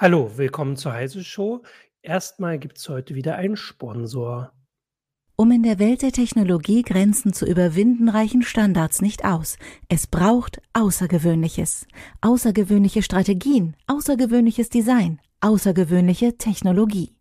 Hallo, 0.00 0.30
willkommen 0.38 0.76
zur 0.76 0.94
Heise 0.94 1.22
Show. 1.22 1.60
Erstmal 2.00 2.58
gibt 2.58 2.78
es 2.78 2.88
heute 2.88 3.14
wieder 3.14 3.36
einen 3.36 3.54
Sponsor. 3.54 4.50
Um 5.36 5.52
in 5.52 5.62
der 5.62 5.78
Welt 5.78 6.00
der 6.00 6.10
Technologie 6.10 6.80
Grenzen 6.80 7.34
zu 7.34 7.44
überwinden, 7.44 8.08
reichen 8.08 8.40
Standards 8.40 9.02
nicht 9.02 9.26
aus. 9.26 9.58
Es 9.90 10.06
braucht 10.06 10.62
Außergewöhnliches. 10.72 11.86
Außergewöhnliche 12.22 13.02
Strategien, 13.02 13.76
außergewöhnliches 13.88 14.70
Design, 14.70 15.20
außergewöhnliche 15.42 16.38
Technologie. 16.38 17.14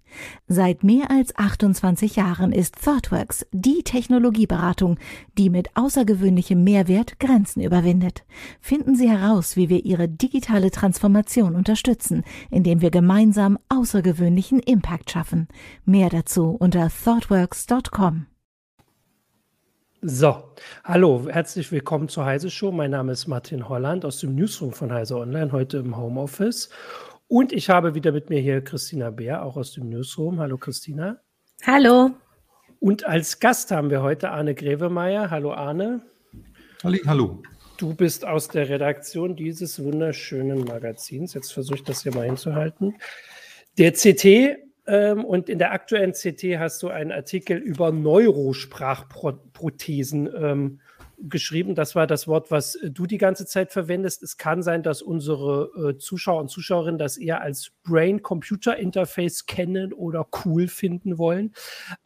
Seit 0.47 0.83
mehr 0.83 1.11
als 1.11 1.35
28 1.35 2.15
Jahren 2.15 2.51
ist 2.51 2.83
ThoughtWorks 2.83 3.45
die 3.51 3.83
Technologieberatung, 3.83 4.97
die 5.37 5.49
mit 5.49 5.69
außergewöhnlichem 5.75 6.63
Mehrwert 6.63 7.19
Grenzen 7.19 7.61
überwindet. 7.61 8.23
Finden 8.59 8.95
Sie 8.95 9.09
heraus, 9.09 9.55
wie 9.55 9.69
wir 9.69 9.85
Ihre 9.85 10.07
digitale 10.07 10.71
Transformation 10.71 11.55
unterstützen, 11.55 12.23
indem 12.49 12.81
wir 12.81 12.91
gemeinsam 12.91 13.59
außergewöhnlichen 13.69 14.59
Impact 14.59 15.11
schaffen. 15.11 15.47
Mehr 15.85 16.09
dazu 16.09 16.55
unter 16.59 16.89
thoughtworks.com. 16.89 18.25
So, 20.01 20.43
hallo, 20.85 21.25
herzlich 21.29 21.73
willkommen 21.73 22.07
zur 22.07 22.23
Heise 22.23 22.49
Show. 22.49 22.71
Mein 22.71 22.91
Name 22.91 23.11
ist 23.11 23.27
Martin 23.27 23.67
Holland 23.67 24.05
aus 24.05 24.21
dem 24.21 24.33
Newsroom 24.33 24.71
von 24.71 24.93
Heise 24.93 25.17
Online, 25.17 25.51
heute 25.51 25.79
im 25.79 25.97
Homeoffice. 25.97 26.69
Und 27.29 27.53
ich 27.53 27.69
habe 27.69 27.93
wieder 27.93 28.11
mit 28.11 28.31
mir 28.31 28.39
hier 28.39 28.63
Christina 28.63 29.11
Bär, 29.11 29.45
auch 29.45 29.55
aus 29.55 29.73
dem 29.73 29.87
Newsroom. 29.87 30.39
Hallo 30.39 30.57
Christina. 30.57 31.21
Hallo. 31.63 32.09
Und 32.79 33.05
als 33.05 33.39
Gast 33.39 33.69
haben 33.69 33.91
wir 33.91 34.01
heute 34.01 34.31
Arne 34.31 34.55
Grevemeier. 34.55 35.29
Hallo 35.29 35.53
Arne. 35.53 36.01
Halli, 36.83 37.01
hallo. 37.05 37.43
Du 37.77 37.93
bist 37.93 38.25
aus 38.25 38.47
der 38.47 38.67
Redaktion 38.67 39.35
dieses 39.35 39.79
wunderschönen 39.83 40.63
Magazins. 40.63 41.35
Jetzt 41.35 41.53
versuche 41.53 41.75
ich 41.75 41.83
das 41.83 42.01
hier 42.01 42.15
mal 42.15 42.25
hinzuhalten. 42.25 42.95
Der 43.77 43.91
CT 43.91 44.57
ähm, 44.87 45.23
und 45.23 45.49
in 45.49 45.59
der 45.59 45.71
aktuellen 45.71 46.13
CT 46.13 46.57
hast 46.57 46.81
du 46.81 46.87
einen 46.87 47.11
Artikel 47.11 47.59
über 47.59 47.91
Neurosprachprothesen 47.91 50.27
ähm, 50.35 50.79
geschrieben. 51.21 51.75
Das 51.75 51.95
war 51.95 52.07
das 52.07 52.27
Wort, 52.27 52.51
was 52.51 52.75
äh, 52.75 52.91
du 52.91 53.05
die 53.05 53.17
ganze 53.17 53.45
Zeit 53.45 53.71
verwendest. 53.71 54.23
Es 54.23 54.37
kann 54.37 54.63
sein, 54.63 54.83
dass 54.83 55.01
unsere 55.01 55.91
äh, 55.91 55.97
Zuschauer 55.97 56.41
und 56.41 56.49
Zuschauerinnen 56.49 56.97
das 56.97 57.17
eher 57.17 57.41
als 57.41 57.71
Brain-Computer-Interface 57.83 59.45
kennen 59.45 59.93
oder 59.93 60.27
cool 60.45 60.67
finden 60.67 61.17
wollen. 61.17 61.53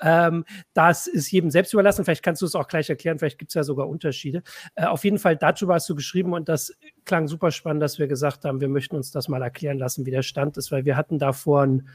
Ähm, 0.01 0.45
das 0.73 1.07
ist 1.07 1.31
jedem 1.31 1.51
selbst 1.51 1.73
überlassen. 1.73 2.05
Vielleicht 2.05 2.23
kannst 2.23 2.41
du 2.41 2.45
es 2.45 2.55
auch 2.55 2.67
gleich 2.67 2.89
erklären. 2.89 3.19
Vielleicht 3.19 3.37
gibt 3.37 3.51
es 3.51 3.55
ja 3.55 3.63
sogar 3.63 3.87
Unterschiede. 3.87 4.43
Äh, 4.75 4.85
auf 4.85 5.03
jeden 5.03 5.19
Fall, 5.19 5.37
dazu 5.37 5.67
hast 5.67 5.89
du 5.89 5.95
geschrieben 5.95 6.33
und 6.33 6.49
das 6.49 6.73
klang 7.05 7.27
super 7.27 7.51
spannend, 7.51 7.83
dass 7.83 7.99
wir 7.99 8.07
gesagt 8.07 8.45
haben, 8.45 8.61
wir 8.61 8.69
möchten 8.69 8.95
uns 8.95 9.11
das 9.11 9.27
mal 9.27 9.41
erklären 9.41 9.77
lassen, 9.77 10.05
wie 10.05 10.11
der 10.11 10.23
Stand 10.23 10.57
ist, 10.57 10.71
weil 10.71 10.85
wir 10.85 10.97
hatten 10.97 11.19
da 11.19 11.33
vor 11.33 11.63
ein 11.63 11.87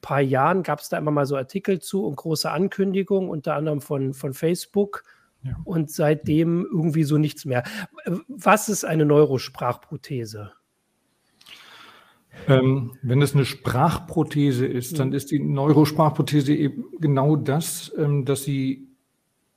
paar 0.00 0.20
Jahren, 0.20 0.62
gab 0.62 0.80
es 0.80 0.88
da 0.88 0.98
immer 0.98 1.10
mal 1.10 1.26
so 1.26 1.36
Artikel 1.36 1.80
zu 1.80 2.04
und 2.04 2.16
große 2.16 2.50
Ankündigungen, 2.50 3.30
unter 3.30 3.54
anderem 3.54 3.80
von, 3.80 4.14
von 4.14 4.34
Facebook 4.34 5.04
ja. 5.48 5.56
Und 5.64 5.90
seitdem 5.90 6.66
irgendwie 6.70 7.04
so 7.04 7.18
nichts 7.18 7.44
mehr. 7.44 7.64
Was 8.28 8.68
ist 8.68 8.84
eine 8.84 9.04
Neurosprachprothese? 9.04 10.52
Ähm, 12.46 12.92
wenn 13.02 13.20
es 13.20 13.34
eine 13.34 13.44
Sprachprothese 13.44 14.66
ist, 14.66 14.98
dann 14.98 15.12
ist 15.12 15.30
die 15.30 15.40
Neurosprachprothese 15.40 16.54
eben 16.54 16.84
genau 17.00 17.36
das, 17.36 17.92
ähm, 17.96 18.24
dass 18.24 18.44
sie 18.44 18.88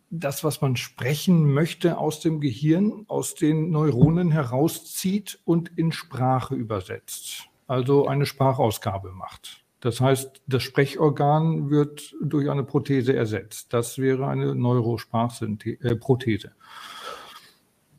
das, 0.09 0.43
was 0.43 0.61
man 0.61 0.75
sprechen 0.75 1.53
möchte, 1.53 1.97
aus 1.97 2.19
dem 2.19 2.41
Gehirn, 2.41 3.05
aus 3.07 3.33
den 3.35 3.69
Neuronen 3.69 4.31
herauszieht 4.31 5.39
und 5.45 5.71
in 5.77 5.91
Sprache 5.91 6.55
übersetzt. 6.55 7.45
Also 7.65 8.07
eine 8.07 8.25
Sprachausgabe 8.25 9.11
macht. 9.11 9.60
Das 9.81 9.99
heißt, 9.99 10.43
das 10.47 10.63
Sprechorgan 10.63 11.69
wird 11.69 12.15
durch 12.21 12.49
eine 12.49 12.63
Prothese 12.63 13.15
ersetzt. 13.15 13.73
Das 13.73 13.97
wäre 13.97 14.27
eine 14.27 14.55
Neurosprachprothese. 14.55 16.47
Äh, 16.47 16.51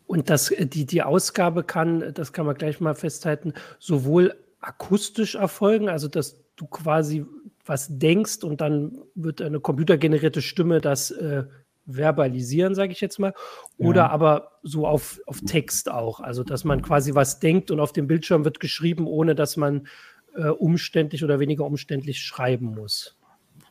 Und 0.06 0.30
das, 0.30 0.54
die, 0.58 0.86
die 0.86 1.02
Ausgabe 1.02 1.64
kann, 1.64 2.14
das 2.14 2.32
kann 2.32 2.46
man 2.46 2.54
gleich 2.54 2.80
mal 2.80 2.94
festhalten, 2.94 3.52
sowohl 3.80 4.34
akustisch 4.60 5.34
erfolgen, 5.34 5.88
also 5.88 6.06
dass 6.06 6.40
du 6.54 6.66
quasi 6.66 7.26
was 7.64 7.98
denkst 7.98 8.44
und 8.44 8.60
dann 8.60 8.98
wird 9.14 9.42
eine 9.42 9.60
computergenerierte 9.60 10.40
Stimme 10.40 10.80
das 10.80 11.10
äh, 11.10 11.44
verbalisieren, 11.86 12.74
sage 12.76 12.92
ich 12.92 13.00
jetzt 13.00 13.18
mal, 13.18 13.34
oder 13.76 14.02
ja. 14.02 14.10
aber 14.10 14.52
so 14.62 14.86
auf, 14.86 15.20
auf 15.26 15.40
Text 15.40 15.90
auch, 15.90 16.20
also 16.20 16.44
dass 16.44 16.62
man 16.62 16.82
quasi 16.82 17.14
was 17.14 17.40
denkt 17.40 17.72
und 17.72 17.80
auf 17.80 17.92
dem 17.92 18.06
Bildschirm 18.06 18.44
wird 18.44 18.60
geschrieben, 18.60 19.06
ohne 19.06 19.34
dass 19.34 19.56
man 19.56 19.88
äh, 20.36 20.48
umständlich 20.48 21.24
oder 21.24 21.40
weniger 21.40 21.64
umständlich 21.64 22.20
schreiben 22.20 22.74
muss. 22.74 23.16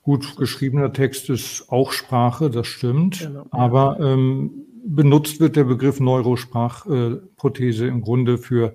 Gut, 0.03 0.35
geschriebener 0.35 0.94
Text 0.94 1.29
ist 1.29 1.66
auch 1.69 1.91
Sprache, 1.91 2.49
das 2.49 2.67
stimmt. 2.67 3.19
Genau, 3.19 3.45
aber 3.51 3.99
ähm, 3.99 4.66
benutzt 4.83 5.39
wird 5.39 5.55
der 5.55 5.66
Begriff 5.66 6.00
Neurosprachprothese 6.00 7.85
äh, 7.85 7.88
im 7.88 8.01
Grunde 8.01 8.38
für 8.38 8.73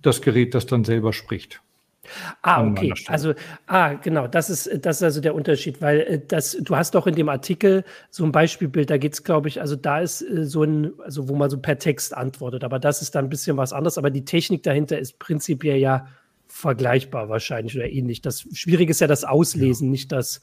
das 0.00 0.22
Gerät, 0.22 0.54
das 0.54 0.66
dann 0.66 0.84
selber 0.84 1.12
spricht. 1.12 1.60
Ah, 2.42 2.66
okay. 2.66 2.92
Also, 3.06 3.34
ah, 3.66 3.94
genau, 3.94 4.26
das 4.26 4.50
ist, 4.50 4.70
das 4.84 4.96
ist 4.96 5.02
also 5.02 5.20
der 5.20 5.34
Unterschied, 5.34 5.80
weil 5.80 6.00
äh, 6.00 6.20
das, 6.26 6.56
du 6.60 6.76
hast 6.76 6.94
doch 6.94 7.06
in 7.06 7.14
dem 7.14 7.28
Artikel 7.28 7.84
so 8.10 8.24
ein 8.24 8.32
Beispielbild, 8.32 8.90
da 8.90 8.98
geht 8.98 9.14
es, 9.14 9.24
glaube 9.24 9.48
ich, 9.48 9.60
also 9.60 9.76
da 9.76 10.00
ist 10.00 10.22
äh, 10.22 10.44
so 10.44 10.62
ein, 10.62 10.92
also 11.02 11.28
wo 11.28 11.34
man 11.34 11.50
so 11.50 11.58
per 11.58 11.78
Text 11.78 12.14
antwortet, 12.14 12.64
aber 12.64 12.78
das 12.78 13.02
ist 13.02 13.14
dann 13.14 13.26
ein 13.26 13.30
bisschen 13.30 13.56
was 13.56 13.72
anderes, 13.72 13.98
aber 13.98 14.10
die 14.10 14.24
Technik 14.24 14.62
dahinter 14.62 14.98
ist 14.98 15.18
prinzipiell 15.18 15.78
ja 15.78 16.06
vergleichbar 16.46 17.28
wahrscheinlich 17.28 17.76
oder 17.76 17.90
ähnlich. 17.90 18.20
Das 18.20 18.46
Schwierige 18.52 18.90
ist 18.90 19.00
ja 19.00 19.06
das 19.06 19.24
Auslesen, 19.24 19.88
ja. 19.88 19.92
nicht 19.92 20.12
das 20.12 20.40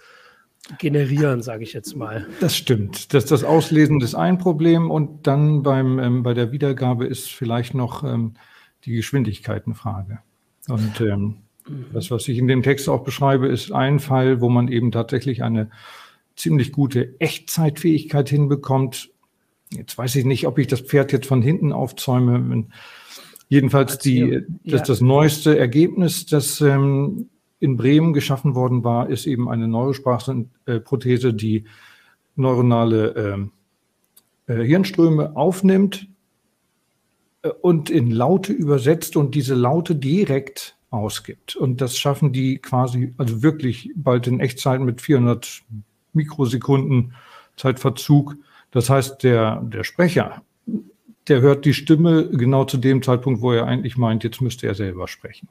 Generieren, 0.77 1.41
sage 1.41 1.63
ich 1.63 1.73
jetzt 1.73 1.95
mal. 1.95 2.27
Das 2.39 2.55
stimmt. 2.55 3.13
Das, 3.13 3.25
das 3.25 3.43
Auslesen 3.43 3.99
ist 3.99 4.13
ein 4.13 4.37
Problem 4.37 4.91
und 4.91 5.25
dann 5.25 5.63
beim, 5.63 5.97
ähm, 5.97 6.23
bei 6.23 6.35
der 6.35 6.51
Wiedergabe 6.51 7.07
ist 7.07 7.31
vielleicht 7.31 7.73
noch 7.73 8.03
ähm, 8.03 8.35
die 8.85 8.93
Geschwindigkeitenfrage. 8.93 10.19
Und 10.67 11.01
ähm, 11.01 11.37
mhm. 11.67 11.85
das, 11.93 12.11
was 12.11 12.27
ich 12.27 12.37
in 12.37 12.47
dem 12.47 12.61
Text 12.61 12.87
auch 12.89 13.03
beschreibe, 13.03 13.47
ist 13.47 13.71
ein 13.71 13.99
Fall, 13.99 14.39
wo 14.39 14.49
man 14.49 14.67
eben 14.67 14.91
tatsächlich 14.91 15.41
eine 15.41 15.71
ziemlich 16.35 16.71
gute 16.71 17.19
Echtzeitfähigkeit 17.19 18.29
hinbekommt. 18.29 19.09
Jetzt 19.71 19.97
weiß 19.97 20.15
ich 20.15 20.25
nicht, 20.25 20.45
ob 20.45 20.59
ich 20.59 20.67
das 20.67 20.81
Pferd 20.81 21.11
jetzt 21.11 21.25
von 21.25 21.41
hinten 21.41 21.73
aufzäume. 21.73 22.33
Wenn, 22.33 22.71
Jedenfalls 23.51 23.97
die, 23.97 24.43
das, 24.63 24.83
das 24.83 25.01
neueste 25.01 25.59
Ergebnis, 25.59 26.25
das 26.25 26.61
ähm, 26.61 27.29
in 27.59 27.75
Bremen 27.75 28.13
geschaffen 28.13 28.55
worden 28.55 28.85
war, 28.85 29.09
ist 29.09 29.27
eben 29.27 29.49
eine 29.49 29.67
Neurosprachprothese, 29.67 31.33
die 31.33 31.65
neuronale 32.37 33.49
äh, 34.47 34.53
äh, 34.53 34.65
Hirnströme 34.65 35.35
aufnimmt 35.35 36.07
äh, 37.41 37.49
und 37.49 37.89
in 37.89 38.09
Laute 38.09 38.53
übersetzt 38.53 39.17
und 39.17 39.35
diese 39.35 39.55
Laute 39.55 39.97
direkt 39.97 40.77
ausgibt. 40.89 41.57
Und 41.57 41.81
das 41.81 41.97
schaffen 41.97 42.31
die 42.31 42.57
quasi, 42.57 43.13
also 43.17 43.43
wirklich 43.43 43.91
bald 43.97 44.27
in 44.27 44.39
Echtzeit 44.39 44.79
mit 44.79 45.01
400 45.01 45.61
Mikrosekunden 46.13 47.15
Zeitverzug. 47.57 48.37
Das 48.71 48.89
heißt, 48.89 49.23
der, 49.23 49.61
der 49.61 49.83
Sprecher 49.83 50.41
der 51.27 51.41
hört 51.41 51.65
die 51.65 51.73
Stimme 51.73 52.29
genau 52.29 52.65
zu 52.65 52.77
dem 52.77 53.01
Zeitpunkt, 53.01 53.41
wo 53.41 53.51
er 53.51 53.65
eigentlich 53.65 53.97
meint, 53.97 54.23
jetzt 54.23 54.41
müsste 54.41 54.67
er 54.67 54.75
selber 54.75 55.07
sprechen. 55.07 55.47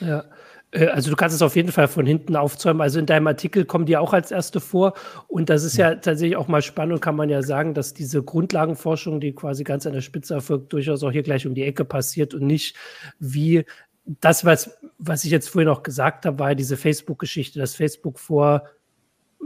Ja. 0.00 0.24
Äh, 0.72 0.86
also 0.86 1.10
du 1.10 1.16
kannst 1.16 1.34
es 1.34 1.42
auf 1.42 1.56
jeden 1.56 1.72
Fall 1.72 1.88
von 1.88 2.06
hinten 2.06 2.36
aufzäumen. 2.36 2.80
Also 2.82 2.98
in 2.98 3.06
deinem 3.06 3.26
Artikel 3.26 3.64
kommen 3.64 3.86
die 3.86 3.96
auch 3.96 4.12
als 4.12 4.30
erste 4.30 4.60
vor. 4.60 4.94
Und 5.28 5.50
das 5.50 5.64
ist 5.64 5.76
ja, 5.76 5.90
ja 5.90 5.96
tatsächlich 5.96 6.36
auch 6.36 6.48
mal 6.48 6.62
spannend 6.62 6.94
und 6.94 7.00
kann 7.00 7.16
man 7.16 7.28
ja 7.28 7.42
sagen, 7.42 7.74
dass 7.74 7.94
diese 7.94 8.22
Grundlagenforschung, 8.22 9.20
die 9.20 9.32
quasi 9.32 9.64
ganz 9.64 9.86
an 9.86 9.92
der 9.92 10.00
Spitze 10.00 10.34
erfolgt, 10.34 10.72
durchaus 10.72 11.02
auch 11.02 11.12
hier 11.12 11.22
gleich 11.22 11.46
um 11.46 11.54
die 11.54 11.64
Ecke 11.64 11.84
passiert 11.84 12.34
und 12.34 12.46
nicht 12.46 12.76
wie 13.18 13.64
das, 14.04 14.44
was, 14.44 14.78
was 14.98 15.24
ich 15.24 15.30
jetzt 15.30 15.48
vorhin 15.48 15.68
auch 15.68 15.82
gesagt 15.82 16.26
habe, 16.26 16.38
war 16.38 16.54
diese 16.54 16.76
Facebook-Geschichte, 16.76 17.58
dass 17.58 17.76
Facebook 17.76 18.18
vor 18.18 18.64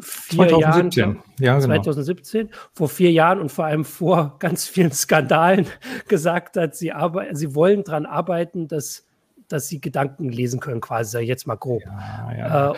vier 0.01 0.49
2017. 0.49 1.03
Jahren, 1.03 1.23
ja, 1.39 1.59
genau. 1.59 1.83
2017, 1.83 2.49
vor 2.73 2.89
vier 2.89 3.13
Jahren 3.13 3.41
und 3.41 3.53
vor 3.53 3.65
allem 3.65 3.85
vor 3.85 4.37
ganz 4.41 4.67
vielen 4.67 4.93
Skandalen 4.93 5.67
gesagt 6.09 6.57
hat, 6.57 6.75
sie, 6.75 6.93
arbeiten, 6.93 7.37
sie 7.37 7.55
wollen 7.55 7.85
daran 7.85 8.07
arbeiten, 8.07 8.69
dass, 8.69 9.07
dass 9.49 9.69
sie 9.69 9.81
Gedanken 9.81 10.31
lesen 10.31 10.61
können, 10.61 10.81
quasi, 10.81 11.13
sag 11.13 11.23
ich 11.23 11.29
jetzt 11.29 11.47
mal 11.47 11.57
grob. 11.57 11.83
Ja, 11.85 12.37
ja. 12.37 12.73
Äh, 12.73 12.75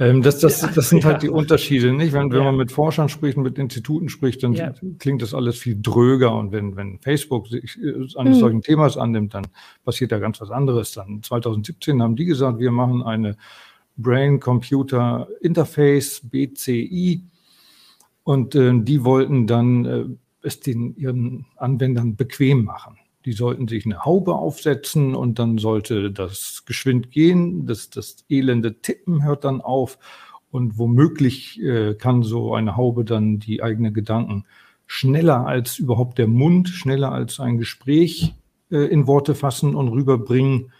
ähm, 0.00 0.22
das, 0.22 0.38
das, 0.38 0.60
das 0.60 0.90
sind 0.90 1.04
halt 1.04 1.22
die 1.22 1.28
Unterschiede, 1.28 1.92
nicht? 1.92 2.12
Wenn, 2.12 2.30
wenn 2.30 2.44
man 2.44 2.56
mit 2.56 2.70
Forschern 2.70 3.08
spricht, 3.08 3.36
mit 3.36 3.58
Instituten 3.58 4.08
spricht, 4.08 4.42
dann 4.42 4.54
klingt 4.98 5.22
das 5.22 5.34
alles 5.34 5.58
viel 5.58 5.76
dröger. 5.80 6.36
Und 6.36 6.52
wenn, 6.52 6.76
wenn 6.76 6.98
Facebook 7.00 7.48
sich 7.48 7.78
äh, 7.82 7.94
eines 8.16 8.34
hm. 8.36 8.40
solchen 8.40 8.62
Themas 8.62 8.96
annimmt, 8.96 9.34
dann 9.34 9.46
passiert 9.84 10.12
da 10.12 10.18
ganz 10.18 10.40
was 10.40 10.50
anderes. 10.50 10.92
Dann 10.92 11.22
2017 11.22 12.00
haben 12.00 12.14
die 12.14 12.26
gesagt, 12.26 12.58
wir 12.60 12.70
machen 12.70 13.02
eine 13.02 13.36
Brain-Computer 13.98 15.28
Interface, 15.40 16.22
BCI. 16.24 17.22
Und 18.24 18.54
äh, 18.54 18.72
die 18.74 19.04
wollten 19.04 19.46
dann 19.46 19.84
äh, 19.84 20.04
es 20.42 20.60
den 20.60 20.96
ihren 20.96 21.46
Anwendern 21.56 22.16
bequem 22.16 22.64
machen. 22.64 22.96
Die 23.24 23.32
sollten 23.32 23.68
sich 23.68 23.84
eine 23.84 24.04
Haube 24.04 24.34
aufsetzen 24.36 25.14
und 25.14 25.38
dann 25.38 25.58
sollte 25.58 26.10
das 26.10 26.64
geschwind 26.64 27.10
gehen. 27.10 27.66
Das, 27.66 27.90
das 27.90 28.24
elende 28.28 28.80
Tippen 28.80 29.22
hört 29.22 29.44
dann 29.44 29.60
auf. 29.60 29.98
Und 30.50 30.78
womöglich 30.78 31.60
äh, 31.60 31.94
kann 31.94 32.22
so 32.22 32.54
eine 32.54 32.76
Haube 32.76 33.04
dann 33.04 33.38
die 33.38 33.62
eigenen 33.62 33.92
Gedanken 33.92 34.46
schneller 34.86 35.46
als 35.46 35.78
überhaupt 35.78 36.16
der 36.16 36.28
Mund, 36.28 36.70
schneller 36.70 37.12
als 37.12 37.40
ein 37.40 37.58
Gespräch 37.58 38.34
äh, 38.70 38.86
in 38.86 39.06
Worte 39.06 39.34
fassen 39.34 39.74
und 39.74 39.88
rüberbringen. 39.88 40.72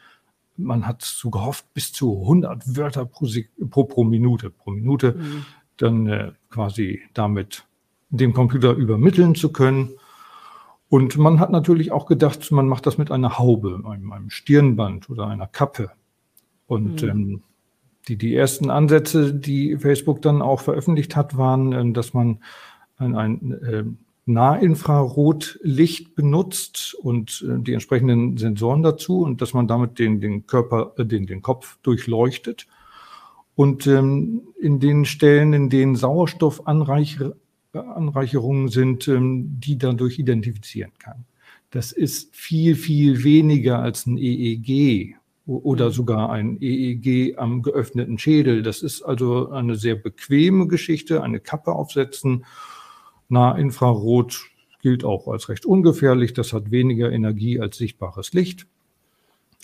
Man 0.58 0.86
hat 0.86 1.02
so 1.02 1.30
gehofft, 1.30 1.72
bis 1.72 1.92
zu 1.92 2.20
100 2.22 2.76
Wörter 2.76 3.04
pro, 3.06 3.26
pro, 3.70 3.84
pro 3.84 4.04
Minute, 4.04 4.50
pro 4.50 4.72
Minute, 4.72 5.14
mhm. 5.14 5.44
dann 5.76 6.06
äh, 6.06 6.32
quasi 6.50 7.00
damit 7.14 7.64
dem 8.10 8.32
Computer 8.32 8.72
übermitteln 8.72 9.34
zu 9.34 9.52
können. 9.52 9.90
Und 10.88 11.16
man 11.18 11.38
hat 11.38 11.50
natürlich 11.50 11.92
auch 11.92 12.06
gedacht, 12.06 12.50
man 12.50 12.66
macht 12.66 12.86
das 12.86 12.98
mit 12.98 13.10
einer 13.10 13.38
Haube, 13.38 13.80
einem, 13.84 14.12
einem 14.12 14.30
Stirnband 14.30 15.08
oder 15.10 15.26
einer 15.26 15.46
Kappe. 15.46 15.90
Und 16.66 17.02
mhm. 17.02 17.08
ähm, 17.08 17.42
die, 18.08 18.16
die 18.16 18.34
ersten 18.34 18.70
Ansätze, 18.70 19.34
die 19.34 19.76
Facebook 19.76 20.22
dann 20.22 20.42
auch 20.42 20.60
veröffentlicht 20.60 21.14
hat, 21.14 21.36
waren, 21.36 21.72
äh, 21.72 21.92
dass 21.92 22.14
man 22.14 22.42
ein, 22.96 23.14
ein 23.14 23.52
äh, 23.52 23.84
Nahinfrarotlicht 24.28 26.14
benutzt 26.14 26.94
und 26.94 27.44
äh, 27.48 27.58
die 27.60 27.72
entsprechenden 27.72 28.36
Sensoren 28.36 28.82
dazu 28.82 29.22
und 29.22 29.40
dass 29.42 29.54
man 29.54 29.66
damit 29.66 29.98
den, 29.98 30.20
den 30.20 30.46
Körper, 30.46 30.92
äh, 30.98 31.04
den, 31.04 31.26
den 31.26 31.42
Kopf 31.42 31.78
durchleuchtet. 31.82 32.68
Und 33.54 33.88
ähm, 33.88 34.42
in 34.60 34.78
den 34.78 35.04
Stellen, 35.04 35.52
in 35.52 35.68
denen 35.70 35.96
Sauerstoffanreicherungen 35.96 38.68
sind, 38.68 39.08
ähm, 39.08 39.58
die 39.58 39.78
dadurch 39.78 40.18
identifizieren 40.18 40.92
kann. 40.98 41.24
Das 41.70 41.92
ist 41.92 42.36
viel, 42.36 42.76
viel 42.76 43.24
weniger 43.24 43.80
als 43.80 44.06
ein 44.06 44.16
EEG 44.16 45.16
oder 45.46 45.86
mhm. 45.86 45.92
sogar 45.92 46.30
ein 46.30 46.58
EEG 46.60 47.36
am 47.38 47.62
geöffneten 47.62 48.18
Schädel. 48.18 48.62
Das 48.62 48.82
ist 48.82 49.02
also 49.02 49.50
eine 49.50 49.74
sehr 49.74 49.96
bequeme 49.96 50.66
Geschichte, 50.66 51.22
eine 51.22 51.40
Kappe 51.40 51.72
aufsetzen 51.72 52.44
Nahinfrarot 53.28 54.46
gilt 54.80 55.04
auch 55.04 55.28
als 55.28 55.48
recht 55.48 55.66
ungefährlich. 55.66 56.32
Das 56.32 56.52
hat 56.52 56.70
weniger 56.70 57.10
Energie 57.10 57.60
als 57.60 57.76
sichtbares 57.76 58.32
Licht. 58.32 58.66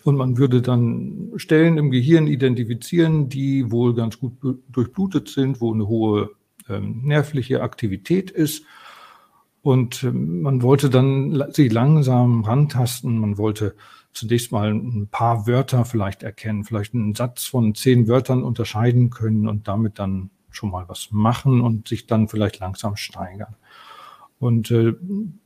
Und 0.04 0.16
man 0.16 0.36
würde 0.36 0.60
dann 0.60 1.32
Stellen 1.36 1.78
im 1.78 1.90
Gehirn 1.90 2.26
identifizieren, 2.26 3.30
die 3.30 3.70
wohl 3.70 3.94
ganz 3.94 4.18
gut 4.18 4.32
durchblutet 4.68 5.28
sind, 5.28 5.60
wo 5.62 5.72
eine 5.72 5.88
hohe 5.88 6.30
ähm, 6.68 7.00
nervliche 7.04 7.62
Aktivität 7.62 8.30
ist. 8.30 8.64
Und 9.62 10.04
ähm, 10.04 10.42
man 10.42 10.60
wollte 10.60 10.90
dann 10.90 11.44
sie 11.52 11.68
langsam 11.68 12.44
rantasten. 12.44 13.18
Man 13.18 13.38
wollte 13.38 13.74
zunächst 14.12 14.52
mal 14.52 14.72
ein 14.72 15.08
paar 15.10 15.46
Wörter 15.46 15.86
vielleicht 15.86 16.22
erkennen, 16.22 16.64
vielleicht 16.64 16.94
einen 16.94 17.14
Satz 17.14 17.44
von 17.44 17.74
zehn 17.74 18.06
Wörtern 18.06 18.42
unterscheiden 18.42 19.08
können 19.08 19.48
und 19.48 19.66
damit 19.68 19.98
dann 19.98 20.30
schon 20.54 20.70
mal 20.70 20.84
was 20.88 21.08
machen 21.10 21.60
und 21.60 21.88
sich 21.88 22.06
dann 22.06 22.28
vielleicht 22.28 22.58
langsam 22.60 22.96
steigern. 22.96 23.56
Und 24.38 24.70
äh, 24.70 24.94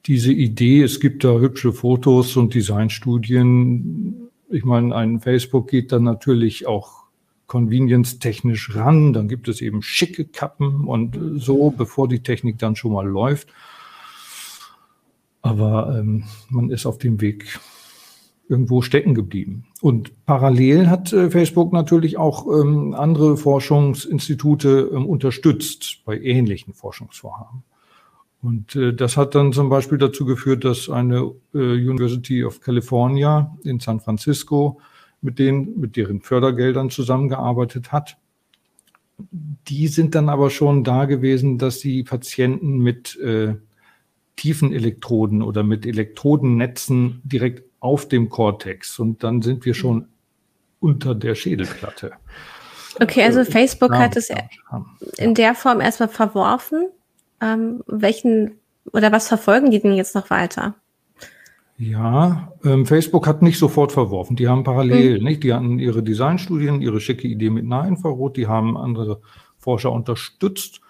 diese 0.06 0.32
Idee, 0.32 0.82
es 0.82 1.00
gibt 1.00 1.22
da 1.24 1.38
hübsche 1.38 1.72
Fotos 1.72 2.36
und 2.36 2.54
Designstudien. 2.54 4.28
Ich 4.50 4.64
meine, 4.64 4.94
ein 4.94 5.20
Facebook 5.20 5.68
geht 5.68 5.92
dann 5.92 6.04
natürlich 6.04 6.66
auch 6.66 7.04
convenience-technisch 7.46 8.74
ran. 8.74 9.12
Dann 9.12 9.28
gibt 9.28 9.48
es 9.48 9.60
eben 9.60 9.82
schicke 9.82 10.24
Kappen 10.24 10.84
und 10.84 11.18
so, 11.36 11.70
bevor 11.70 12.08
die 12.08 12.22
Technik 12.22 12.58
dann 12.58 12.76
schon 12.76 12.92
mal 12.92 13.06
läuft. 13.06 13.48
Aber 15.42 15.96
ähm, 15.98 16.24
man 16.50 16.70
ist 16.70 16.84
auf 16.86 16.98
dem 16.98 17.20
Weg 17.20 17.58
irgendwo 18.48 18.82
stecken 18.82 19.14
geblieben. 19.14 19.66
Und 19.80 20.24
parallel 20.24 20.88
hat 20.88 21.12
äh, 21.12 21.30
Facebook 21.30 21.72
natürlich 21.72 22.16
auch 22.16 22.46
ähm, 22.46 22.94
andere 22.94 23.36
Forschungsinstitute 23.36 24.90
ähm, 24.92 25.06
unterstützt 25.06 26.02
bei 26.04 26.18
ähnlichen 26.18 26.72
Forschungsvorhaben. 26.72 27.62
Und 28.40 28.74
äh, 28.76 28.94
das 28.94 29.16
hat 29.16 29.34
dann 29.34 29.52
zum 29.52 29.68
Beispiel 29.68 29.98
dazu 29.98 30.24
geführt, 30.24 30.64
dass 30.64 30.88
eine 30.88 31.32
äh, 31.54 31.58
University 31.58 32.44
of 32.44 32.60
California 32.60 33.56
in 33.64 33.80
San 33.80 34.00
Francisco 34.00 34.80
mit 35.20 35.38
denen, 35.38 35.78
mit 35.78 35.96
deren 35.96 36.20
Fördergeldern 36.20 36.90
zusammengearbeitet 36.90 37.92
hat. 37.92 38.16
Die 39.18 39.88
sind 39.88 40.14
dann 40.14 40.28
aber 40.28 40.48
schon 40.50 40.84
da 40.84 41.04
gewesen, 41.04 41.58
dass 41.58 41.80
sie 41.80 42.04
Patienten 42.04 42.78
mit 42.78 43.18
äh, 43.18 43.56
tiefen 44.36 44.72
Elektroden 44.72 45.42
oder 45.42 45.64
mit 45.64 45.84
Elektrodennetzen 45.84 47.20
direkt 47.24 47.67
auf 47.80 48.08
dem 48.08 48.28
Cortex 48.28 48.98
und 48.98 49.22
dann 49.22 49.42
sind 49.42 49.64
wir 49.64 49.74
schon 49.74 50.08
unter 50.80 51.14
der 51.14 51.34
Schädelplatte. 51.34 52.12
Okay, 53.00 53.22
also 53.22 53.44
Facebook 53.44 53.92
ja, 53.92 53.98
hat 53.98 54.16
es 54.16 54.30
in 55.16 55.34
der 55.34 55.54
Form 55.54 55.80
erstmal 55.80 56.08
verworfen. 56.08 56.88
Ähm, 57.40 57.82
welchen 57.86 58.58
oder 58.92 59.12
was 59.12 59.28
verfolgen 59.28 59.70
die 59.70 59.80
denn 59.80 59.92
jetzt 59.92 60.14
noch 60.14 60.30
weiter? 60.30 60.74
Ja, 61.76 62.52
ähm, 62.64 62.86
Facebook 62.86 63.26
hat 63.28 63.42
nicht 63.42 63.58
sofort 63.58 63.92
verworfen. 63.92 64.34
Die 64.34 64.48
haben 64.48 64.64
parallel, 64.64 65.18
mhm. 65.18 65.24
nicht? 65.24 65.44
Die 65.44 65.54
hatten 65.54 65.78
ihre 65.78 66.02
Designstudien, 66.02 66.82
ihre 66.82 67.00
schicke 67.00 67.28
Idee 67.28 67.50
mit 67.50 67.66
Nahinfrarot, 67.66 68.36
die 68.36 68.48
haben 68.48 68.76
andere 68.76 69.20
Forscher 69.58 69.92
unterstützt 69.92 70.80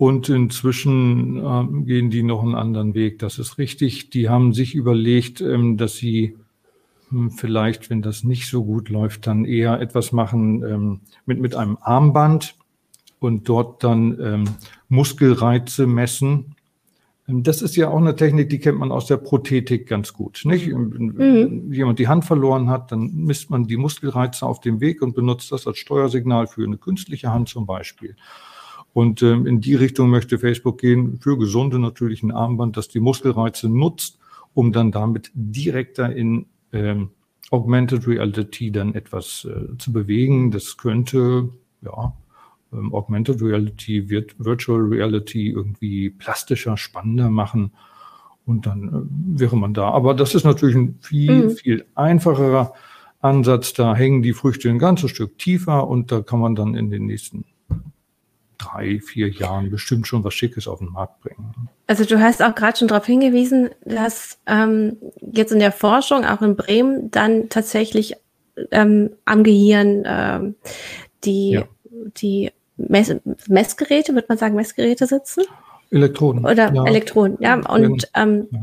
und 0.00 0.30
inzwischen 0.30 1.36
äh, 1.36 1.84
gehen 1.84 2.08
die 2.08 2.22
noch 2.22 2.42
einen 2.42 2.54
anderen 2.54 2.94
Weg. 2.94 3.18
Das 3.18 3.38
ist 3.38 3.58
richtig. 3.58 4.08
Die 4.08 4.30
haben 4.30 4.54
sich 4.54 4.74
überlegt, 4.74 5.42
ähm, 5.42 5.76
dass 5.76 5.96
sie 5.96 6.38
hm, 7.10 7.32
vielleicht, 7.32 7.90
wenn 7.90 8.00
das 8.00 8.24
nicht 8.24 8.48
so 8.48 8.64
gut 8.64 8.88
läuft, 8.88 9.26
dann 9.26 9.44
eher 9.44 9.78
etwas 9.78 10.12
machen 10.12 10.64
ähm, 10.64 11.00
mit, 11.26 11.38
mit 11.38 11.54
einem 11.54 11.76
Armband 11.82 12.54
und 13.18 13.46
dort 13.46 13.84
dann 13.84 14.18
ähm, 14.22 14.44
Muskelreize 14.88 15.86
messen. 15.86 16.54
Ähm, 17.28 17.42
das 17.42 17.60
ist 17.60 17.76
ja 17.76 17.90
auch 17.90 17.98
eine 17.98 18.16
Technik, 18.16 18.48
die 18.48 18.58
kennt 18.58 18.78
man 18.78 18.92
aus 18.92 19.04
der 19.04 19.18
Prothetik 19.18 19.86
ganz 19.86 20.14
gut. 20.14 20.40
Nicht? 20.46 20.68
Mhm. 20.68 21.18
Wenn 21.18 21.72
jemand 21.74 21.98
die 21.98 22.08
Hand 22.08 22.24
verloren 22.24 22.70
hat, 22.70 22.90
dann 22.90 23.12
misst 23.16 23.50
man 23.50 23.66
die 23.66 23.76
Muskelreize 23.76 24.46
auf 24.46 24.62
dem 24.62 24.80
Weg 24.80 25.02
und 25.02 25.14
benutzt 25.14 25.52
das 25.52 25.66
als 25.66 25.76
Steuersignal 25.76 26.46
für 26.46 26.64
eine 26.64 26.78
künstliche 26.78 27.30
Hand 27.30 27.50
zum 27.50 27.66
Beispiel. 27.66 28.16
Und 28.92 29.22
ähm, 29.22 29.46
in 29.46 29.60
die 29.60 29.74
Richtung 29.74 30.10
möchte 30.10 30.38
Facebook 30.38 30.78
gehen, 30.78 31.18
für 31.20 31.38
Gesunde 31.38 31.78
natürlich 31.78 32.22
ein 32.22 32.32
Armband, 32.32 32.76
das 32.76 32.88
die 32.88 33.00
Muskelreize 33.00 33.68
nutzt, 33.68 34.18
um 34.52 34.72
dann 34.72 34.90
damit 34.90 35.30
direkter 35.34 36.14
in 36.14 36.46
ähm, 36.72 37.10
Augmented 37.50 38.06
Reality 38.06 38.70
dann 38.70 38.94
etwas 38.94 39.44
äh, 39.44 39.76
zu 39.78 39.92
bewegen. 39.92 40.50
Das 40.50 40.76
könnte, 40.76 41.50
ja, 41.82 42.14
ähm, 42.72 42.94
Augmented 42.94 43.42
Reality 43.42 44.08
wird 44.08 44.34
Virtual 44.38 44.80
Reality 44.80 45.50
irgendwie 45.50 46.10
plastischer, 46.10 46.76
spannender 46.76 47.30
machen. 47.30 47.72
Und 48.44 48.66
dann 48.66 48.88
äh, 48.88 49.40
wäre 49.40 49.56
man 49.56 49.74
da. 49.74 49.90
Aber 49.90 50.14
das 50.14 50.34
ist 50.34 50.44
natürlich 50.44 50.76
ein 50.76 50.98
viel, 51.00 51.44
mhm. 51.44 51.50
viel 51.50 51.84
einfacherer 51.94 52.72
Ansatz. 53.20 53.72
Da 53.72 53.94
hängen 53.94 54.22
die 54.22 54.32
Früchte 54.32 54.68
ein 54.68 54.78
ganzes 54.78 55.10
Stück 55.10 55.38
tiefer 55.38 55.86
und 55.86 56.10
da 56.10 56.22
kann 56.22 56.40
man 56.40 56.54
dann 56.54 56.74
in 56.74 56.90
den 56.90 57.06
nächsten 57.06 57.44
drei, 58.60 59.00
vier 59.00 59.28
Jahren 59.28 59.70
bestimmt 59.70 60.06
schon 60.06 60.22
was 60.24 60.34
Schickes 60.34 60.68
auf 60.68 60.78
den 60.78 60.90
Markt 60.90 61.20
bringen. 61.20 61.68
Also 61.86 62.04
du 62.04 62.20
hast 62.20 62.42
auch 62.42 62.54
gerade 62.54 62.78
schon 62.78 62.88
darauf 62.88 63.06
hingewiesen, 63.06 63.70
dass 63.84 64.38
ähm, 64.46 64.96
jetzt 65.32 65.52
in 65.52 65.58
der 65.58 65.72
Forschung, 65.72 66.24
auch 66.24 66.42
in 66.42 66.56
Bremen, 66.56 67.10
dann 67.10 67.48
tatsächlich 67.48 68.14
ähm, 68.70 69.10
am 69.24 69.42
Gehirn 69.42 70.02
ähm, 70.06 70.54
die, 71.24 71.50
ja. 71.50 71.64
die 72.16 72.50
Mess 72.76 73.14
Messgeräte, 73.48 74.14
würde 74.14 74.26
man 74.28 74.38
sagen, 74.38 74.54
Messgeräte 74.54 75.06
sitzen? 75.06 75.44
Elektroden. 75.90 76.44
Oder 76.44 76.72
ja. 76.72 76.84
Elektroden, 76.84 77.38
ja. 77.40 77.54
Und 77.68 78.08
ähm, 78.14 78.48
ja. 78.50 78.60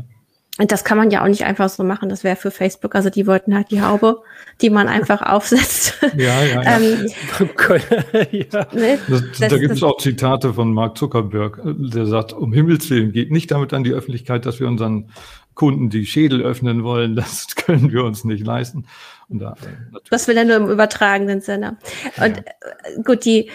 Und 0.58 0.72
das 0.72 0.84
kann 0.84 0.98
man 0.98 1.10
ja 1.10 1.22
auch 1.22 1.28
nicht 1.28 1.44
einfach 1.44 1.68
so 1.68 1.84
machen. 1.84 2.08
Das 2.08 2.24
wäre 2.24 2.36
für 2.36 2.50
Facebook. 2.50 2.94
Also 2.94 3.10
die 3.10 3.26
wollten 3.26 3.54
halt 3.54 3.70
die 3.70 3.80
Haube, 3.80 4.22
die 4.60 4.70
man 4.70 4.88
einfach 4.88 5.22
aufsetzt. 5.26 5.98
Ja, 6.16 6.42
ja, 6.42 6.62
ja. 6.62 6.78
ähm, 6.78 7.06
ja. 8.52 8.66
Ne? 8.72 8.98
Das, 9.08 9.22
das, 9.38 9.50
da 9.50 9.58
gibt 9.58 9.74
es 9.74 9.82
auch 9.82 9.98
Zitate 9.98 10.52
von 10.54 10.72
Mark 10.72 10.98
Zuckerberg, 10.98 11.60
der 11.64 12.06
sagt, 12.06 12.32
um 12.32 12.52
Himmels 12.52 12.90
Willen, 12.90 13.12
geht 13.12 13.30
nicht 13.30 13.50
damit 13.50 13.72
an 13.72 13.84
die 13.84 13.92
Öffentlichkeit, 13.92 14.46
dass 14.46 14.60
wir 14.60 14.66
unseren 14.66 15.10
Kunden 15.54 15.90
die 15.90 16.06
Schädel 16.06 16.42
öffnen 16.42 16.84
wollen. 16.84 17.16
Das 17.16 17.54
können 17.56 17.90
wir 17.92 18.04
uns 18.04 18.24
nicht 18.24 18.44
leisten. 18.44 18.86
Und 19.28 19.40
da, 19.40 19.54
das 20.10 20.26
will 20.26 20.36
er 20.36 20.44
nur 20.44 20.56
im 20.56 20.70
übertragenen 20.70 21.40
Sinne. 21.40 21.76
Und 22.16 22.36
ja. 22.36 22.42
Äh, 22.96 23.02
gut, 23.04 23.24
die, 23.24 23.50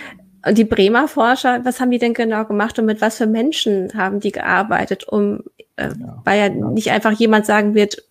die 0.51 0.65
Bremer 0.65 1.07
Forscher, 1.07 1.62
was 1.63 1.79
haben 1.79 1.91
die 1.91 2.00
denn 2.00 2.13
genau 2.13 2.45
gemacht 2.45 2.77
und 2.77 2.85
mit 2.85 3.01
was 3.01 3.17
für 3.17 3.27
Menschen 3.27 3.93
haben 3.93 4.19
die 4.19 4.31
gearbeitet, 4.31 5.07
um, 5.07 5.43
äh, 5.77 5.89
ja, 5.89 6.21
weil 6.25 6.39
ja, 6.39 6.47
ja, 6.47 6.71
nicht 6.71 6.91
einfach 6.91 7.12
jemand 7.12 7.45
sagen 7.45 7.75
wird, 7.75 8.03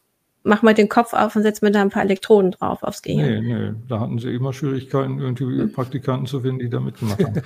mach 0.45 0.63
mal 0.63 0.75
den 0.75 0.89
Kopf 0.89 1.13
auf 1.13 1.37
und 1.37 1.43
setz 1.43 1.63
mir 1.63 1.71
da 1.71 1.83
ein 1.83 1.91
paar 1.91 2.03
Elektroden 2.03 2.53
drauf 2.53 2.83
aufs 2.83 3.03
Gehirn. 3.03 3.45
Nee, 3.45 3.55
nee, 3.55 3.73
da 3.89 4.01
hatten 4.01 4.19
sie 4.19 4.35
immer 4.35 4.53
Schwierigkeiten, 4.53 5.21
irgendwie 5.21 5.45
hm. 5.45 5.73
Praktikanten 5.73 6.27
zu 6.27 6.41
finden, 6.41 6.61
die 6.61 6.71
da 6.71 6.81
mitgemacht 6.81 7.23
haben. 7.23 7.43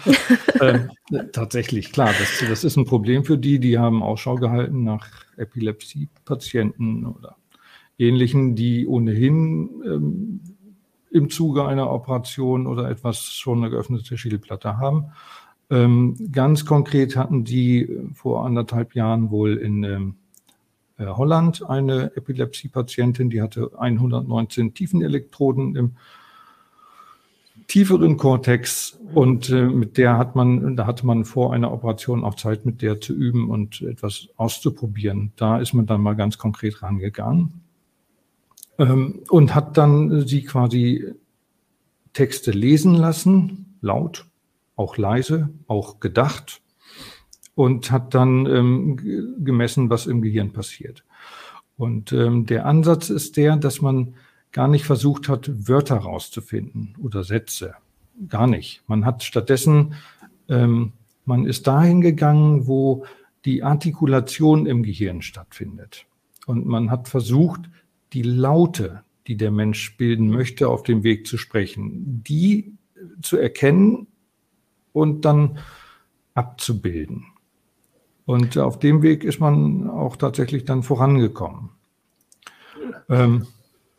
ähm, 1.11 1.31
tatsächlich, 1.33 1.93
klar, 1.93 2.13
das, 2.19 2.49
das 2.49 2.65
ist 2.65 2.77
ein 2.77 2.87
Problem 2.87 3.25
für 3.25 3.39
die, 3.39 3.59
die 3.59 3.79
haben 3.79 4.03
Ausschau 4.03 4.37
gehalten 4.37 4.85
nach 4.85 5.09
Epilepsie-Patienten 5.37 7.07
oder 7.07 7.37
ähnlichen, 7.99 8.55
die 8.55 8.87
ohnehin 8.87 9.83
ähm, 9.85 10.41
im 11.17 11.31
Zuge 11.31 11.67
einer 11.67 11.91
Operation 11.91 12.67
oder 12.67 12.91
etwas 12.91 13.33
schon 13.33 13.59
eine 13.59 13.71
geöffnete 13.71 14.19
Schädelplatte 14.19 14.77
haben. 14.77 15.13
Ähm, 15.71 16.17
ganz 16.31 16.65
konkret 16.65 17.17
hatten 17.17 17.45
die 17.45 17.89
vor 18.15 18.45
anderthalb 18.45 18.95
Jahren 18.95 19.31
wohl 19.31 19.57
in 19.57 19.83
ähm, 19.83 20.15
äh, 20.99 21.07
Holland 21.07 21.69
eine 21.69 22.13
Epilepsie-Patientin, 22.15 23.31
die 23.31 23.43
hatte 23.43 23.73
119 23.77 24.75
Tiefenelektroden 24.75 25.75
im 25.75 25.97
tieferen 27.67 28.17
Kortex 28.17 29.01
und 29.13 29.51
äh, 29.51 29.65
mit 29.65 29.97
der 29.97 30.19
hat 30.19 30.37
man, 30.37 30.77
da 30.77 30.87
hatte 30.87 31.05
man 31.05 31.25
vor 31.25 31.53
einer 31.53 31.73
Operation 31.73 32.25
auch 32.25 32.37
Zeit, 32.37 32.65
mit 32.65 32.81
der 32.81 33.01
zu 33.01 33.13
üben 33.13 33.51
und 33.51 33.81
etwas 33.83 34.29
auszuprobieren. 34.37 35.33
Da 35.35 35.59
ist 35.59 35.73
man 35.73 35.87
dann 35.87 36.01
mal 36.01 36.15
ganz 36.15 36.39
konkret 36.39 36.83
rangegangen 36.83 37.66
ähm, 38.79 39.23
und 39.29 39.55
hat 39.55 39.77
dann 39.77 40.27
sie 40.27 40.43
quasi 40.43 41.13
Texte 42.13 42.51
lesen 42.51 42.95
lassen, 42.95 43.77
laut, 43.81 44.27
auch 44.77 44.97
leise, 44.97 45.51
auch 45.67 46.01
gedacht 46.01 46.63
und 47.55 47.91
hat 47.91 48.15
dann 48.15 48.47
ähm, 48.47 49.45
gemessen, 49.45 49.91
was 49.91 50.07
im 50.07 50.23
Gehirn 50.23 50.53
passiert. 50.53 51.05
Und 51.77 52.13
ähm, 52.13 52.47
der 52.47 52.67
Ansatz 52.67 53.11
ist 53.11 53.37
der, 53.37 53.57
dass 53.57 53.83
man 53.83 54.15
gar 54.53 54.69
nicht 54.69 54.85
versucht 54.85 55.29
hat, 55.29 55.69
Wörter 55.69 55.97
rauszufinden 55.97 56.95
oder 57.03 57.25
Sätze. 57.25 57.75
Gar 58.29 58.47
nicht. 58.47 58.83
Man 58.87 59.05
hat 59.05 59.23
stattdessen, 59.23 59.95
ähm, 60.49 60.93
man 61.25 61.45
ist 61.45 61.67
dahin 61.67 62.01
gegangen, 62.01 62.67
wo 62.67 63.05
die 63.45 63.63
Artikulation 63.63 64.67
im 64.67 64.83
Gehirn 64.83 65.21
stattfindet. 65.23 66.07
Und 66.47 66.67
man 66.67 66.91
hat 66.91 67.09
versucht, 67.09 67.69
die 68.17 68.23
Laute, 68.23 69.03
die 69.27 69.37
der 69.37 69.51
Mensch 69.51 69.99
bilden 69.99 70.31
möchte, 70.31 70.71
auf 70.71 70.83
dem 70.83 71.03
Weg 71.03 71.27
zu 71.27 71.37
sprechen, 71.37 72.25
die 72.27 72.73
zu 73.21 73.37
erkennen 73.37 74.07
und 74.95 75.27
dann 75.27 75.59
abzubilden. 76.33 77.27
Und 78.25 78.57
auf 78.57 78.79
dem 78.79 79.03
Weg 79.03 79.23
ist 79.23 79.39
man 79.39 79.91
auch 79.91 80.17
tatsächlich 80.17 80.65
dann 80.65 80.83
vorangekommen. 80.83 81.69
Ähm, 83.11 83.47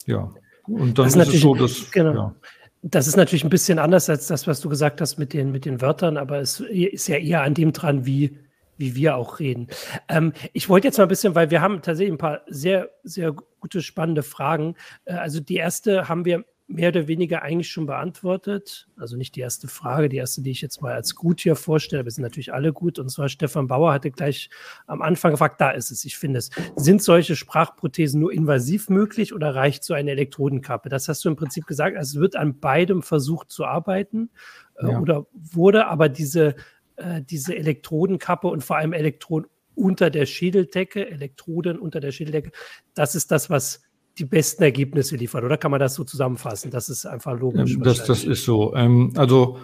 ja, 0.08 0.32
und 0.64 0.98
dann 0.98 1.06
das 1.06 1.16
ist, 1.16 1.28
ist 1.28 1.34
es 1.36 1.42
so, 1.42 1.54
dass. 1.54 1.92
Genau. 1.92 2.14
Ja. 2.14 2.36
Das 2.82 3.08
ist 3.08 3.18
natürlich 3.18 3.44
ein 3.44 3.52
bisschen 3.52 3.78
anders 3.78 4.10
als 4.10 4.26
das, 4.26 4.48
was 4.48 4.62
du 4.62 4.70
gesagt 4.70 5.00
hast 5.00 5.20
mit 5.20 5.34
den, 5.34 5.52
mit 5.52 5.66
den 5.66 5.80
Wörtern, 5.80 6.18
aber 6.18 6.40
es 6.40 6.60
ist 6.60 7.08
ja 7.08 7.18
eher 7.18 7.44
an 7.44 7.54
dem 7.54 7.72
dran, 7.72 8.08
wie, 8.08 8.38
wie 8.78 8.96
wir 8.96 9.16
auch 9.16 9.40
reden. 9.40 9.68
Ähm, 10.08 10.34
ich 10.54 10.70
wollte 10.70 10.88
jetzt 10.88 10.98
mal 10.98 11.06
ein 11.06 11.10
bisschen, 11.10 11.36
weil 11.36 11.52
wir 11.52 11.62
haben 11.62 11.82
tatsächlich 11.82 12.14
ein 12.14 12.18
paar 12.18 12.42
sehr, 12.48 12.90
sehr 13.04 13.34
gute, 13.60 13.82
spannende 13.82 14.24
Fragen. 14.24 14.76
Äh, 15.06 15.14
also 15.14 15.40
die 15.40 15.56
erste 15.56 16.08
haben 16.08 16.26
wir 16.26 16.46
mehr 16.68 16.90
oder 16.90 17.08
weniger 17.08 17.44
eigentlich 17.44 17.70
schon 17.70 17.86
beantwortet. 17.86 18.88
Also 18.98 19.16
nicht 19.16 19.36
die 19.36 19.40
erste 19.40 19.70
Frage, 19.70 20.10
die 20.10 20.18
erste, 20.18 20.42
die 20.42 20.52
ich 20.52 20.62
jetzt 20.62 20.82
mal 20.82 20.94
als 20.94 21.16
gut 21.16 21.40
hier 21.40 21.56
vorstelle. 21.56 22.04
Wir 22.04 22.12
sind 22.12 22.24
natürlich 22.24 22.54
alle 22.54 22.74
gut. 22.74 23.00
Und 23.00 23.10
zwar 23.10 23.30
Stefan 23.30 23.68
Bauer 23.68 23.94
hatte 23.94 24.12
gleich 24.12 24.50
am 24.86 25.02
Anfang 25.02 25.32
gefragt, 25.32 25.62
da 25.62 25.72
ist 25.72 25.92
es, 25.92 26.04
ich 26.04 26.18
finde 26.18 26.40
es. 26.40 26.50
Sind 26.76 27.02
solche 27.02 27.38
Sprachprothesen 27.38 28.20
nur 28.20 28.34
invasiv 28.34 28.90
möglich 28.90 29.34
oder 29.34 29.56
reicht 29.56 29.86
so 29.86 29.94
eine 29.94 30.12
Elektrodenkappe? 30.12 30.90
Das 30.90 31.08
hast 31.08 31.24
du 31.24 31.30
im 31.30 31.38
Prinzip 31.38 31.68
gesagt. 31.68 31.96
Also 31.96 32.18
es 32.18 32.22
wird 32.22 32.36
an 32.36 32.60
beidem 32.60 33.02
versucht 33.02 33.50
zu 33.50 33.64
arbeiten 33.64 34.30
äh, 34.76 34.92
ja. 34.92 35.00
oder 35.00 35.26
wurde 35.32 35.88
aber 35.88 36.10
diese, 36.10 36.56
äh, 36.98 37.22
diese 37.22 37.56
Elektrodenkappe 37.56 38.48
und 38.48 38.64
vor 38.64 38.78
allem 38.78 38.94
Elektroden 38.94 39.50
unter 39.76 40.10
der 40.10 40.26
Schädeldecke, 40.26 41.08
Elektroden 41.10 41.80
unter 41.80 42.00
der 42.00 42.12
Schädeldecke, 42.12 42.52
das 42.96 43.16
ist 43.16 43.32
das, 43.32 43.50
was 43.50 43.84
die 44.18 44.26
besten 44.26 44.64
Ergebnisse 44.64 45.16
liefert, 45.16 45.44
oder 45.44 45.58
kann 45.58 45.72
man 45.72 45.80
das 45.80 45.94
so 45.94 46.04
zusammenfassen? 46.04 46.72
Das 46.72 46.90
ist 46.90 47.06
einfach 47.06 47.40
logisch. 47.40 47.76
Ähm, 47.76 47.84
das, 47.84 48.04
das 48.06 48.24
ist 48.24 48.44
so. 48.44 48.76
Ähm, 48.76 49.14
also 49.16 49.60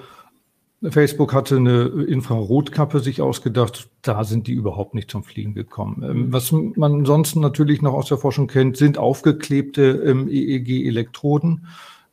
Facebook 0.92 1.34
hatte 1.34 1.56
eine 1.56 1.86
Infrarotkappe 1.86 3.00
sich 3.00 3.22
ausgedacht. 3.22 3.90
Da 4.02 4.24
sind 4.24 4.48
die 4.48 4.54
überhaupt 4.54 4.94
nicht 4.94 5.10
zum 5.10 5.24
Fliegen 5.24 5.54
gekommen. 5.56 6.04
Ähm. 6.04 6.34
Was 6.34 6.52
man 6.52 6.94
ansonsten 6.94 7.40
natürlich 7.40 7.82
noch 7.82 7.94
aus 7.94 8.08
der 8.08 8.18
Forschung 8.18 8.48
kennt, 8.48 8.78
sind 8.78 8.98
aufgeklebte 8.98 10.04
EEG-Elektroden. 10.30 11.68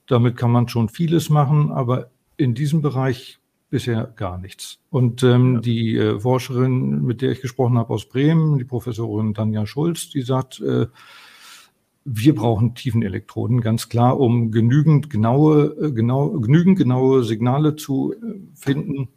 Damit 0.06 0.36
kann 0.36 0.50
man 0.50 0.68
schon 0.68 0.88
vieles 0.88 1.30
machen, 1.30 1.70
aber 1.70 2.10
in 2.36 2.54
diesem 2.54 2.80
Bereich 2.80 3.39
bisher 3.70 4.12
gar 4.16 4.36
nichts. 4.36 4.78
Und 4.90 5.22
ähm, 5.22 5.54
ja. 5.54 5.60
die 5.60 5.96
äh, 5.96 6.20
Forscherin, 6.20 7.02
mit 7.02 7.22
der 7.22 7.30
ich 7.30 7.40
gesprochen 7.40 7.78
habe 7.78 7.94
aus 7.94 8.08
Bremen, 8.08 8.58
die 8.58 8.64
Professorin 8.64 9.32
Tanja 9.32 9.64
Schulz, 9.64 10.10
die 10.10 10.22
sagt, 10.22 10.60
äh, 10.60 10.86
wir 12.04 12.34
brauchen 12.34 12.74
Tiefenelektroden, 12.74 13.60
ganz 13.60 13.88
klar, 13.88 14.18
um 14.18 14.50
genügend 14.50 15.10
genaue, 15.10 15.76
äh, 15.80 15.92
genau, 15.92 16.30
genügend 16.30 16.78
genaue 16.78 17.22
Signale 17.22 17.76
zu 17.76 18.12
äh, 18.12 18.16
finden, 18.54 19.08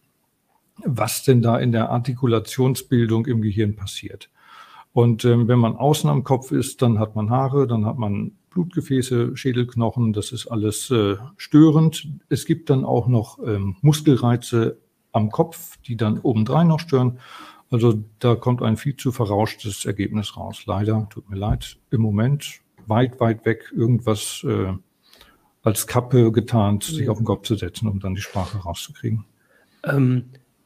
was 0.85 1.23
denn 1.23 1.41
da 1.41 1.57
in 1.57 1.71
der 1.71 1.89
Artikulationsbildung 1.89 3.25
im 3.25 3.41
Gehirn 3.41 3.75
passiert. 3.75 4.29
Und 4.91 5.25
ähm, 5.25 5.47
wenn 5.47 5.59
man 5.59 5.75
außen 5.75 6.09
am 6.09 6.23
Kopf 6.23 6.51
ist, 6.51 6.81
dann 6.83 6.99
hat 6.99 7.15
man 7.15 7.31
Haare, 7.31 7.65
dann 7.65 7.85
hat 7.85 7.97
man 7.97 8.33
Blutgefäße, 8.53 9.35
Schädelknochen, 9.35 10.13
das 10.13 10.31
ist 10.31 10.47
alles 10.47 10.89
äh, 10.91 11.15
störend. 11.37 12.07
Es 12.29 12.45
gibt 12.45 12.69
dann 12.69 12.85
auch 12.85 13.07
noch 13.07 13.39
ähm, 13.45 13.75
Muskelreize 13.81 14.77
am 15.11 15.29
Kopf, 15.29 15.77
die 15.85 15.97
dann 15.97 16.19
obendrein 16.19 16.67
noch 16.67 16.79
stören. 16.79 17.19
Also 17.69 18.03
da 18.19 18.35
kommt 18.35 18.61
ein 18.61 18.77
viel 18.77 18.95
zu 18.95 19.11
verrauschtes 19.11 19.85
Ergebnis 19.85 20.37
raus. 20.37 20.63
Leider, 20.65 21.07
tut 21.09 21.29
mir 21.29 21.37
leid, 21.37 21.77
im 21.89 22.01
Moment 22.01 22.61
weit, 22.85 23.19
weit 23.19 23.45
weg 23.45 23.71
irgendwas 23.75 24.45
äh, 24.47 24.73
als 25.63 25.87
Kappe 25.87 26.31
getarnt, 26.31 26.83
sich 26.83 27.09
auf 27.09 27.17
den 27.17 27.25
Kopf 27.25 27.47
zu 27.47 27.55
setzen, 27.55 27.87
um 27.87 27.99
dann 27.99 28.15
die 28.15 28.21
Sprache 28.21 28.57
rauszukriegen. 28.59 29.25
Ähm, 29.83 30.25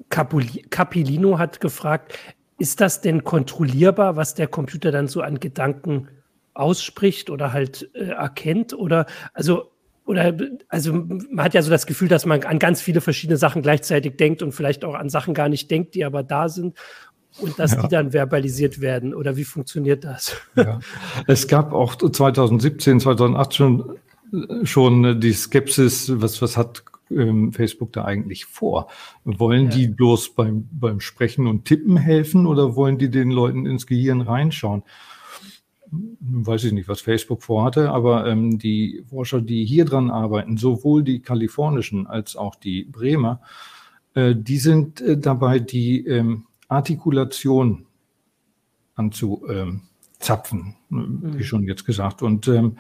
Capilino 0.10 1.38
hat 1.38 1.60
gefragt, 1.60 2.18
ist 2.60 2.82
das 2.82 3.02
denn 3.02 3.24
kontrollierbar, 3.24 4.16
was 4.16 4.34
der 4.34 4.48
Computer 4.48 4.92
dann 4.92 5.08
so 5.08 5.22
an 5.22 5.40
Gedanken 5.40 6.08
ausspricht 6.58 7.30
oder 7.30 7.54
halt 7.54 7.90
äh, 7.94 8.10
erkennt? 8.10 8.74
Oder 8.74 9.06
also 9.34 9.72
oder 10.06 10.34
also 10.70 10.94
man 10.94 11.44
hat 11.44 11.54
ja 11.54 11.62
so 11.62 11.70
das 11.70 11.86
Gefühl, 11.86 12.08
dass 12.08 12.26
man 12.26 12.44
an 12.44 12.60
ganz 12.60 12.82
viele 12.82 13.02
verschiedene 13.02 13.38
Sachen 13.38 13.62
gleichzeitig 13.62 14.16
denkt 14.16 14.42
und 14.42 14.54
vielleicht 14.54 14.86
auch 14.86 14.96
an 14.96 15.10
Sachen 15.10 15.34
gar 15.34 15.50
nicht 15.50 15.70
denkt, 15.70 15.96
die 15.96 16.06
aber 16.06 16.24
da 16.24 16.48
sind 16.48 16.78
und 17.40 17.60
dass 17.60 17.74
ja. 17.74 17.82
die 17.82 17.88
dann 17.90 18.12
verbalisiert 18.12 18.80
werden? 18.80 19.14
Oder 19.14 19.36
wie 19.36 19.44
funktioniert 19.44 20.04
das? 20.04 20.38
Ja. 20.56 20.80
Es 21.28 21.48
gab 21.48 21.74
auch 21.74 21.96
2017, 21.96 23.02
2018 23.02 23.84
schon 24.64 25.20
die 25.20 25.34
Skepsis, 25.34 26.12
was, 26.16 26.42
was 26.42 26.58
hat 26.58 26.84
ähm, 27.10 27.54
Facebook 27.54 27.94
da 27.94 28.06
eigentlich 28.06 28.46
vor? 28.46 28.88
Wollen 29.24 29.66
ja. 29.66 29.72
die 29.72 29.88
bloß 29.88 30.36
beim, 30.36 30.68
beim 30.72 31.00
Sprechen 31.00 31.48
und 31.48 31.66
Tippen 31.66 31.98
helfen 31.98 32.46
oder 32.46 32.76
wollen 32.76 32.98
die 32.98 33.10
den 33.10 33.32
Leuten 33.32 33.66
ins 33.66 33.88
Gehirn 33.88 34.22
reinschauen? 34.22 34.84
Weiß 35.90 36.66
ich 36.66 36.74
nicht, 36.74 36.90
was 36.90 37.02
Facebook 37.02 37.44
vorhatte, 37.44 37.92
aber 37.92 38.28
ähm, 38.28 38.60
die 38.60 39.04
Forscher, 39.10 39.42
die 39.42 39.66
hier 39.66 39.86
dran 39.86 40.10
arbeiten, 40.10 40.58
sowohl 40.58 41.04
die 41.04 41.22
kalifornischen 41.22 42.08
als 42.08 42.36
auch 42.36 42.56
die 42.56 42.84
Bremer, 42.84 43.42
äh, 44.14 44.36
die 44.36 44.58
sind 44.58 45.00
äh, 45.00 45.18
dabei, 45.18 45.60
die 45.60 46.06
ähm, 46.06 46.46
Artikulation 46.68 47.86
anzuzapfen, 48.96 50.76
wie 50.90 51.44
schon 51.44 51.64
jetzt 51.64 51.86
gesagt. 51.86 52.22
Und 52.22 52.48
ähm, 52.48 52.78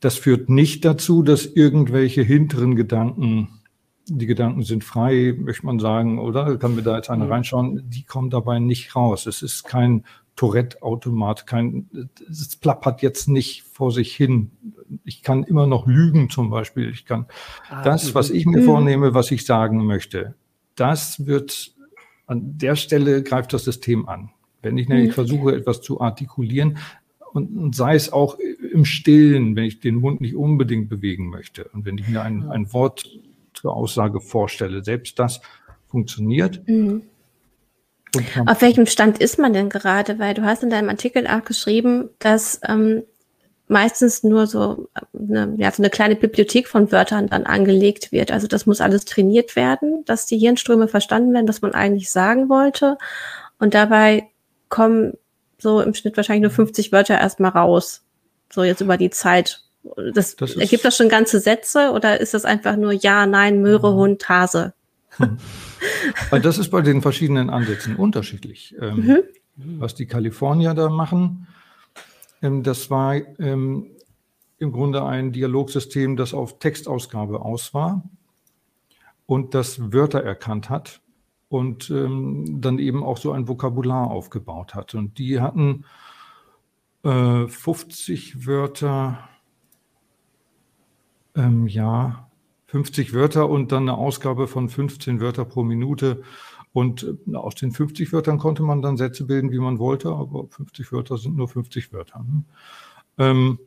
das 0.00 0.18
führt 0.18 0.50
nicht 0.50 0.84
dazu, 0.84 1.22
dass 1.22 1.46
irgendwelche 1.46 2.22
hinteren 2.22 2.76
Gedanken, 2.76 3.60
die 4.06 4.26
Gedanken 4.26 4.62
sind 4.62 4.84
frei, 4.84 5.34
möchte 5.38 5.64
man 5.64 5.78
sagen, 5.78 6.18
oder 6.18 6.58
kann 6.58 6.74
mir 6.74 6.82
da 6.82 6.96
jetzt 6.96 7.08
einer 7.08 7.30
reinschauen, 7.30 7.88
die 7.88 8.02
kommen 8.02 8.28
dabei 8.28 8.58
nicht 8.58 8.94
raus. 8.94 9.26
Es 9.26 9.40
ist 9.40 9.64
kein 9.64 10.04
Tourette-Automat, 10.36 11.46
kein, 11.46 11.88
es 12.28 12.56
plappert 12.56 13.02
jetzt 13.02 13.28
nicht 13.28 13.62
vor 13.62 13.92
sich 13.92 14.14
hin. 14.16 14.50
Ich 15.04 15.22
kann 15.22 15.44
immer 15.44 15.66
noch 15.66 15.86
lügen 15.86 16.28
zum 16.28 16.50
Beispiel. 16.50 16.90
Ich 16.90 17.06
kann 17.06 17.26
ah, 17.68 17.82
das, 17.84 18.14
was 18.14 18.30
ich 18.30 18.44
mir 18.44 18.60
mhm. 18.60 18.64
vornehme, 18.64 19.14
was 19.14 19.30
ich 19.30 19.46
sagen 19.46 19.84
möchte, 19.84 20.34
das 20.74 21.26
wird 21.26 21.72
an 22.26 22.58
der 22.58 22.74
Stelle 22.74 23.22
greift 23.22 23.52
das 23.52 23.64
System 23.64 24.08
an. 24.08 24.30
Wenn 24.62 24.78
ich 24.78 24.88
nämlich 24.88 25.10
mhm. 25.10 25.14
versuche, 25.14 25.54
etwas 25.54 25.82
zu 25.82 26.00
artikulieren, 26.00 26.78
und, 27.32 27.56
und, 27.56 27.74
sei 27.74 27.96
es 27.96 28.12
auch 28.12 28.38
im 28.72 28.84
Stillen, 28.84 29.56
wenn 29.56 29.64
ich 29.64 29.80
den 29.80 29.96
Mund 29.96 30.20
nicht 30.20 30.36
unbedingt 30.36 30.88
bewegen 30.88 31.30
möchte 31.30 31.64
und 31.72 31.84
wenn 31.84 31.98
ich 31.98 32.06
mir 32.06 32.22
ein, 32.22 32.48
ein 32.48 32.72
Wort 32.72 33.10
zur 33.54 33.74
Aussage 33.74 34.20
vorstelle, 34.20 34.84
selbst 34.84 35.18
das 35.18 35.40
funktioniert. 35.88 36.66
Mhm. 36.68 37.02
Auf 38.46 38.62
welchem 38.62 38.86
Stand 38.86 39.18
ist 39.18 39.38
man 39.38 39.52
denn 39.52 39.68
gerade? 39.68 40.18
Weil 40.18 40.34
du 40.34 40.42
hast 40.42 40.62
in 40.62 40.70
deinem 40.70 40.88
Artikel 40.88 41.26
auch 41.26 41.44
geschrieben, 41.44 42.10
dass 42.18 42.60
ähm, 42.66 43.04
meistens 43.68 44.22
nur 44.22 44.46
so 44.46 44.88
eine, 45.12 45.54
ja, 45.56 45.70
so 45.70 45.82
eine 45.82 45.90
kleine 45.90 46.16
Bibliothek 46.16 46.68
von 46.68 46.92
Wörtern 46.92 47.28
dann 47.28 47.44
angelegt 47.44 48.12
wird. 48.12 48.30
Also 48.30 48.46
das 48.46 48.66
muss 48.66 48.80
alles 48.80 49.04
trainiert 49.04 49.56
werden, 49.56 50.04
dass 50.04 50.26
die 50.26 50.38
Hirnströme 50.38 50.88
verstanden 50.88 51.32
werden, 51.32 51.48
was 51.48 51.62
man 51.62 51.74
eigentlich 51.74 52.10
sagen 52.10 52.48
wollte. 52.48 52.98
Und 53.58 53.74
dabei 53.74 54.28
kommen 54.68 55.14
so 55.58 55.80
im 55.80 55.94
Schnitt 55.94 56.16
wahrscheinlich 56.16 56.42
nur 56.42 56.50
50 56.50 56.92
Wörter 56.92 57.18
erstmal 57.18 57.52
raus. 57.52 58.02
So 58.52 58.62
jetzt 58.62 58.80
über 58.80 58.96
die 58.96 59.10
Zeit. 59.10 59.62
Das, 60.14 60.36
das 60.36 60.56
ergibt 60.56 60.84
das 60.84 60.96
schon 60.96 61.08
ganze 61.08 61.40
Sätze 61.40 61.90
oder 61.90 62.20
ist 62.20 62.34
das 62.34 62.44
einfach 62.44 62.76
nur 62.76 62.92
Ja, 62.92 63.26
Nein, 63.26 63.60
Möhre, 63.60 63.92
mhm. 63.92 63.96
Hund, 63.96 64.28
Hase? 64.28 64.72
Hm. 65.16 65.38
Weil 66.30 66.40
das 66.40 66.58
ist 66.58 66.70
bei 66.70 66.82
den 66.82 67.02
verschiedenen 67.02 67.50
Ansätzen 67.50 67.96
unterschiedlich. 67.96 68.74
Ähm, 68.80 68.96
mhm. 69.56 69.80
Was 69.80 69.94
die 69.94 70.06
Kalifornier 70.06 70.74
da 70.74 70.88
machen, 70.88 71.46
ähm, 72.42 72.62
das 72.62 72.90
war 72.90 73.16
ähm, 73.38 73.90
im 74.58 74.72
Grunde 74.72 75.04
ein 75.04 75.32
Dialogsystem, 75.32 76.16
das 76.16 76.34
auf 76.34 76.58
Textausgabe 76.58 77.40
aus 77.40 77.74
war 77.74 78.02
und 79.26 79.54
das 79.54 79.92
Wörter 79.92 80.22
erkannt 80.22 80.70
hat 80.70 81.00
und 81.48 81.90
ähm, 81.90 82.60
dann 82.60 82.78
eben 82.78 83.02
auch 83.02 83.18
so 83.18 83.32
ein 83.32 83.48
Vokabular 83.48 84.10
aufgebaut 84.10 84.74
hat. 84.74 84.94
Und 84.94 85.18
die 85.18 85.40
hatten 85.40 85.84
äh, 87.04 87.46
50 87.46 88.46
Wörter 88.46 89.28
im 91.34 91.66
Jahr, 91.66 92.23
50 92.74 93.14
Wörter 93.14 93.48
und 93.48 93.70
dann 93.70 93.84
eine 93.84 93.96
Ausgabe 93.96 94.48
von 94.48 94.68
15 94.68 95.20
Wörter 95.20 95.44
pro 95.44 95.62
Minute. 95.62 96.22
Und 96.72 97.06
aus 97.32 97.54
den 97.54 97.70
50 97.70 98.12
Wörtern 98.12 98.38
konnte 98.38 98.64
man 98.64 98.82
dann 98.82 98.96
Sätze 98.96 99.26
bilden, 99.26 99.52
wie 99.52 99.60
man 99.60 99.78
wollte, 99.78 100.08
aber 100.08 100.48
50 100.48 100.90
Wörter 100.90 101.16
sind 101.16 101.36
nur 101.36 101.46
50 101.46 101.92
Wörter. 101.92 102.24
Ne? 102.28 102.42
Ähm, 103.18 103.58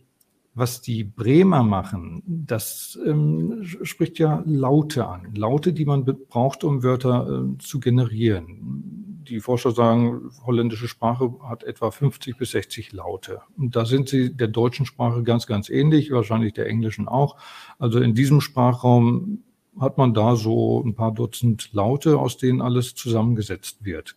was 0.56 0.82
die 0.82 1.06
Bremer 1.06 1.64
machen, 1.64 2.22
das 2.26 3.00
ähm, 3.06 3.62
spricht 3.64 4.20
ja 4.20 4.44
Laute 4.46 5.08
an. 5.08 5.34
Laute, 5.36 5.72
die 5.72 5.86
man 5.86 6.04
braucht, 6.04 6.66
um 6.66 6.84
Wörter 6.84 7.46
äh, 7.46 7.58
zu 7.60 7.80
generieren. 7.80 9.07
Die 9.30 9.40
Forscher 9.40 9.72
sagen, 9.72 10.32
holländische 10.46 10.88
Sprache 10.88 11.34
hat 11.44 11.64
etwa 11.64 11.92
50 11.92 12.38
bis 12.38 12.52
60 12.52 12.94
Laute. 12.94 13.42
Und 13.58 13.76
da 13.76 13.86
sind 13.86 14.10
sie 14.10 14.36
der 14.36 14.48
deutschen 14.48 14.86
Sprache 14.86 15.24
ganz, 15.24 15.48
ganz 15.48 15.70
ähnlich, 15.70 16.12
wahrscheinlich 16.12 16.54
der 16.54 16.68
englischen 16.68 17.08
auch. 17.08 17.38
Also 17.78 18.00
in 18.00 18.16
diesem 18.16 18.42
Sprachraum 18.42 19.44
hat 19.80 19.98
man 19.98 20.14
da 20.14 20.36
so 20.36 20.84
ein 20.84 20.96
paar 20.96 21.14
Dutzend 21.14 21.72
Laute, 21.74 22.18
aus 22.18 22.38
denen 22.38 22.62
alles 22.62 22.96
zusammengesetzt 22.96 23.84
wird. 23.84 24.16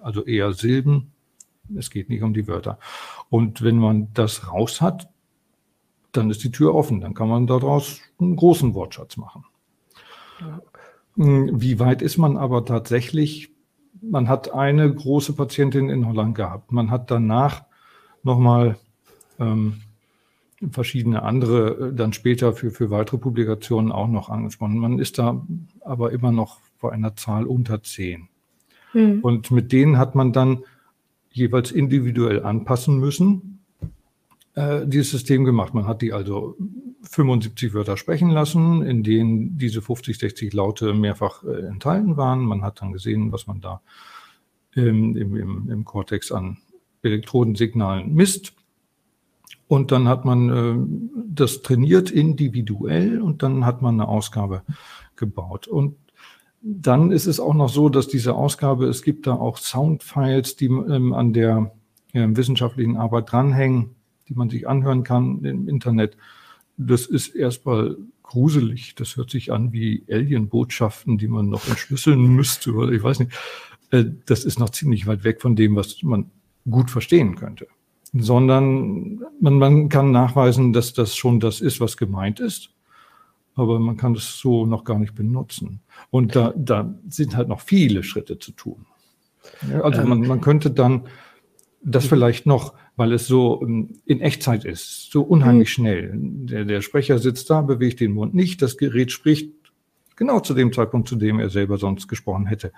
Also 0.00 0.24
eher 0.24 0.52
Silben. 0.52 1.12
Es 1.76 1.90
geht 1.90 2.08
nicht 2.08 2.22
um 2.22 2.34
die 2.34 2.48
Wörter. 2.48 2.78
Und 3.28 3.62
wenn 3.62 3.78
man 3.78 4.12
das 4.12 4.52
raus 4.52 4.80
hat, 4.80 5.08
dann 6.12 6.30
ist 6.30 6.42
die 6.42 6.50
Tür 6.50 6.74
offen. 6.74 7.00
Dann 7.00 7.14
kann 7.14 7.28
man 7.28 7.46
daraus 7.46 8.00
einen 8.18 8.36
großen 8.36 8.74
Wortschatz 8.74 9.16
machen. 9.16 9.44
Hm, 11.16 11.60
wie 11.60 11.78
weit 11.78 12.02
ist 12.02 12.18
man 12.18 12.36
aber 12.36 12.64
tatsächlich? 12.64 13.50
Man 14.02 14.28
hat 14.28 14.52
eine 14.52 14.92
große 14.92 15.34
Patientin 15.34 15.88
in 15.88 16.06
Holland 16.06 16.34
gehabt. 16.34 16.72
Man 16.72 16.90
hat 16.90 17.10
danach 17.10 17.64
nochmal 18.22 18.76
ähm, 19.38 19.80
verschiedene 20.70 21.22
andere 21.22 21.88
äh, 21.88 21.94
dann 21.94 22.12
später 22.12 22.52
für, 22.52 22.70
für 22.70 22.90
weitere 22.90 23.18
Publikationen 23.18 23.92
auch 23.92 24.08
noch 24.08 24.28
angesprochen. 24.28 24.78
Man 24.78 24.98
ist 24.98 25.18
da 25.18 25.46
aber 25.80 26.12
immer 26.12 26.32
noch 26.32 26.58
vor 26.78 26.92
einer 26.92 27.16
Zahl 27.16 27.46
unter 27.46 27.82
zehn. 27.82 28.28
Hm. 28.92 29.20
Und 29.20 29.50
mit 29.50 29.72
denen 29.72 29.98
hat 29.98 30.14
man 30.14 30.32
dann 30.32 30.64
jeweils 31.30 31.70
individuell 31.70 32.42
anpassen 32.42 32.98
müssen 32.98 33.60
äh, 34.54 34.86
dieses 34.86 35.10
System 35.10 35.44
gemacht. 35.44 35.74
Man 35.74 35.86
hat 35.86 36.02
die 36.02 36.12
also 36.12 36.56
75 37.02 37.74
Wörter 37.74 37.96
sprechen 37.96 38.30
lassen, 38.30 38.82
in 38.82 39.02
denen 39.02 39.58
diese 39.58 39.82
50, 39.82 40.18
60 40.18 40.52
Laute 40.52 40.94
mehrfach 40.94 41.44
äh, 41.44 41.66
enthalten 41.66 42.16
waren. 42.16 42.40
Man 42.40 42.62
hat 42.62 42.82
dann 42.82 42.92
gesehen, 42.92 43.32
was 43.32 43.46
man 43.46 43.60
da 43.60 43.80
im, 44.74 45.16
im, 45.16 45.70
im 45.70 45.84
Cortex 45.84 46.30
an 46.30 46.58
Elektrodensignalen 47.02 48.14
misst. 48.14 48.52
Und 49.66 49.92
dann 49.92 50.08
hat 50.08 50.24
man 50.24 50.50
äh, 50.50 51.14
das 51.28 51.62
trainiert 51.62 52.10
individuell 52.10 53.20
und 53.20 53.42
dann 53.42 53.64
hat 53.64 53.82
man 53.82 53.94
eine 53.94 54.08
Ausgabe 54.08 54.62
gebaut. 55.16 55.68
Und 55.68 55.96
dann 56.60 57.12
ist 57.12 57.26
es 57.26 57.40
auch 57.40 57.54
noch 57.54 57.68
so, 57.70 57.88
dass 57.88 58.08
diese 58.08 58.34
Ausgabe, 58.34 58.86
es 58.86 59.02
gibt 59.02 59.26
da 59.26 59.34
auch 59.34 59.56
Soundfiles, 59.56 60.56
die 60.56 60.66
ähm, 60.66 61.14
an 61.14 61.32
der 61.32 61.72
äh, 62.12 62.26
wissenschaftlichen 62.30 62.96
Arbeit 62.96 63.32
dranhängen 63.32 63.94
die 64.30 64.34
man 64.34 64.48
sich 64.48 64.66
anhören 64.66 65.02
kann 65.02 65.44
im 65.44 65.68
Internet. 65.68 66.16
Das 66.82 67.06
ist 67.06 67.34
erstmal 67.34 67.96
gruselig. 68.22 68.94
Das 68.94 69.16
hört 69.16 69.30
sich 69.30 69.52
an 69.52 69.72
wie 69.72 70.04
Alien-Botschaften, 70.10 71.18
die 71.18 71.28
man 71.28 71.48
noch 71.48 71.68
entschlüsseln 71.68 72.26
müsste 72.34 72.72
oder 72.72 72.92
ich 72.92 73.02
weiß 73.02 73.20
nicht. 73.20 73.32
Äh, 73.90 74.04
das 74.26 74.44
ist 74.44 74.58
noch 74.58 74.70
ziemlich 74.70 75.06
weit 75.06 75.24
weg 75.24 75.42
von 75.42 75.56
dem, 75.56 75.76
was 75.76 76.02
man 76.02 76.30
gut 76.68 76.90
verstehen 76.90 77.36
könnte. 77.36 77.66
Sondern 78.12 79.20
man, 79.40 79.58
man 79.58 79.88
kann 79.88 80.10
nachweisen, 80.10 80.72
dass 80.72 80.94
das 80.94 81.14
schon 81.14 81.38
das 81.38 81.60
ist, 81.60 81.80
was 81.80 81.96
gemeint 81.96 82.40
ist. 82.40 82.70
Aber 83.54 83.78
man 83.78 83.96
kann 83.96 84.14
es 84.14 84.38
so 84.38 84.64
noch 84.64 84.84
gar 84.84 84.98
nicht 84.98 85.14
benutzen. 85.14 85.80
Und 86.10 86.34
da, 86.34 86.54
da 86.56 86.94
sind 87.08 87.36
halt 87.36 87.48
noch 87.48 87.60
viele 87.60 88.02
Schritte 88.02 88.38
zu 88.38 88.52
tun. 88.52 88.86
also 89.82 90.02
man, 90.04 90.26
man 90.26 90.40
könnte 90.40 90.70
dann 90.70 91.06
das 91.82 92.06
vielleicht 92.06 92.46
noch 92.46 92.74
weil 92.96 93.12
es 93.12 93.26
so 93.26 93.60
ähm, 93.62 94.00
in 94.04 94.20
Echtzeit 94.20 94.64
ist, 94.64 95.10
so 95.10 95.22
unheimlich 95.22 95.68
mhm. 95.68 95.72
schnell. 95.72 96.12
Der, 96.14 96.64
der 96.64 96.80
Sprecher 96.80 97.18
sitzt 97.18 97.50
da, 97.50 97.62
bewegt 97.62 98.00
den 98.00 98.12
Mund 98.12 98.34
nicht, 98.34 98.62
das 98.62 98.76
Gerät 98.76 99.12
spricht 99.12 99.52
genau 100.16 100.40
zu 100.40 100.54
dem 100.54 100.72
Zeitpunkt, 100.72 101.08
zu 101.08 101.16
dem 101.16 101.40
er 101.40 101.50
selber 101.50 101.78
sonst 101.78 102.06
gesprochen 102.06 102.46
hätte. 102.46 102.72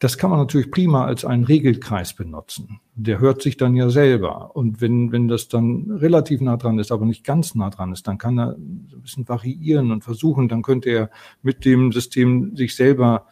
Das 0.00 0.18
kann 0.18 0.28
man 0.28 0.40
natürlich 0.40 0.70
prima 0.70 1.04
als 1.04 1.24
einen 1.24 1.44
Regelkreis 1.44 2.14
benutzen. 2.14 2.80
Der 2.94 3.20
hört 3.20 3.42
sich 3.42 3.56
dann 3.56 3.76
ja 3.76 3.88
selber. 3.90 4.54
Und 4.56 4.80
wenn, 4.80 5.12
wenn 5.12 5.28
das 5.28 5.48
dann 5.48 5.90
relativ 5.92 6.40
nah 6.40 6.56
dran 6.56 6.80
ist, 6.80 6.90
aber 6.90 7.06
nicht 7.06 7.24
ganz 7.24 7.54
nah 7.54 7.70
dran 7.70 7.92
ist, 7.92 8.08
dann 8.08 8.18
kann 8.18 8.38
er 8.38 8.50
ein 8.50 9.00
bisschen 9.02 9.28
variieren 9.28 9.92
und 9.92 10.02
versuchen. 10.02 10.48
Dann 10.48 10.62
könnte 10.62 10.90
er 10.90 11.10
mit 11.42 11.64
dem 11.64 11.92
System 11.92 12.56
sich 12.56 12.74
selber 12.74 13.28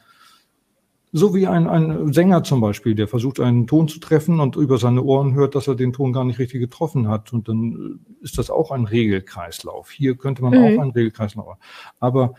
so 1.15 1.35
wie 1.35 1.47
ein, 1.47 1.69
ein 1.69 2.13
Sänger 2.15 2.43
zum 2.43 2.63
Beispiel, 2.63 2.95
der 2.95 3.07
versucht, 3.07 3.39
einen 3.39 3.67
Ton 3.67 3.87
zu 3.87 4.01
treffen 4.01 4.41
und 4.41 4.57
über 4.57 4.79
seine 4.79 5.03
Ohren 5.03 5.35
hört, 5.35 5.55
dass 5.55 5.69
er 5.69 5.75
den 5.75 5.93
Ton 5.93 6.15
gar 6.15 6.25
nicht 6.25 6.39
richtig 6.39 6.61
getroffen 6.61 7.07
hat. 7.07 7.35
Und 7.35 7.49
dann 7.49 8.01
ist 8.23 8.39
das 8.39 8.49
auch 8.49 8.71
ein 8.71 8.87
Regelkreislauf. 8.87 9.91
Hier 9.91 10.17
könnte 10.17 10.43
man 10.43 10.55
mhm. 10.55 10.65
auch 10.65 10.83
einen 10.83 10.93
Regelkreislauf. 10.93 11.59
Aber 12.01 12.35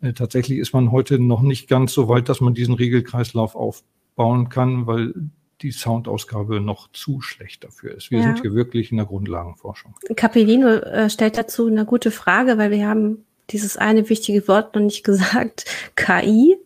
äh, 0.00 0.14
tatsächlich 0.14 0.58
ist 0.58 0.72
man 0.72 0.92
heute 0.92 1.18
noch 1.18 1.42
nicht 1.42 1.68
ganz 1.68 1.92
so 1.92 2.08
weit, 2.08 2.30
dass 2.30 2.40
man 2.40 2.54
diesen 2.54 2.74
Regelkreislauf 2.74 3.54
aufbauen 3.54 4.48
kann, 4.48 4.86
weil 4.86 5.12
die 5.60 5.70
Soundausgabe 5.70 6.60
noch 6.60 6.90
zu 6.92 7.20
schlecht 7.20 7.64
dafür 7.64 7.94
ist. 7.94 8.10
Wir 8.10 8.20
ja. 8.20 8.24
sind 8.24 8.40
hier 8.40 8.54
wirklich 8.54 8.90
in 8.90 8.96
der 8.96 9.06
Grundlagenforschung. 9.06 9.94
Capellino 10.16 10.68
äh, 10.68 11.10
stellt 11.10 11.36
dazu 11.36 11.66
eine 11.66 11.84
gute 11.84 12.10
Frage, 12.10 12.56
weil 12.56 12.70
wir 12.70 12.88
haben 12.88 13.24
dieses 13.50 13.76
eine 13.76 14.08
wichtige 14.08 14.46
Wort 14.48 14.74
noch 14.74 14.82
nicht 14.82 15.04
gesagt, 15.04 15.64
KI. 15.94 16.56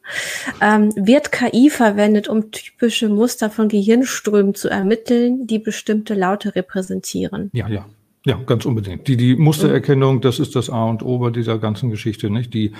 Ähm, 0.60 0.92
wird 0.96 1.32
KI 1.32 1.70
verwendet, 1.70 2.28
um 2.28 2.50
typische 2.50 3.08
Muster 3.08 3.50
von 3.50 3.68
Gehirnströmen 3.68 4.54
zu 4.54 4.68
ermitteln, 4.68 5.46
die 5.46 5.58
bestimmte 5.58 6.14
Laute 6.14 6.54
repräsentieren? 6.54 7.50
Ja, 7.52 7.68
ja. 7.68 7.86
Ja, 8.26 8.38
ganz 8.44 8.66
unbedingt. 8.66 9.08
Die, 9.08 9.16
die 9.16 9.34
Mustererkennung, 9.34 10.20
das 10.20 10.40
ist 10.40 10.54
das 10.54 10.68
A 10.68 10.84
und 10.84 11.02
O 11.02 11.18
bei 11.18 11.30
dieser 11.30 11.58
ganzen 11.58 11.88
Geschichte, 11.88 12.28
nicht? 12.28 12.52
Die 12.52 12.74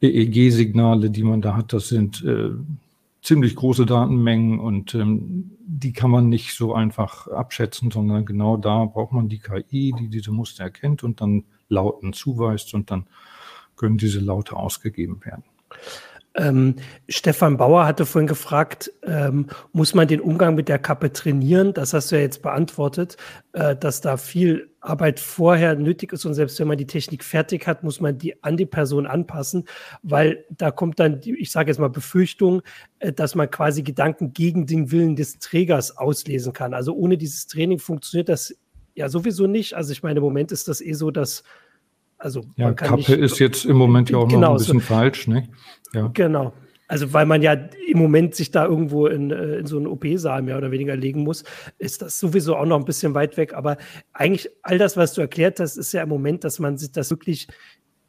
EEG-Signale, 0.00 1.10
die 1.10 1.22
man 1.22 1.40
da 1.40 1.54
hat, 1.56 1.72
das 1.72 1.86
sind 1.86 2.24
äh, 2.24 2.50
ziemlich 3.22 3.54
große 3.54 3.86
Datenmengen 3.86 4.58
und 4.58 4.94
ähm, 4.94 5.52
die 5.64 5.92
kann 5.92 6.10
man 6.10 6.28
nicht 6.28 6.54
so 6.54 6.74
einfach 6.74 7.28
abschätzen, 7.28 7.92
sondern 7.92 8.26
genau 8.26 8.56
da 8.56 8.84
braucht 8.84 9.12
man 9.12 9.28
die 9.28 9.38
KI, 9.38 9.94
die 9.96 10.08
diese 10.08 10.32
Muster 10.32 10.64
erkennt 10.64 11.04
und 11.04 11.20
dann 11.20 11.44
Lauten 11.68 12.12
zuweist 12.12 12.74
und 12.74 12.90
dann 12.90 13.06
können 13.82 13.98
diese 13.98 14.20
Laute 14.20 14.54
ausgegeben 14.54 15.24
werden. 15.24 15.42
Ähm, 16.34 16.76
Stefan 17.08 17.56
Bauer 17.56 17.84
hatte 17.84 18.06
vorhin 18.06 18.28
gefragt, 18.28 18.92
ähm, 19.02 19.48
muss 19.72 19.92
man 19.92 20.06
den 20.06 20.20
Umgang 20.20 20.54
mit 20.54 20.68
der 20.68 20.78
Kappe 20.78 21.12
trainieren? 21.12 21.74
Das 21.74 21.92
hast 21.92 22.12
du 22.12 22.16
ja 22.16 22.22
jetzt 22.22 22.42
beantwortet, 22.42 23.16
äh, 23.54 23.74
dass 23.74 24.00
da 24.00 24.16
viel 24.16 24.70
Arbeit 24.80 25.18
vorher 25.18 25.74
nötig 25.74 26.12
ist 26.12 26.24
und 26.24 26.34
selbst 26.34 26.60
wenn 26.60 26.68
man 26.68 26.78
die 26.78 26.86
Technik 26.86 27.24
fertig 27.24 27.66
hat, 27.66 27.82
muss 27.82 28.00
man 28.00 28.18
die 28.18 28.42
an 28.44 28.56
die 28.56 28.66
Person 28.66 29.06
anpassen, 29.06 29.64
weil 30.04 30.44
da 30.48 30.70
kommt 30.70 31.00
dann, 31.00 31.20
die, 31.20 31.36
ich 31.38 31.50
sage 31.50 31.70
jetzt 31.70 31.78
mal 31.78 31.90
Befürchtung, 31.90 32.62
äh, 33.00 33.12
dass 33.12 33.34
man 33.34 33.50
quasi 33.50 33.82
Gedanken 33.82 34.32
gegen 34.32 34.64
den 34.64 34.92
Willen 34.92 35.16
des 35.16 35.40
Trägers 35.40 35.98
auslesen 35.98 36.52
kann. 36.52 36.72
Also 36.72 36.94
ohne 36.94 37.18
dieses 37.18 37.48
Training 37.48 37.80
funktioniert 37.80 38.28
das 38.28 38.54
ja 38.94 39.08
sowieso 39.08 39.48
nicht. 39.48 39.74
Also 39.74 39.92
ich 39.92 40.04
meine, 40.04 40.18
im 40.18 40.24
Moment 40.24 40.52
ist 40.52 40.68
das 40.68 40.80
eh 40.80 40.92
so, 40.92 41.10
dass 41.10 41.42
also 42.22 42.44
ja, 42.56 42.72
Kappe 42.72 42.96
nicht, 42.96 43.08
ist 43.10 43.38
jetzt 43.40 43.64
im 43.64 43.76
Moment 43.76 44.10
ja 44.10 44.18
auch 44.18 44.28
genau, 44.28 44.40
noch 44.40 44.50
ein 44.50 44.56
bisschen 44.58 44.80
so, 44.80 44.86
falsch, 44.86 45.26
ne? 45.26 45.48
Ja. 45.92 46.10
Genau. 46.14 46.52
Also, 46.86 47.12
weil 47.12 47.26
man 47.26 47.42
ja 47.42 47.52
im 47.52 47.98
Moment 47.98 48.34
sich 48.34 48.50
da 48.50 48.66
irgendwo 48.66 49.06
in, 49.06 49.30
äh, 49.30 49.56
in 49.56 49.66
so 49.66 49.78
einen 49.78 49.86
OP-Saal 49.86 50.42
mehr 50.42 50.58
oder 50.58 50.70
weniger 50.70 50.94
legen 50.94 51.22
muss, 51.22 51.42
ist 51.78 52.02
das 52.02 52.18
sowieso 52.18 52.54
auch 52.54 52.66
noch 52.66 52.78
ein 52.78 52.84
bisschen 52.84 53.14
weit 53.14 53.36
weg. 53.36 53.54
Aber 53.54 53.78
eigentlich 54.12 54.50
all 54.62 54.78
das, 54.78 54.96
was 54.96 55.14
du 55.14 55.22
erklärt 55.22 55.58
hast, 55.58 55.78
ist 55.78 55.92
ja 55.92 56.02
im 56.02 56.10
Moment, 56.10 56.44
dass 56.44 56.58
man 56.58 56.76
sich 56.76 56.92
das 56.92 57.10
wirklich 57.10 57.48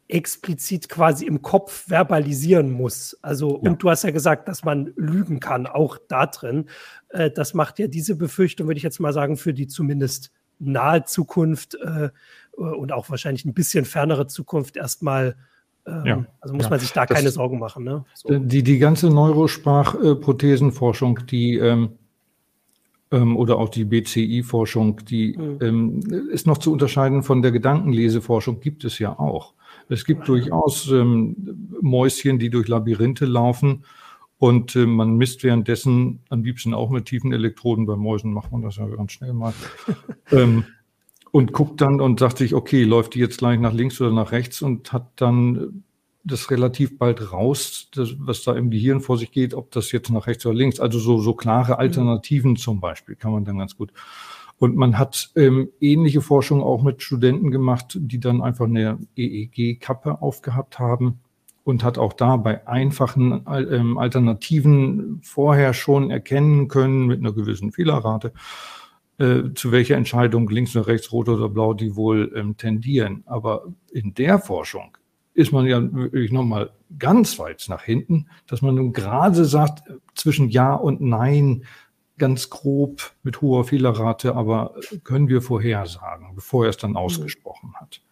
explizit 0.06 0.88
quasi 0.88 1.24
im 1.26 1.40
Kopf 1.40 1.88
verbalisieren 1.88 2.70
muss. 2.70 3.16
Also, 3.22 3.60
ja. 3.62 3.70
und 3.70 3.82
du 3.82 3.90
hast 3.90 4.04
ja 4.04 4.10
gesagt, 4.10 4.48
dass 4.48 4.64
man 4.64 4.92
lügen 4.96 5.40
kann, 5.40 5.66
auch 5.66 5.98
da 6.08 6.26
drin. 6.26 6.68
Äh, 7.08 7.30
das 7.30 7.54
macht 7.54 7.78
ja 7.78 7.86
diese 7.86 8.16
Befürchtung, 8.16 8.66
würde 8.66 8.78
ich 8.78 8.84
jetzt 8.84 9.00
mal 9.00 9.14
sagen, 9.14 9.36
für 9.36 9.54
die 9.54 9.66
zumindest 9.66 10.30
nahe 10.58 11.04
Zukunft 11.04 11.74
äh, 11.74 12.08
und 12.56 12.92
auch 12.92 13.10
wahrscheinlich 13.10 13.44
ein 13.44 13.54
bisschen 13.54 13.84
fernere 13.84 14.26
Zukunft 14.26 14.76
erstmal 14.76 15.36
ähm, 15.86 16.06
ja, 16.06 16.24
also 16.40 16.54
muss 16.54 16.64
ja. 16.64 16.70
man 16.70 16.80
sich 16.80 16.92
da 16.92 17.04
keine 17.06 17.24
das, 17.24 17.34
Sorgen 17.34 17.58
machen. 17.58 17.84
Ne? 17.84 18.06
So. 18.14 18.38
Die, 18.38 18.62
die 18.62 18.78
ganze 18.78 19.10
Neurosprachprothesenforschung, 19.10 21.26
die 21.26 21.58
ähm, 21.58 21.90
ähm, 23.10 23.36
oder 23.36 23.58
auch 23.58 23.68
die 23.68 23.84
BCI-Forschung, 23.84 25.04
die 25.04 25.36
mhm. 25.36 25.58
ähm, 25.60 26.00
ist 26.30 26.46
noch 26.46 26.56
zu 26.58 26.72
unterscheiden 26.72 27.22
von 27.22 27.42
der 27.42 27.52
Gedankenleseforschung, 27.52 28.60
gibt 28.60 28.84
es 28.84 28.98
ja 28.98 29.18
auch. 29.18 29.52
Es 29.88 30.06
gibt 30.06 30.26
durchaus 30.28 30.90
ähm, 30.90 31.68
Mäuschen, 31.82 32.38
die 32.38 32.48
durch 32.48 32.68
Labyrinthe 32.68 33.26
laufen 33.26 33.84
und 34.38 34.76
äh, 34.76 34.86
man 34.86 35.16
misst 35.16 35.42
währenddessen 35.42 36.20
am 36.28 36.42
liebsten 36.42 36.74
auch 36.74 36.90
mit 36.90 37.06
tiefen 37.06 37.32
Elektroden. 37.32 37.86
Bei 37.86 37.96
Mäusen 37.96 38.32
macht 38.32 38.52
man 38.52 38.62
das 38.62 38.76
ja 38.76 38.86
ganz 38.86 39.12
schnell 39.12 39.32
mal. 39.32 39.54
ähm, 40.32 40.64
und 41.30 41.52
guckt 41.52 41.80
dann 41.80 42.00
und 42.00 42.20
sagt 42.20 42.38
sich, 42.38 42.54
okay, 42.54 42.84
läuft 42.84 43.14
die 43.14 43.18
jetzt 43.18 43.38
gleich 43.38 43.58
nach 43.58 43.72
links 43.72 44.00
oder 44.00 44.12
nach 44.12 44.30
rechts 44.30 44.62
und 44.62 44.92
hat 44.92 45.10
dann 45.16 45.82
das 46.22 46.50
relativ 46.50 46.96
bald 46.96 47.32
raus, 47.32 47.88
das, 47.92 48.14
was 48.18 48.44
da 48.44 48.54
im 48.54 48.70
Gehirn 48.70 49.00
vor 49.00 49.18
sich 49.18 49.30
geht, 49.30 49.52
ob 49.52 49.70
das 49.72 49.92
jetzt 49.92 50.10
nach 50.10 50.26
rechts 50.26 50.46
oder 50.46 50.54
links, 50.54 50.80
also 50.80 50.98
so, 50.98 51.18
so 51.18 51.34
klare 51.34 51.72
mhm. 51.72 51.78
Alternativen 51.80 52.52
mhm. 52.52 52.56
zum 52.56 52.80
Beispiel, 52.80 53.16
kann 53.16 53.32
man 53.32 53.44
dann 53.44 53.58
ganz 53.58 53.76
gut. 53.76 53.92
Und 54.58 54.76
man 54.76 54.96
hat 54.98 55.32
ähm, 55.34 55.70
ähnliche 55.80 56.20
Forschung 56.20 56.62
auch 56.62 56.82
mit 56.82 57.02
Studenten 57.02 57.50
gemacht, 57.50 57.98
die 58.00 58.20
dann 58.20 58.40
einfach 58.40 58.66
eine 58.66 58.98
EEG-Kappe 59.16 60.22
aufgehabt 60.22 60.78
haben 60.78 61.20
und 61.64 61.82
hat 61.82 61.98
auch 61.98 62.12
da 62.12 62.36
bei 62.36 62.66
einfachen 62.68 63.44
ähm, 63.48 63.98
Alternativen 63.98 65.20
vorher 65.22 65.72
schon 65.72 66.10
erkennen 66.10 66.68
können 66.68 67.06
mit 67.06 67.20
einer 67.20 67.32
gewissen 67.32 67.72
Fehlerrate, 67.72 68.32
äh, 69.18 69.54
zu 69.54 69.72
welcher 69.72 69.96
Entscheidung 69.96 70.48
links 70.50 70.76
oder 70.76 70.86
rechts, 70.86 71.10
rot 71.10 71.28
oder 71.28 71.48
blau, 71.48 71.72
die 71.72 71.96
wohl 71.96 72.32
ähm, 72.36 72.56
tendieren. 72.56 73.22
Aber 73.26 73.64
in 73.92 74.14
der 74.14 74.38
Forschung 74.38 74.96
ist 75.32 75.52
man 75.52 75.66
ja 75.66 75.80
wirklich 75.92 76.30
nochmal 76.30 76.70
ganz 76.98 77.38
weit 77.38 77.64
nach 77.68 77.82
hinten, 77.82 78.28
dass 78.46 78.62
man 78.62 78.76
nun 78.76 78.92
gerade 78.92 79.44
sagt, 79.44 79.82
zwischen 80.14 80.48
Ja 80.48 80.74
und 80.74 81.00
Nein, 81.00 81.64
ganz 82.18 82.50
grob 82.50 83.12
mit 83.22 83.40
hoher 83.40 83.64
Fehlerrate, 83.64 84.36
aber 84.36 84.74
können 85.02 85.28
wir 85.28 85.42
vorhersagen, 85.42 86.34
bevor 86.34 86.64
er 86.64 86.70
es 86.70 86.76
dann 86.76 86.92
mhm. 86.92 86.98
ausgesprochen 86.98 87.74
hat. 87.74 88.02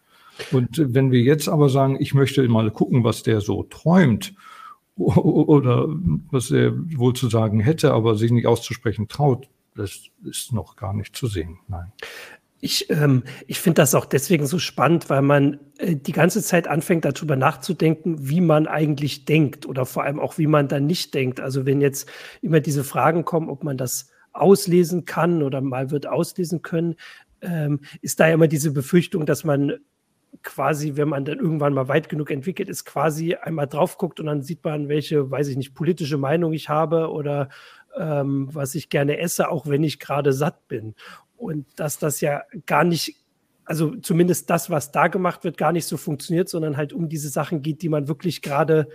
Und 0.51 0.83
wenn 0.95 1.11
wir 1.11 1.21
jetzt 1.21 1.49
aber 1.49 1.69
sagen, 1.69 1.97
ich 2.01 2.15
möchte 2.15 2.47
mal 2.49 2.71
gucken, 2.71 3.05
was 3.05 3.23
der 3.23 3.41
so 3.41 3.63
träumt 3.65 4.35
oder 4.97 5.89
was 6.31 6.51
er 6.51 6.73
wohl 6.97 7.15
zu 7.15 7.29
sagen 7.29 7.61
hätte, 7.61 7.93
aber 7.93 8.15
sich 8.15 8.31
nicht 8.31 8.47
auszusprechen 8.47 9.09
traut, 9.09 9.49
das 9.75 10.11
ist 10.25 10.53
noch 10.53 10.77
gar 10.77 10.93
nicht 10.93 11.17
zu 11.17 11.27
sehen. 11.27 11.59
Nein. 11.69 11.93
Ich, 12.65 12.89
ähm, 12.91 13.25
ich 13.49 13.59
finde 13.59 13.83
das 13.83 13.95
auch 13.97 14.05
deswegen 14.05 14.47
so 14.47 14.61
spannend, 14.61 15.11
weil 15.11 15.23
man 15.23 15.59
äh, 15.79 15.97
die 15.97 16.13
ganze 16.13 16.43
Zeit 16.43 16.69
anfängt, 16.69 17.05
darüber 17.05 17.35
nachzudenken, 17.35 18.29
wie 18.29 18.41
man 18.41 18.69
eigentlich 18.69 19.25
denkt 19.25 19.67
oder 19.67 19.85
vor 19.85 20.05
allem 20.05 20.21
auch, 20.21 20.39
wie 20.39 20.47
man 20.47 20.69
dann 20.69 20.87
nicht 20.87 21.13
denkt. 21.13 21.41
Also 21.41 21.67
wenn 21.67 21.81
jetzt 21.81 22.09
immer 22.41 22.61
diese 22.61 22.85
Fragen 22.85 23.25
kommen, 23.25 23.49
ob 23.49 23.65
man 23.65 23.77
das 23.77 24.11
auslesen 24.33 25.07
kann 25.07 25.43
oder 25.43 25.61
mal 25.61 25.91
wird 25.91 26.07
auslesen 26.07 26.63
können, 26.63 26.95
ähm, 27.41 27.81
ist 28.01 28.21
da 28.21 28.29
ja 28.29 28.35
immer 28.35 28.47
diese 28.47 28.71
Befürchtung, 28.71 29.27
dass 29.27 29.43
man 29.43 29.79
quasi, 30.43 30.97
wenn 30.97 31.09
man 31.09 31.25
dann 31.25 31.39
irgendwann 31.39 31.75
mal 31.75 31.89
weit 31.89 32.09
genug 32.09 32.31
entwickelt 32.31 32.69
ist, 32.69 32.85
quasi 32.85 33.35
einmal 33.35 33.67
drauf 33.67 33.99
guckt 33.99 34.21
und 34.21 34.27
dann 34.27 34.43
sieht 34.43 34.65
man, 34.65 34.89
welche, 34.89 35.31
weiß 35.31 35.49
ich 35.49 35.57
nicht, 35.57 35.75
politische 35.75 36.19
Meinung 36.19 36.53
ich 36.53 36.69
habe 36.69 37.11
oder 37.11 37.49
ähm, 37.97 38.49
was 38.53 38.75
ich 38.75 38.89
gerne 38.89 39.19
esse, 39.19 39.51
auch 39.51 39.67
wenn 39.67 39.83
ich 39.83 39.99
gerade 39.99 40.33
satt 40.33 40.69
bin. 40.69 40.95
Und 41.37 41.67
dass 41.77 41.99
das 41.99 42.21
ja 42.21 42.43
gar 42.67 42.85
nicht, 42.85 43.17
also 43.65 43.97
zumindest 43.97 44.49
das, 44.51 44.71
was 44.71 44.93
da 44.93 45.09
gemacht 45.09 45.45
wird, 45.45 45.59
gar 45.59 45.73
nicht 45.73 45.87
so 45.87 45.97
funktioniert, 45.97 46.49
sondern 46.49 46.77
halt 46.77 46.93
um 46.93 47.09
diese 47.09 47.29
Sachen 47.29 47.63
geht, 47.63 47.83
die 47.83 47.89
man 47.89 48.09
wirklich 48.09 48.43
gerade, 48.43 48.89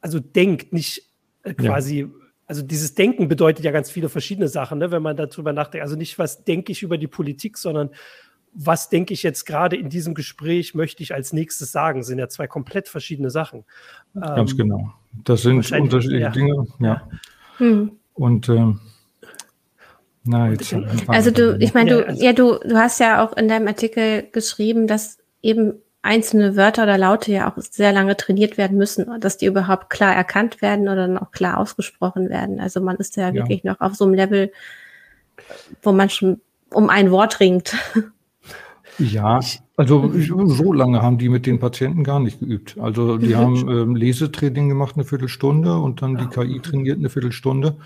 also 0.00 0.20
denkt, 0.20 0.72
nicht 0.72 1.10
äh, 1.42 1.54
quasi. 1.54 2.00
Ja. 2.00 2.08
Also 2.46 2.62
dieses 2.62 2.94
Denken 2.94 3.28
bedeutet 3.28 3.64
ja 3.64 3.70
ganz 3.70 3.90
viele 3.90 4.08
verschiedene 4.08 4.48
Sachen, 4.48 4.78
ne, 4.78 4.90
wenn 4.90 5.02
man 5.02 5.16
darüber 5.16 5.52
nachdenkt. 5.52 5.84
Also 5.84 5.96
nicht, 5.96 6.18
was 6.18 6.42
denke 6.42 6.72
ich 6.72 6.82
über 6.82 6.98
die 6.98 7.06
Politik, 7.06 7.56
sondern 7.56 7.90
was 8.52 8.88
denke 8.88 9.14
ich 9.14 9.22
jetzt 9.22 9.46
gerade 9.46 9.76
in 9.76 9.90
diesem 9.90 10.14
Gespräch, 10.14 10.74
möchte 10.74 11.02
ich 11.02 11.14
als 11.14 11.32
nächstes 11.32 11.72
sagen, 11.72 12.02
sind 12.02 12.18
ja 12.18 12.28
zwei 12.28 12.46
komplett 12.46 12.88
verschiedene 12.88 13.30
Sachen. 13.30 13.64
Ganz 14.14 14.52
ähm, 14.52 14.56
genau. 14.56 14.92
Das 15.24 15.42
sind 15.42 15.70
unterschiedliche 15.72 16.24
ja. 16.24 16.30
Dinge. 16.30 16.66
Ja. 16.78 17.08
Hm. 17.58 17.92
Und 18.14 18.48
ähm, 18.48 18.80
na, 20.24 20.50
jetzt 20.50 20.74
also 21.06 21.30
du, 21.30 21.56
ich 21.58 21.74
meine, 21.74 21.90
du, 21.90 22.06
also 22.06 22.22
ja, 22.22 22.32
du, 22.32 22.58
du 22.58 22.76
hast 22.76 23.00
ja 23.00 23.24
auch 23.24 23.36
in 23.36 23.48
deinem 23.48 23.68
Artikel 23.68 24.28
geschrieben, 24.32 24.86
dass 24.86 25.18
eben 25.42 25.74
einzelne 26.02 26.56
Wörter 26.56 26.84
oder 26.84 26.98
Laute 26.98 27.32
ja 27.32 27.50
auch 27.50 27.58
sehr 27.58 27.92
lange 27.92 28.16
trainiert 28.16 28.58
werden 28.58 28.76
müssen, 28.76 29.20
dass 29.20 29.36
die 29.36 29.46
überhaupt 29.46 29.90
klar 29.90 30.14
erkannt 30.14 30.62
werden 30.62 30.88
oder 30.88 31.06
dann 31.06 31.18
auch 31.18 31.30
klar 31.30 31.58
ausgesprochen 31.58 32.30
werden. 32.30 32.60
Also 32.60 32.80
man 32.80 32.96
ist 32.96 33.16
ja, 33.16 33.28
ja. 33.28 33.34
wirklich 33.34 33.64
noch 33.64 33.80
auf 33.80 33.94
so 33.94 34.04
einem 34.04 34.14
Level, 34.14 34.52
wo 35.82 35.92
man 35.92 36.10
schon 36.10 36.40
um 36.72 36.88
ein 36.88 37.10
Wort 37.10 37.40
ringt. 37.40 37.74
Ja, 39.00 39.40
also 39.76 40.12
so 40.46 40.72
lange 40.72 41.02
haben 41.02 41.18
die 41.18 41.28
mit 41.28 41.46
den 41.46 41.58
Patienten 41.58 42.04
gar 42.04 42.20
nicht 42.20 42.40
geübt. 42.40 42.76
Also 42.78 43.16
die 43.18 43.34
haben 43.34 43.68
ähm, 43.68 43.96
Lesetraining 43.96 44.68
gemacht 44.68 44.96
eine 44.96 45.04
Viertelstunde 45.04 45.76
und 45.78 46.02
dann 46.02 46.16
die 46.16 46.26
KI 46.26 46.60
trainiert 46.60 46.98
eine 46.98 47.08
Viertelstunde. 47.08 47.76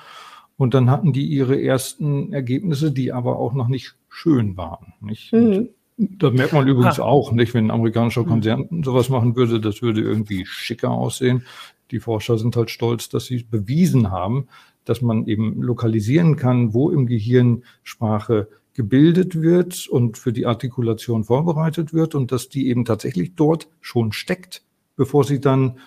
Und 0.56 0.74
dann 0.74 0.90
hatten 0.90 1.12
die 1.12 1.26
ihre 1.26 1.60
ersten 1.60 2.32
Ergebnisse, 2.32 2.92
die 2.92 3.12
aber 3.12 3.38
auch 3.38 3.54
noch 3.54 3.68
nicht 3.68 3.96
schön 4.08 4.56
waren. 4.56 4.94
Nicht? 5.00 5.32
Mhm. 5.32 5.68
Das 5.96 6.32
merkt 6.32 6.52
man 6.52 6.66
übrigens 6.66 6.98
ah. 6.98 7.04
auch, 7.04 7.32
nicht? 7.32 7.54
Wenn 7.54 7.66
ein 7.66 7.70
amerikanischer 7.70 8.22
mhm. 8.22 8.28
Konzern 8.28 8.66
mhm. 8.70 8.84
sowas 8.84 9.08
machen 9.08 9.36
würde, 9.36 9.60
das 9.60 9.82
würde 9.82 10.00
irgendwie 10.00 10.44
schicker 10.46 10.90
aussehen. 10.90 11.44
Die 11.90 12.00
Forscher 12.00 12.38
sind 12.38 12.56
halt 12.56 12.70
stolz, 12.70 13.08
dass 13.08 13.26
sie 13.26 13.44
bewiesen 13.48 14.10
haben, 14.10 14.48
dass 14.84 15.02
man 15.02 15.26
eben 15.26 15.62
lokalisieren 15.62 16.36
kann, 16.36 16.74
wo 16.74 16.90
im 16.90 17.06
Gehirn 17.06 17.62
Sprache 17.82 18.48
gebildet 18.74 19.40
wird 19.40 19.88
und 19.88 20.18
für 20.18 20.32
die 20.32 20.46
Artikulation 20.46 21.24
vorbereitet 21.24 21.94
wird 21.94 22.14
und 22.14 22.32
dass 22.32 22.48
die 22.48 22.68
eben 22.68 22.84
tatsächlich 22.84 23.34
dort 23.34 23.68
schon 23.80 24.12
steckt, 24.12 24.62
bevor 24.96 25.24
sie 25.24 25.40
dann 25.40 25.78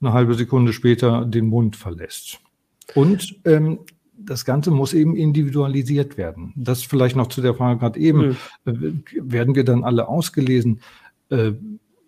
eine 0.00 0.12
halbe 0.12 0.34
Sekunde 0.34 0.72
später 0.72 1.26
den 1.26 1.46
Mund 1.46 1.76
verlässt. 1.76 2.40
Und 2.94 3.38
ähm, 3.44 3.80
das 4.16 4.44
Ganze 4.44 4.70
muss 4.70 4.94
eben 4.94 5.16
individualisiert 5.16 6.16
werden. 6.16 6.52
Das 6.56 6.82
vielleicht 6.82 7.16
noch 7.16 7.28
zu 7.28 7.40
der 7.40 7.54
Frage 7.54 7.80
gerade 7.80 8.00
eben. 8.00 8.36
Mhm. 8.64 9.04
Werden 9.14 9.54
wir 9.54 9.64
dann 9.64 9.84
alle 9.84 10.08
ausgelesen? 10.08 10.80
Äh, 11.28 11.52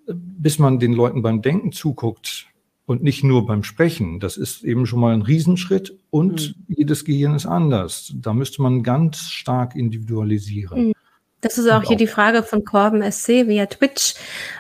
bis 0.06 0.58
man 0.58 0.78
den 0.78 0.92
Leuten 0.92 1.22
beim 1.22 1.42
Denken 1.42 1.72
zuguckt, 1.72 2.46
und 2.86 3.02
nicht 3.02 3.24
nur 3.24 3.46
beim 3.46 3.62
Sprechen. 3.62 4.20
Das 4.20 4.36
ist 4.36 4.64
eben 4.64 4.86
schon 4.86 5.00
mal 5.00 5.14
ein 5.14 5.22
Riesenschritt 5.22 5.96
und 6.10 6.54
mhm. 6.56 6.74
jedes 6.76 7.04
Gehirn 7.04 7.34
ist 7.34 7.46
anders. 7.46 8.12
Da 8.16 8.32
müsste 8.32 8.62
man 8.62 8.82
ganz 8.82 9.30
stark 9.30 9.76
individualisieren. 9.76 10.88
Mhm. 10.88 10.92
Das 11.40 11.58
ist 11.58 11.68
auch 11.68 11.78
und 11.78 11.88
hier 11.88 11.96
auch 11.96 11.98
die 11.98 12.06
Frage 12.06 12.42
von 12.44 12.64
Corben 12.64 13.02
SC 13.10 13.48
via 13.48 13.66
Twitch. 13.66 14.14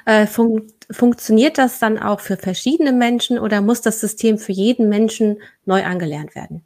Äh, 0.04 0.26
fun 0.26 0.62
funktioniert 0.90 1.56
das 1.56 1.78
dann 1.78 1.98
auch 1.98 2.20
für 2.20 2.36
verschiedene 2.36 2.92
Menschen 2.92 3.38
oder 3.38 3.62
muss 3.62 3.80
das 3.80 4.00
System 4.00 4.36
für 4.36 4.52
jeden 4.52 4.88
Menschen 4.88 5.38
neu 5.64 5.84
angelernt 5.84 6.34
werden? 6.34 6.62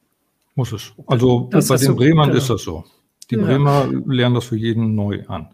Muss 0.56 0.72
es. 0.72 0.92
Also 1.06 1.48
das 1.52 1.68
bei 1.68 1.76
den 1.76 1.88
so, 1.88 1.96
Bremern 1.96 2.30
genau. 2.30 2.38
ist 2.38 2.50
das 2.50 2.62
so. 2.62 2.84
Die 3.30 3.36
ja. 3.36 3.42
Bremer 3.42 3.88
lernen 4.06 4.34
das 4.34 4.46
für 4.46 4.56
jeden 4.56 4.94
neu 4.94 5.24
an. 5.28 5.50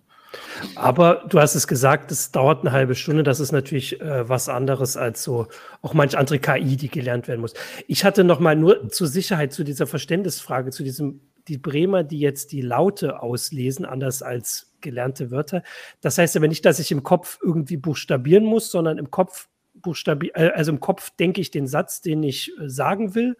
Aber 0.74 1.24
du 1.28 1.40
hast 1.40 1.54
es 1.54 1.66
gesagt, 1.66 2.10
es 2.10 2.30
dauert 2.30 2.60
eine 2.62 2.72
halbe 2.72 2.94
Stunde. 2.94 3.22
Das 3.22 3.40
ist 3.40 3.52
natürlich 3.52 4.00
äh, 4.00 4.28
was 4.28 4.48
anderes 4.48 4.96
als 4.96 5.22
so 5.22 5.48
auch 5.80 5.94
manch 5.94 6.16
andere 6.16 6.38
KI, 6.38 6.76
die 6.76 6.88
gelernt 6.88 7.28
werden 7.28 7.40
muss. 7.40 7.54
Ich 7.86 8.04
hatte 8.04 8.24
noch 8.24 8.40
mal 8.40 8.56
nur 8.56 8.88
zur 8.88 9.06
Sicherheit 9.06 9.52
zu 9.52 9.64
dieser 9.64 9.86
Verständnisfrage, 9.86 10.70
zu 10.70 10.82
diesem 10.82 11.20
die 11.48 11.58
Bremer, 11.58 12.04
die 12.04 12.20
jetzt 12.20 12.52
die 12.52 12.60
Laute 12.60 13.20
auslesen, 13.20 13.84
anders 13.84 14.22
als 14.22 14.72
gelernte 14.80 15.30
Wörter. 15.30 15.62
Das 16.00 16.18
heißt 16.18 16.36
aber 16.36 16.48
nicht, 16.48 16.64
dass 16.64 16.78
ich 16.78 16.92
im 16.92 17.02
Kopf 17.02 17.38
irgendwie 17.42 17.76
buchstabieren 17.76 18.44
muss, 18.44 18.70
sondern 18.70 18.98
im 18.98 19.10
Kopf 19.10 19.48
buchstabi 19.74 20.32
äh, 20.34 20.50
also 20.50 20.72
im 20.72 20.80
Kopf 20.80 21.10
denke 21.18 21.40
ich 21.40 21.50
den 21.50 21.66
Satz, 21.66 22.00
den 22.00 22.22
ich 22.22 22.52
äh, 22.58 22.68
sagen 22.68 23.14
will, 23.14 23.36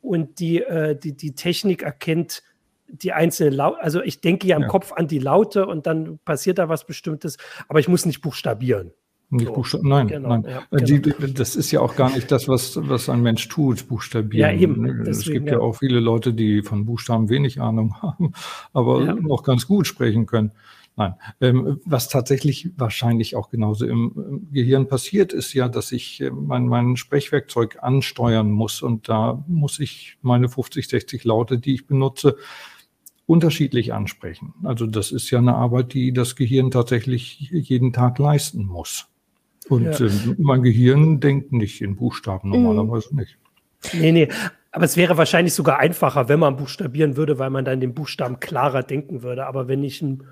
und 0.00 0.38
die, 0.38 0.62
äh, 0.62 0.96
die, 0.96 1.16
die 1.16 1.34
Technik 1.34 1.82
erkennt 1.82 2.42
die 2.88 3.12
einzelnen 3.12 3.54
Laute, 3.54 3.82
also 3.82 4.02
ich 4.02 4.20
denke 4.20 4.46
ja 4.46 4.56
im 4.56 4.62
ja. 4.62 4.68
Kopf 4.68 4.92
an 4.92 5.08
die 5.08 5.18
Laute 5.18 5.66
und 5.66 5.86
dann 5.86 6.18
passiert 6.24 6.58
da 6.58 6.68
was 6.68 6.86
Bestimmtes, 6.86 7.36
aber 7.68 7.80
ich 7.80 7.88
muss 7.88 8.06
nicht 8.06 8.20
buchstabieren. 8.20 8.92
Nicht 9.28 9.46
so. 9.46 9.54
Buchstaben, 9.54 9.88
nein, 9.88 10.06
genau, 10.06 10.28
nein. 10.28 10.44
Ja, 10.48 10.58
äh, 10.70 10.84
genau. 10.84 11.16
Die, 11.18 11.34
das 11.34 11.56
ist 11.56 11.72
ja 11.72 11.80
auch 11.80 11.96
gar 11.96 12.14
nicht 12.14 12.30
das, 12.30 12.46
was, 12.46 12.78
was 12.88 13.08
ein 13.08 13.22
Mensch 13.22 13.48
tut, 13.48 13.88
buchstabieren. 13.88 14.50
Ja, 14.50 14.56
eben. 14.56 14.84
Deswegen, 14.84 15.10
es 15.10 15.24
gibt 15.24 15.46
ja. 15.48 15.54
ja. 15.54 15.58
auch 15.58 15.78
viele 15.78 15.98
Leute, 15.98 16.32
die 16.32 16.62
von 16.62 16.86
Buchstaben 16.86 17.28
wenig 17.28 17.60
Ahnung 17.60 17.96
haben, 18.02 18.32
aber 18.72 19.02
ja. 19.02 19.16
auch 19.28 19.42
ganz 19.42 19.66
gut 19.66 19.86
sprechen 19.86 20.26
können. 20.26 20.52
Nein, 20.98 21.14
ähm, 21.42 21.78
was 21.84 22.08
tatsächlich 22.08 22.70
wahrscheinlich 22.78 23.36
auch 23.36 23.50
genauso 23.50 23.84
im, 23.84 24.48
Gehirn 24.50 24.88
passiert, 24.88 25.34
ist 25.34 25.52
ja, 25.52 25.68
dass 25.68 25.92
ich 25.92 26.22
äh, 26.22 26.30
mein, 26.30 26.68
mein 26.68 26.96
Sprechwerkzeug 26.96 27.82
ansteuern 27.82 28.50
muss 28.50 28.80
und 28.80 29.08
da 29.08 29.44
muss 29.46 29.78
ich 29.78 30.16
meine 30.22 30.48
50, 30.48 30.88
60 30.88 31.24
Laute, 31.24 31.58
die 31.58 31.74
ich 31.74 31.86
benutze, 31.86 32.36
unterschiedlich 33.26 33.92
ansprechen. 33.92 34.54
Also 34.62 34.86
das 34.86 35.10
ist 35.10 35.30
ja 35.30 35.38
eine 35.38 35.54
Arbeit, 35.54 35.92
die 35.94 36.12
das 36.12 36.36
Gehirn 36.36 36.70
tatsächlich 36.70 37.50
jeden 37.50 37.92
Tag 37.92 38.18
leisten 38.18 38.64
muss. 38.64 39.08
Und 39.68 39.98
ja. 39.98 40.06
äh, 40.06 40.10
mein 40.38 40.62
Gehirn 40.62 41.18
denkt 41.18 41.52
nicht 41.52 41.82
in 41.82 41.96
Buchstaben, 41.96 42.50
mhm. 42.50 42.62
normalerweise 42.62 43.08
mhm. 43.12 43.20
nicht. 43.20 43.38
Nee, 43.92 44.12
nee. 44.12 44.28
Aber 44.70 44.84
es 44.84 44.96
wäre 44.96 45.16
wahrscheinlich 45.16 45.54
sogar 45.54 45.78
einfacher, 45.78 46.28
wenn 46.28 46.38
man 46.38 46.56
buchstabieren 46.56 47.16
würde, 47.16 47.38
weil 47.38 47.50
man 47.50 47.64
dann 47.64 47.80
den 47.80 47.94
Buchstaben 47.94 48.40
klarer 48.40 48.82
denken 48.82 49.22
würde. 49.22 49.46
Aber 49.46 49.68
wenn 49.68 49.82
ich 49.82 50.02
ein 50.02 50.22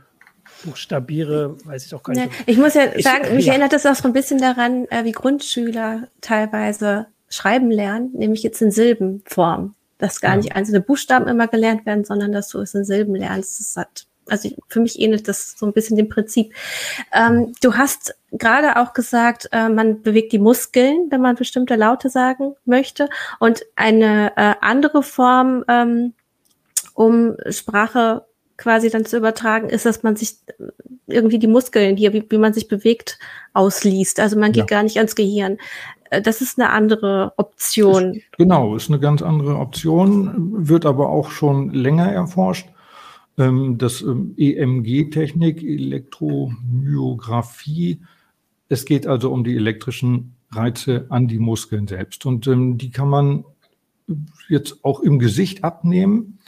buchstabiere, 0.64 1.56
weiß 1.64 1.86
ich 1.86 1.94
auch 1.94 2.02
gar 2.02 2.14
nicht. 2.14 2.26
Ja, 2.26 2.30
ich 2.46 2.58
muss 2.58 2.74
ja 2.74 2.82
ich, 2.94 3.04
sagen, 3.04 3.34
mich 3.34 3.46
ja. 3.46 3.52
erinnert 3.52 3.72
das 3.72 3.86
auch 3.86 3.94
so 3.94 4.06
ein 4.06 4.12
bisschen 4.12 4.38
daran, 4.38 4.86
äh, 4.90 5.04
wie 5.04 5.12
Grundschüler 5.12 6.08
teilweise 6.20 7.06
schreiben 7.28 7.70
lernen, 7.70 8.10
nämlich 8.12 8.42
jetzt 8.42 8.60
in 8.60 8.70
Silbenform. 8.70 9.74
Dass 9.98 10.20
gar 10.20 10.32
ja. 10.32 10.36
nicht 10.38 10.56
einzelne 10.56 10.80
Buchstaben 10.80 11.28
immer 11.28 11.48
gelernt 11.48 11.86
werden, 11.86 12.04
sondern 12.04 12.32
dass 12.32 12.48
du 12.48 12.60
es 12.60 12.74
in 12.74 12.84
Silben 12.84 13.14
lernst. 13.14 13.60
Das 13.60 13.76
hat, 13.76 14.06
also 14.28 14.50
für 14.68 14.80
mich 14.80 14.98
ähnelt 14.98 15.28
das 15.28 15.54
so 15.56 15.66
ein 15.66 15.72
bisschen 15.72 15.96
dem 15.96 16.08
Prinzip. 16.08 16.54
Ähm, 17.12 17.52
du 17.60 17.74
hast 17.74 18.14
gerade 18.32 18.76
auch 18.76 18.92
gesagt, 18.92 19.48
äh, 19.52 19.68
man 19.68 20.02
bewegt 20.02 20.32
die 20.32 20.38
Muskeln, 20.38 21.08
wenn 21.10 21.20
man 21.20 21.36
bestimmte 21.36 21.76
Laute 21.76 22.10
sagen 22.10 22.54
möchte. 22.64 23.08
Und 23.38 23.64
eine 23.76 24.32
äh, 24.36 24.54
andere 24.60 25.02
Form, 25.02 25.64
ähm, 25.68 26.14
um 26.94 27.36
Sprache 27.50 28.24
quasi 28.56 28.88
dann 28.88 29.04
zu 29.04 29.16
übertragen, 29.16 29.68
ist, 29.68 29.84
dass 29.84 30.02
man 30.02 30.16
sich 30.16 30.38
irgendwie 31.06 31.38
die 31.38 31.48
Muskeln 31.48 31.96
hier, 31.96 32.12
wie, 32.12 32.24
wie 32.28 32.38
man 32.38 32.54
sich 32.54 32.68
bewegt, 32.68 33.18
ausliest. 33.52 34.20
Also 34.20 34.38
man 34.38 34.52
geht 34.52 34.70
ja. 34.70 34.76
gar 34.76 34.82
nicht 34.82 34.96
ans 34.96 35.14
Gehirn. 35.14 35.58
Äh, 36.10 36.20
das 36.22 36.40
ist 36.40 36.58
eine 36.58 36.70
andere 36.70 37.34
Option. 37.36 38.14
Ist, 38.14 38.32
genau, 38.38 38.74
ist 38.76 38.88
eine 38.88 39.00
ganz 39.00 39.20
andere 39.22 39.56
Option, 39.56 40.66
wird 40.68 40.86
aber 40.86 41.10
auch 41.10 41.30
schon 41.30 41.70
länger 41.70 42.10
erforscht. 42.10 42.68
Ähm, 43.38 43.78
das 43.78 44.02
ähm, 44.02 44.34
EMG-Technik, 44.36 45.62
Elektromyographie, 45.62 48.00
es 48.68 48.84
geht 48.84 49.06
also 49.06 49.32
um 49.32 49.44
die 49.44 49.56
elektrischen 49.56 50.34
Reize 50.50 51.06
an 51.08 51.28
die 51.28 51.38
Muskeln 51.38 51.88
selbst. 51.88 52.26
Und 52.26 52.46
ähm, 52.46 52.76
die 52.78 52.90
kann 52.90 53.08
man 53.08 53.44
jetzt 54.48 54.84
auch 54.84 55.00
im 55.00 55.18
Gesicht 55.18 55.64
abnehmen. 55.64 56.38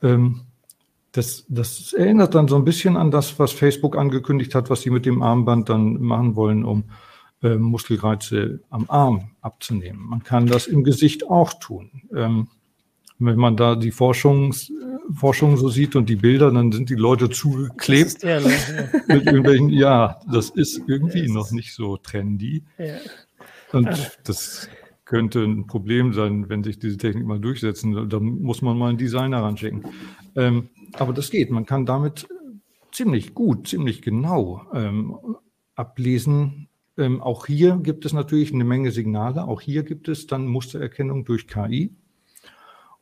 Das, 0.00 1.44
das 1.48 1.92
erinnert 1.92 2.34
dann 2.34 2.48
so 2.48 2.56
ein 2.56 2.64
bisschen 2.64 2.96
an 2.96 3.12
das, 3.12 3.38
was 3.38 3.52
Facebook 3.52 3.96
angekündigt 3.96 4.56
hat, 4.56 4.68
was 4.68 4.82
sie 4.82 4.90
mit 4.90 5.06
dem 5.06 5.22
Armband 5.22 5.68
dann 5.68 6.02
machen 6.02 6.34
wollen, 6.34 6.64
um 6.64 6.82
äh, 7.44 7.56
Muskelreize 7.56 8.60
am 8.70 8.86
Arm 8.88 9.30
abzunehmen. 9.42 10.00
Man 10.08 10.22
kann 10.22 10.46
das 10.46 10.66
im 10.66 10.82
Gesicht 10.82 11.28
auch 11.28 11.52
tun. 11.54 12.02
Ähm, 12.16 12.48
wenn 13.18 13.36
man 13.36 13.56
da 13.56 13.76
die 13.76 13.90
Forschungs, 13.90 14.72
Forschung 15.14 15.56
so 15.56 15.68
sieht 15.68 15.94
und 15.94 16.08
die 16.08 16.16
Bilder, 16.16 16.50
dann 16.50 16.72
sind 16.72 16.88
die 16.88 16.94
Leute 16.94 17.28
zugeklebt. 17.28 18.24
Das 18.24 18.68
ja, 18.68 18.84
mit 19.14 19.26
irgendwelchen, 19.26 19.68
ja, 19.68 20.18
das 20.32 20.50
ist 20.50 20.82
irgendwie 20.86 21.28
noch 21.28 21.50
nicht 21.50 21.74
so 21.74 21.98
trendy. 21.98 22.64
Ja. 22.78 22.96
Und 23.72 24.18
das 24.24 24.68
könnte 25.04 25.44
ein 25.44 25.66
Problem 25.66 26.12
sein, 26.14 26.48
wenn 26.48 26.64
sich 26.64 26.78
diese 26.78 26.96
Technik 26.96 27.26
mal 27.26 27.38
durchsetzen. 27.40 28.08
Da 28.08 28.20
muss 28.20 28.62
man 28.62 28.78
mal 28.78 28.88
einen 28.88 28.98
Designer 28.98 29.42
ranschicken. 29.42 29.84
Ähm, 30.34 30.70
aber 30.94 31.12
das 31.12 31.30
geht. 31.30 31.50
Man 31.50 31.66
kann 31.66 31.84
damit 31.84 32.26
ziemlich 32.90 33.34
gut, 33.34 33.68
ziemlich 33.68 34.00
genau 34.00 34.62
ähm, 34.72 35.18
ablesen. 35.74 36.68
Ähm, 36.96 37.20
auch 37.20 37.46
hier 37.46 37.76
gibt 37.76 38.04
es 38.04 38.12
natürlich 38.12 38.52
eine 38.52 38.64
Menge 38.64 38.90
Signale. 38.90 39.46
Auch 39.46 39.60
hier 39.60 39.82
gibt 39.82 40.08
es 40.08 40.26
dann 40.26 40.46
Mustererkennung 40.46 41.24
durch 41.24 41.48
KI. 41.48 41.94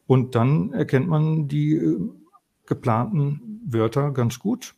Und 0.06 0.34
dann 0.34 0.72
erkennt 0.72 1.08
man 1.08 1.48
die 1.48 1.74
äh, 1.74 2.00
geplanten 2.66 3.60
Wörter 3.66 4.10
ganz 4.12 4.38
gut. 4.38 4.74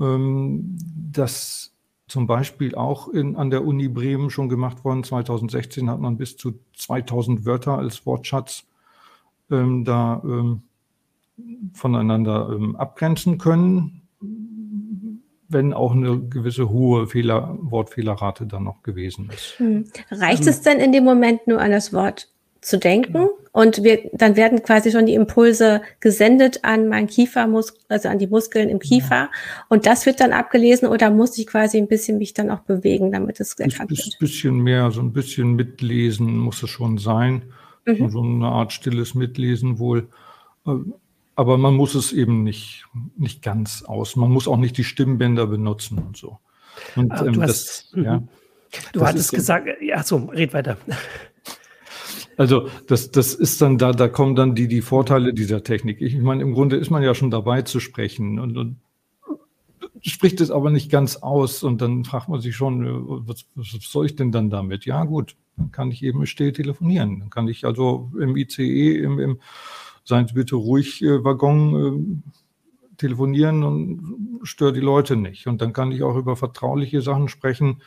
Ähm, 0.00 0.76
das 1.12 1.72
zum 2.08 2.26
Beispiel 2.26 2.74
auch 2.74 3.08
in, 3.08 3.36
an 3.36 3.50
der 3.50 3.64
Uni 3.64 3.88
Bremen 3.88 4.30
schon 4.30 4.48
gemacht 4.48 4.84
worden. 4.84 5.02
2016 5.02 5.90
hat 5.90 6.00
man 6.00 6.16
bis 6.16 6.36
zu 6.36 6.58
2000 6.76 7.44
Wörter 7.44 7.78
als 7.78 8.06
Wortschatz 8.06 8.64
ähm, 9.50 9.84
da 9.84 10.22
ähm, 10.24 10.62
voneinander 11.72 12.50
ähm, 12.52 12.76
abgrenzen 12.76 13.38
können, 13.38 14.02
wenn 15.48 15.72
auch 15.72 15.92
eine 15.92 16.20
gewisse 16.20 16.68
hohe 16.68 17.06
Fehler, 17.06 17.56
Wortfehlerrate 17.60 18.46
dann 18.46 18.64
noch 18.64 18.82
gewesen 18.82 19.30
ist. 19.34 19.58
Hm. 19.58 19.84
Reicht 20.10 20.42
ähm, 20.42 20.48
es 20.48 20.62
denn 20.62 20.78
in 20.78 20.92
dem 20.92 21.04
Moment 21.04 21.46
nur 21.46 21.60
an 21.60 21.70
das 21.70 21.92
Wort 21.92 22.28
zu 22.60 22.78
denken 22.78 23.14
ja. 23.14 23.28
und 23.52 23.84
wir, 23.84 24.10
dann 24.12 24.34
werden 24.34 24.62
quasi 24.62 24.90
schon 24.90 25.06
die 25.06 25.14
Impulse 25.14 25.82
gesendet 26.00 26.64
an 26.64 26.88
meinen 26.88 27.06
Kiefermuskel, 27.06 27.80
also 27.88 28.08
an 28.08 28.18
die 28.18 28.26
Muskeln 28.26 28.68
im 28.68 28.80
Kiefer 28.80 29.14
ja. 29.14 29.30
und 29.68 29.86
das 29.86 30.04
wird 30.04 30.20
dann 30.20 30.32
abgelesen 30.32 30.88
oder 30.88 31.10
muss 31.10 31.38
ich 31.38 31.46
quasi 31.46 31.78
ein 31.78 31.86
bisschen 31.86 32.18
mich 32.18 32.34
dann 32.34 32.50
auch 32.50 32.60
bewegen, 32.60 33.12
damit 33.12 33.38
es 33.38 33.54
erkannt 33.54 33.90
wird? 33.90 34.00
Ein 34.00 34.18
bisschen 34.18 34.58
mehr, 34.58 34.90
so 34.90 35.00
ein 35.00 35.12
bisschen 35.12 35.54
mitlesen 35.54 36.36
muss 36.38 36.60
es 36.62 36.70
schon 36.70 36.98
sein, 36.98 37.42
mhm. 37.84 38.10
so 38.10 38.20
eine 38.20 38.46
Art 38.46 38.72
stilles 38.72 39.14
Mitlesen 39.14 39.78
wohl. 39.78 40.08
Aber 41.36 41.58
man 41.58 41.74
muss 41.74 41.94
es 41.94 42.12
eben 42.12 42.42
nicht, 42.42 42.86
nicht 43.16 43.42
ganz 43.42 43.82
aus. 43.82 44.16
Man 44.16 44.30
muss 44.30 44.48
auch 44.48 44.56
nicht 44.56 44.76
die 44.78 44.84
Stimmbänder 44.84 45.46
benutzen 45.46 45.98
und 45.98 46.16
so. 46.16 46.38
Und 46.96 47.12
ähm, 47.20 47.34
du, 47.34 47.42
hast, 47.42 47.94
das, 47.94 48.04
ja, 48.04 48.22
du 48.92 49.06
hattest 49.06 49.32
gesagt, 49.32 49.68
ja, 49.80 50.02
so, 50.02 50.16
red 50.16 50.54
weiter. 50.54 50.78
Also 52.38 52.68
das, 52.86 53.10
das 53.10 53.34
ist 53.34 53.62
dann 53.62 53.78
da, 53.78 53.92
da 53.92 54.08
kommen 54.08 54.34
dann 54.34 54.54
die, 54.54 54.68
die 54.68 54.82
Vorteile 54.82 55.32
dieser 55.32 55.62
Technik. 55.62 56.02
Ich 56.02 56.16
meine, 56.16 56.42
im 56.42 56.52
Grunde 56.52 56.76
ist 56.76 56.90
man 56.90 57.02
ja 57.02 57.14
schon 57.14 57.30
dabei 57.30 57.62
zu 57.62 57.80
sprechen 57.80 58.38
und, 58.38 58.56
und 58.56 58.76
spricht 60.02 60.40
es 60.40 60.50
aber 60.50 60.70
nicht 60.70 60.90
ganz 60.90 61.16
aus 61.16 61.62
und 61.62 61.80
dann 61.80 62.04
fragt 62.04 62.28
man 62.28 62.40
sich 62.40 62.54
schon, 62.54 62.84
äh, 62.84 62.90
was, 63.26 63.46
was 63.54 63.68
soll 63.80 64.06
ich 64.06 64.16
denn 64.16 64.32
dann 64.32 64.50
damit? 64.50 64.84
Ja 64.84 65.04
gut, 65.04 65.36
dann 65.56 65.72
kann 65.72 65.90
ich 65.90 66.02
eben 66.02 66.26
still 66.26 66.52
telefonieren. 66.52 67.20
Dann 67.20 67.30
kann 67.30 67.48
ich 67.48 67.64
also 67.64 68.10
im 68.18 68.36
ICE, 68.36 68.98
im, 68.98 69.18
im 69.18 69.40
seien 70.06 70.26
Sie 70.26 70.34
bitte 70.34 70.56
ruhig, 70.56 71.02
äh, 71.02 71.22
Waggon 71.24 72.22
äh, 72.22 72.96
telefonieren 72.96 73.62
und 73.62 74.40
stört 74.44 74.76
die 74.76 74.80
Leute 74.80 75.16
nicht. 75.16 75.46
Und 75.46 75.60
dann 75.60 75.72
kann 75.72 75.92
ich 75.92 76.02
auch 76.02 76.16
über 76.16 76.36
vertrauliche 76.36 77.02
Sachen 77.02 77.28
sprechen 77.28 77.82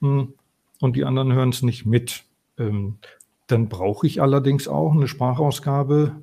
mh, 0.00 0.20
hm, 0.20 0.34
und 0.80 0.96
die 0.96 1.04
anderen 1.04 1.32
hören 1.32 1.50
es 1.50 1.62
nicht 1.62 1.86
mit. 1.86 2.24
Ähm, 2.58 2.98
dann 3.46 3.68
brauche 3.68 4.06
ich 4.06 4.20
allerdings 4.20 4.68
auch 4.68 4.92
eine 4.92 5.08
Sprachausgabe, 5.08 6.22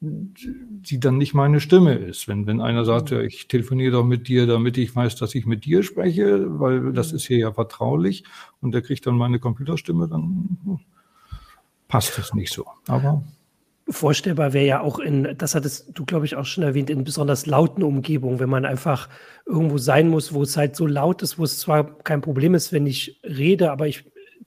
die 0.00 0.98
dann 0.98 1.18
nicht 1.18 1.34
meine 1.34 1.60
Stimme 1.60 1.94
ist. 1.94 2.26
Wenn, 2.26 2.46
wenn 2.46 2.60
einer 2.60 2.84
sagt, 2.84 3.10
ja, 3.10 3.20
ich 3.20 3.46
telefoniere 3.48 3.92
doch 3.92 4.04
mit 4.04 4.26
dir, 4.26 4.46
damit 4.46 4.78
ich 4.78 4.96
weiß, 4.96 5.16
dass 5.16 5.34
ich 5.34 5.46
mit 5.46 5.64
dir 5.64 5.82
spreche, 5.82 6.58
weil 6.58 6.92
das 6.92 7.12
ist 7.12 7.26
hier 7.26 7.38
ja 7.38 7.52
vertraulich 7.52 8.24
und 8.60 8.72
der 8.72 8.82
kriegt 8.82 9.06
dann 9.06 9.16
meine 9.16 9.38
Computerstimme, 9.38 10.08
dann 10.08 10.58
hm, 10.64 10.80
passt 11.86 12.18
das 12.18 12.34
nicht 12.34 12.52
so. 12.52 12.66
Aber 12.88 13.22
vorstellbar 13.88 14.52
wäre 14.52 14.66
ja 14.66 14.80
auch 14.80 14.98
in, 14.98 15.34
das 15.36 15.54
hattest 15.54 15.90
du, 15.94 16.04
glaube 16.04 16.24
ich, 16.24 16.36
auch 16.36 16.44
schon 16.44 16.64
erwähnt, 16.64 16.90
in 16.90 17.04
besonders 17.04 17.46
lauten 17.46 17.82
Umgebungen, 17.82 18.38
wenn 18.38 18.48
man 18.48 18.64
einfach 18.64 19.08
irgendwo 19.46 19.78
sein 19.78 20.08
muss, 20.08 20.32
wo 20.32 20.42
es 20.42 20.56
halt 20.56 20.76
so 20.76 20.86
laut 20.86 21.22
ist, 21.22 21.38
wo 21.38 21.44
es 21.44 21.58
zwar 21.58 21.98
kein 21.98 22.20
Problem 22.20 22.54
ist, 22.54 22.72
wenn 22.72 22.86
ich 22.86 23.20
rede, 23.24 23.72
aber 23.72 23.88
ich, 23.88 24.04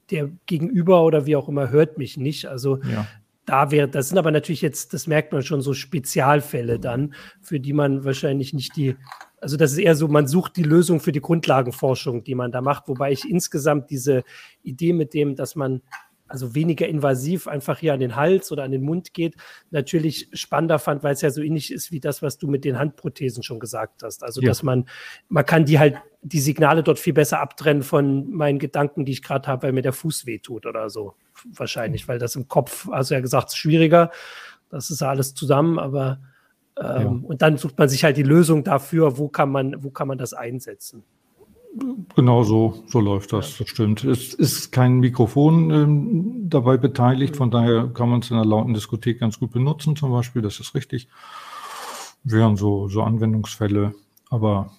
der 0.09 0.29
Gegenüber 0.45 1.03
oder 1.03 1.25
wie 1.25 1.35
auch 1.35 1.49
immer 1.49 1.69
hört 1.69 1.97
mich 1.97 2.17
nicht. 2.17 2.45
Also 2.45 2.79
ja. 2.83 3.07
da 3.45 3.71
wäre, 3.71 3.87
das 3.87 4.09
sind 4.09 4.17
aber 4.17 4.31
natürlich 4.31 4.61
jetzt, 4.61 4.93
das 4.93 5.07
merkt 5.07 5.33
man 5.33 5.43
schon, 5.43 5.61
so 5.61 5.73
Spezialfälle 5.73 6.79
dann, 6.79 7.13
für 7.41 7.59
die 7.59 7.73
man 7.73 8.05
wahrscheinlich 8.05 8.53
nicht 8.53 8.75
die, 8.75 8.95
also 9.41 9.57
das 9.57 9.73
ist 9.73 9.79
eher 9.79 9.95
so, 9.95 10.07
man 10.07 10.27
sucht 10.27 10.55
die 10.55 10.63
Lösung 10.63 10.99
für 10.99 11.11
die 11.11 11.21
Grundlagenforschung, 11.21 12.23
die 12.23 12.35
man 12.35 12.51
da 12.51 12.61
macht, 12.61 12.87
wobei 12.87 13.11
ich 13.11 13.29
insgesamt 13.29 13.89
diese 13.89 14.23
Idee 14.63 14.93
mit 14.93 15.13
dem, 15.13 15.35
dass 15.35 15.55
man 15.55 15.81
also 16.27 16.55
weniger 16.55 16.87
invasiv 16.87 17.47
einfach 17.47 17.79
hier 17.79 17.93
an 17.93 17.99
den 17.99 18.15
Hals 18.15 18.51
oder 18.51 18.63
an 18.63 18.71
den 18.71 18.83
Mund 18.83 19.13
geht, 19.13 19.35
natürlich 19.69 20.29
spannender 20.33 20.79
fand, 20.79 21.03
weil 21.03 21.13
es 21.13 21.21
ja 21.21 21.29
so 21.29 21.41
ähnlich 21.41 21.71
ist 21.71 21.91
wie 21.91 21.99
das, 21.99 22.21
was 22.21 22.37
du 22.37 22.47
mit 22.47 22.65
den 22.65 22.79
Handprothesen 22.79 23.43
schon 23.43 23.59
gesagt 23.59 24.03
hast. 24.03 24.23
Also, 24.23 24.41
ja. 24.41 24.47
dass 24.47 24.63
man, 24.63 24.85
man 25.29 25.45
kann 25.45 25.65
die 25.65 25.79
halt, 25.79 25.97
die 26.21 26.39
Signale 26.39 26.81
dort 26.81 26.97
viel 26.97 27.13
besser 27.13 27.39
abtrennen 27.39 27.83
von 27.83 28.31
meinen 28.31 28.57
Gedanken, 28.57 29.05
die 29.05 29.11
ich 29.11 29.21
gerade 29.21 29.47
habe, 29.47 29.63
weil 29.63 29.71
mir 29.73 29.83
der 29.83 29.93
Fuß 29.93 30.25
wehtut 30.25 30.65
oder 30.65 30.89
so. 30.89 31.15
Wahrscheinlich, 31.53 32.07
weil 32.07 32.17
das 32.17 32.35
im 32.35 32.47
Kopf, 32.47 32.89
also 32.89 33.13
ja 33.13 33.21
gesagt, 33.21 33.55
schwieriger. 33.55 34.09
Das 34.69 34.89
ist 34.89 35.03
alles 35.03 35.35
zusammen, 35.35 35.77
aber 35.77 36.19
ähm, 36.77 36.85
ja. 37.01 37.07
und 37.07 37.41
dann 37.41 37.57
sucht 37.57 37.77
man 37.77 37.87
sich 37.87 38.03
halt 38.03 38.17
die 38.17 38.23
Lösung 38.23 38.63
dafür, 38.63 39.17
wo 39.17 39.29
kann 39.29 39.49
man, 39.49 39.83
wo 39.83 39.91
kann 39.91 40.07
man 40.07 40.17
das 40.17 40.33
einsetzen. 40.33 41.03
Genau 42.15 42.43
so, 42.43 42.83
so 42.87 43.01
läuft 43.01 43.33
das, 43.33 43.57
das 43.57 43.67
stimmt. 43.67 44.05
Es 44.05 44.33
ist 44.33 44.71
kein 44.71 44.99
Mikrofon 44.99 45.71
ähm, 45.71 46.49
dabei 46.49 46.77
beteiligt, 46.77 47.35
von 47.35 47.51
daher 47.51 47.87
kann 47.93 48.09
man 48.09 48.21
es 48.21 48.31
in 48.31 48.37
einer 48.37 48.45
lauten 48.45 48.73
Diskothek 48.73 49.19
ganz 49.19 49.39
gut 49.39 49.51
benutzen, 49.51 49.95
zum 49.97 50.11
Beispiel, 50.11 50.41
das 50.41 50.59
ist 50.61 50.73
richtig. 50.73 51.09
Wären 52.23 52.55
so, 52.55 52.87
so 52.87 53.01
Anwendungsfälle, 53.01 53.93
aber. 54.29 54.71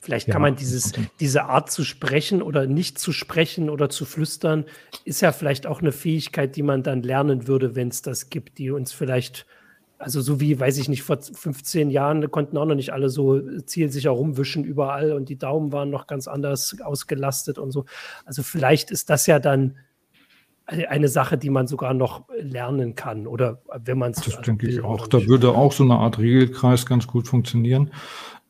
Vielleicht 0.00 0.26
ja, 0.26 0.32
kann 0.32 0.42
man 0.42 0.56
dieses, 0.56 0.92
diese 1.20 1.44
Art 1.44 1.70
zu 1.70 1.84
sprechen 1.84 2.42
oder 2.42 2.66
nicht 2.66 2.98
zu 2.98 3.12
sprechen 3.12 3.70
oder 3.70 3.88
zu 3.88 4.04
flüstern, 4.04 4.64
ist 5.04 5.20
ja 5.20 5.30
vielleicht 5.30 5.68
auch 5.68 5.80
eine 5.80 5.92
Fähigkeit, 5.92 6.56
die 6.56 6.64
man 6.64 6.82
dann 6.82 7.02
lernen 7.02 7.46
würde, 7.46 7.76
wenn 7.76 7.88
es 7.88 8.02
das 8.02 8.30
gibt, 8.30 8.58
die 8.58 8.72
uns 8.72 8.92
vielleicht 8.92 9.46
also 10.00 10.22
so 10.22 10.40
wie, 10.40 10.58
weiß 10.58 10.78
ich 10.78 10.88
nicht, 10.88 11.02
vor 11.02 11.18
15 11.20 11.90
Jahren 11.90 12.30
konnten 12.30 12.56
auch 12.56 12.64
noch 12.64 12.74
nicht 12.74 12.92
alle 12.92 13.10
so 13.10 13.40
zielsicher 13.60 14.10
rumwischen 14.10 14.64
überall 14.64 15.12
und 15.12 15.28
die 15.28 15.36
Daumen 15.36 15.72
waren 15.72 15.90
noch 15.90 16.06
ganz 16.06 16.26
anders 16.26 16.76
ausgelastet 16.82 17.58
und 17.58 17.70
so. 17.70 17.84
Also 18.24 18.42
vielleicht 18.42 18.90
ist 18.90 19.10
das 19.10 19.26
ja 19.26 19.38
dann 19.38 19.76
eine 20.66 21.08
Sache, 21.08 21.36
die 21.36 21.50
man 21.50 21.66
sogar 21.66 21.94
noch 21.94 22.24
lernen 22.38 22.94
kann 22.94 23.26
oder 23.26 23.60
wenn 23.84 23.98
man 23.98 24.12
es. 24.12 24.22
Das 24.22 24.40
denke 24.40 24.68
ich 24.68 24.80
auch. 24.82 25.06
Da 25.06 25.26
würde 25.26 25.50
auch 25.50 25.72
so 25.72 25.84
eine 25.84 25.96
Art 25.96 26.18
Regelkreis 26.18 26.86
ganz 26.86 27.06
gut 27.06 27.28
funktionieren. 27.28 27.90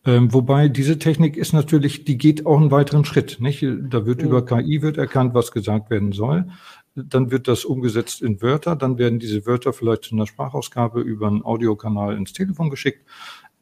Ähm, 0.06 0.32
wobei 0.32 0.68
diese 0.68 0.98
Technik 0.98 1.36
ist 1.36 1.52
natürlich, 1.52 2.04
die 2.04 2.16
geht 2.16 2.46
auch 2.46 2.58
einen 2.58 2.70
weiteren 2.70 3.04
Schritt. 3.04 3.38
Nicht? 3.40 3.62
Da 3.62 4.06
wird 4.06 4.22
mhm. 4.22 4.28
über 4.28 4.46
KI 4.46 4.82
wird 4.82 4.98
erkannt, 4.98 5.34
was 5.34 5.50
gesagt 5.50 5.90
werden 5.90 6.12
soll 6.12 6.46
dann 6.94 7.30
wird 7.30 7.48
das 7.48 7.64
umgesetzt 7.64 8.22
in 8.22 8.42
Wörter, 8.42 8.76
dann 8.76 8.98
werden 8.98 9.18
diese 9.18 9.46
Wörter 9.46 9.72
vielleicht 9.72 10.04
zu 10.04 10.14
einer 10.14 10.26
Sprachausgabe 10.26 11.00
über 11.00 11.28
einen 11.28 11.44
Audiokanal 11.44 12.16
ins 12.16 12.32
Telefon 12.32 12.70
geschickt. 12.70 13.06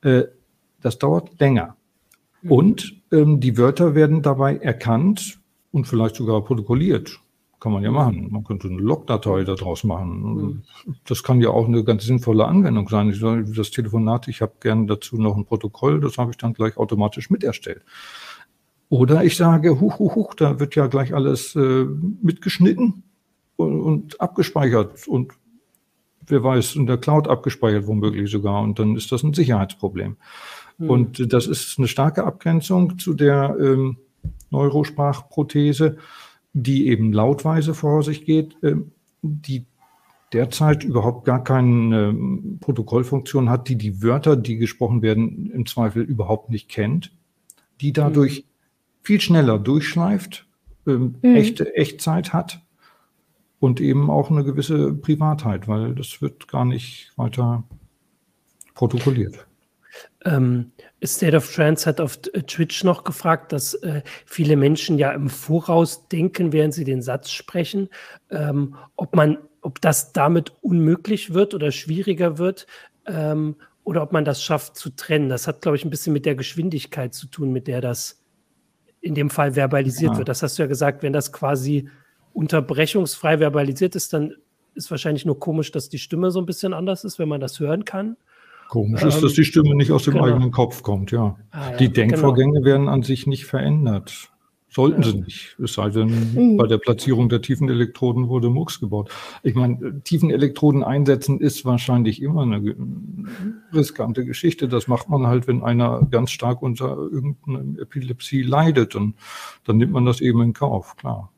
Äh, 0.02 0.24
das 0.80 0.98
dauert 0.98 1.38
länger. 1.38 1.76
Mhm. 2.42 2.52
Und 2.52 2.94
ähm, 3.12 3.40
die 3.40 3.58
Wörter 3.58 3.94
werden 3.94 4.22
dabei 4.22 4.56
erkannt 4.56 5.40
und 5.72 5.86
vielleicht 5.86 6.16
sogar 6.16 6.42
protokolliert. 6.42 7.20
Kann 7.60 7.72
man 7.72 7.82
ja 7.82 7.90
machen. 7.90 8.28
Man 8.30 8.44
könnte 8.44 8.68
eine 8.68 8.78
Logdatei 8.78 9.42
daraus 9.42 9.82
machen. 9.82 10.22
Mhm. 10.22 10.62
Das 11.04 11.24
kann 11.24 11.40
ja 11.40 11.50
auch 11.50 11.66
eine 11.66 11.82
ganz 11.82 12.04
sinnvolle 12.04 12.46
Anwendung 12.46 12.88
sein. 12.88 13.10
Ich 13.10 13.18
sage, 13.18 13.44
das 13.52 13.72
Telefonat, 13.72 14.28
ich 14.28 14.40
habe 14.40 14.52
gerne 14.60 14.86
dazu 14.86 15.16
noch 15.16 15.36
ein 15.36 15.44
Protokoll, 15.44 16.00
das 16.00 16.18
habe 16.18 16.30
ich 16.30 16.36
dann 16.36 16.54
gleich 16.54 16.76
automatisch 16.76 17.30
miterstellt. 17.30 17.84
Oder 18.90 19.24
ich 19.24 19.36
sage, 19.36 19.80
huch, 19.80 19.98
huch, 19.98 20.14
huch, 20.14 20.34
da 20.34 20.60
wird 20.60 20.76
ja 20.76 20.86
gleich 20.86 21.12
alles 21.14 21.56
äh, 21.56 21.84
mitgeschnitten 22.22 23.02
und, 23.58 23.80
und 23.80 24.20
abgespeichert 24.20 25.06
und 25.08 25.32
wer 26.26 26.42
weiß, 26.42 26.76
in 26.76 26.86
der 26.86 26.98
Cloud 26.98 27.28
abgespeichert 27.28 27.86
womöglich 27.86 28.30
sogar 28.30 28.62
und 28.62 28.78
dann 28.78 28.96
ist 28.96 29.10
das 29.12 29.22
ein 29.22 29.34
Sicherheitsproblem. 29.34 30.16
Mhm. 30.78 30.90
Und 30.90 31.32
das 31.32 31.46
ist 31.46 31.78
eine 31.78 31.88
starke 31.88 32.24
Abgrenzung 32.24 32.98
zu 32.98 33.14
der 33.14 33.56
ähm, 33.60 33.98
Neurosprachprothese, 34.50 35.98
die 36.52 36.88
eben 36.88 37.12
lautweise 37.12 37.74
vor 37.74 38.02
sich 38.02 38.24
geht, 38.24 38.56
ähm, 38.62 38.92
die 39.22 39.66
derzeit 40.32 40.84
überhaupt 40.84 41.24
gar 41.24 41.42
keine 41.42 42.10
ähm, 42.10 42.58
Protokollfunktion 42.60 43.50
hat, 43.50 43.68
die 43.68 43.76
die 43.76 44.02
Wörter, 44.02 44.36
die 44.36 44.56
gesprochen 44.56 45.02
werden, 45.02 45.50
im 45.50 45.66
Zweifel 45.66 46.02
überhaupt 46.02 46.50
nicht 46.50 46.68
kennt, 46.68 47.12
die 47.80 47.92
dadurch 47.92 48.42
mhm. 48.42 48.44
viel 49.02 49.20
schneller 49.20 49.58
durchschleift, 49.58 50.46
ähm, 50.86 51.16
mhm. 51.22 51.34
echte 51.34 51.74
Echtzeit 51.74 52.32
hat 52.32 52.60
und 53.60 53.80
eben 53.80 54.10
auch 54.10 54.30
eine 54.30 54.44
gewisse 54.44 54.92
Privatheit, 54.92 55.68
weil 55.68 55.94
das 55.94 56.22
wird 56.22 56.48
gar 56.48 56.64
nicht 56.64 57.12
weiter 57.16 57.64
protokolliert. 58.74 59.46
Ähm, 60.24 60.72
State 61.04 61.36
of 61.36 61.52
Trance 61.52 61.86
hat 61.86 62.00
auf 62.00 62.18
Twitch 62.18 62.84
noch 62.84 63.04
gefragt, 63.04 63.52
dass 63.52 63.74
äh, 63.74 64.02
viele 64.26 64.56
Menschen 64.56 64.98
ja 64.98 65.12
im 65.12 65.28
Voraus 65.28 66.08
denken, 66.08 66.52
während 66.52 66.74
sie 66.74 66.84
den 66.84 67.02
Satz 67.02 67.30
sprechen, 67.30 67.88
ähm, 68.30 68.76
ob 68.96 69.14
man, 69.14 69.38
ob 69.60 69.80
das 69.80 70.12
damit 70.12 70.52
unmöglich 70.60 71.34
wird 71.34 71.54
oder 71.54 71.72
schwieriger 71.72 72.38
wird 72.38 72.66
ähm, 73.06 73.56
oder 73.84 74.02
ob 74.02 74.12
man 74.12 74.24
das 74.24 74.42
schafft 74.42 74.76
zu 74.76 74.90
trennen. 74.90 75.28
Das 75.28 75.48
hat, 75.48 75.62
glaube 75.62 75.76
ich, 75.76 75.84
ein 75.84 75.90
bisschen 75.90 76.12
mit 76.12 76.26
der 76.26 76.34
Geschwindigkeit 76.34 77.14
zu 77.14 77.26
tun, 77.26 77.52
mit 77.52 77.66
der 77.66 77.80
das 77.80 78.22
in 79.00 79.14
dem 79.14 79.30
Fall 79.30 79.54
verbalisiert 79.54 80.12
ja. 80.12 80.18
wird. 80.18 80.28
Das 80.28 80.42
hast 80.42 80.58
du 80.58 80.62
ja 80.62 80.68
gesagt, 80.68 81.02
wenn 81.02 81.12
das 81.12 81.32
quasi 81.32 81.88
unterbrechungsfrei 82.38 83.38
verbalisiert 83.38 83.96
ist, 83.96 84.12
dann 84.12 84.34
ist 84.74 84.90
wahrscheinlich 84.90 85.26
nur 85.26 85.38
komisch, 85.40 85.72
dass 85.72 85.88
die 85.88 85.98
Stimme 85.98 86.30
so 86.30 86.38
ein 86.38 86.46
bisschen 86.46 86.72
anders 86.72 87.02
ist, 87.02 87.18
wenn 87.18 87.28
man 87.28 87.40
das 87.40 87.58
hören 87.58 87.84
kann. 87.84 88.16
Komisch 88.68 89.02
ähm, 89.02 89.08
ist, 89.08 89.22
dass 89.22 89.32
die 89.32 89.44
Stimme 89.44 89.74
nicht 89.74 89.90
aus 89.90 90.04
dem 90.04 90.14
genau. 90.14 90.26
eigenen 90.26 90.52
Kopf 90.52 90.82
kommt, 90.82 91.10
ja. 91.10 91.36
Ah, 91.50 91.70
ja 91.72 91.76
die 91.76 91.92
Denkvorgänge 91.92 92.52
genau. 92.54 92.64
werden 92.64 92.88
an 92.88 93.02
sich 93.02 93.26
nicht 93.26 93.46
verändert. 93.46 94.30
Sollten 94.70 95.02
ja. 95.02 95.08
sie 95.08 95.20
nicht. 95.20 95.56
Es 95.58 95.72
sei 95.72 95.88
denn, 95.88 96.34
mhm. 96.34 96.56
bei 96.58 96.66
der 96.66 96.78
Platzierung 96.78 97.28
der 97.28 97.42
Tiefenelektroden 97.42 98.28
wurde 98.28 98.50
Mux 98.50 98.78
gebaut. 98.78 99.10
Ich 99.42 99.54
meine, 99.54 100.02
Tiefenelektroden 100.04 100.84
einsetzen 100.84 101.40
ist 101.40 101.64
wahrscheinlich 101.64 102.22
immer 102.22 102.42
eine 102.42 102.76
riskante 103.72 104.24
Geschichte. 104.24 104.68
Das 104.68 104.86
macht 104.86 105.08
man 105.08 105.26
halt, 105.26 105.48
wenn 105.48 105.64
einer 105.64 106.06
ganz 106.10 106.30
stark 106.30 106.62
unter 106.62 106.96
irgendeiner 106.98 107.80
Epilepsie 107.80 108.42
leidet. 108.42 108.94
Und 108.94 109.14
dann 109.64 109.78
nimmt 109.78 109.92
man 109.92 110.04
das 110.04 110.20
eben 110.20 110.42
in 110.42 110.52
Kauf, 110.52 110.96
klar. 110.96 111.32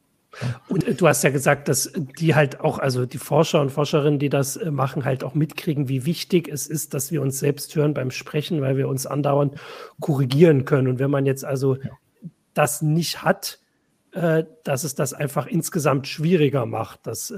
Und 0.68 0.86
äh, 0.86 0.94
du 0.94 1.08
hast 1.08 1.22
ja 1.22 1.30
gesagt, 1.30 1.68
dass 1.68 1.92
die 2.18 2.34
halt 2.34 2.60
auch, 2.60 2.78
also 2.78 3.06
die 3.06 3.18
Forscher 3.18 3.60
und 3.60 3.70
Forscherinnen, 3.70 4.18
die 4.18 4.28
das 4.28 4.56
äh, 4.56 4.70
machen, 4.70 5.04
halt 5.04 5.24
auch 5.24 5.34
mitkriegen, 5.34 5.88
wie 5.88 6.06
wichtig 6.06 6.48
es 6.48 6.66
ist, 6.66 6.94
dass 6.94 7.10
wir 7.10 7.22
uns 7.22 7.38
selbst 7.38 7.74
hören 7.74 7.94
beim 7.94 8.10
Sprechen, 8.10 8.60
weil 8.60 8.76
wir 8.76 8.88
uns 8.88 9.06
andauernd 9.06 9.56
korrigieren 10.00 10.64
können. 10.64 10.88
Und 10.88 10.98
wenn 10.98 11.10
man 11.10 11.26
jetzt 11.26 11.44
also 11.44 11.76
das 12.54 12.82
nicht 12.82 13.22
hat, 13.22 13.58
äh, 14.12 14.44
dass 14.64 14.84
es 14.84 14.94
das 14.94 15.14
einfach 15.14 15.46
insgesamt 15.46 16.06
schwieriger 16.06 16.66
macht. 16.66 17.06
Dass, 17.06 17.32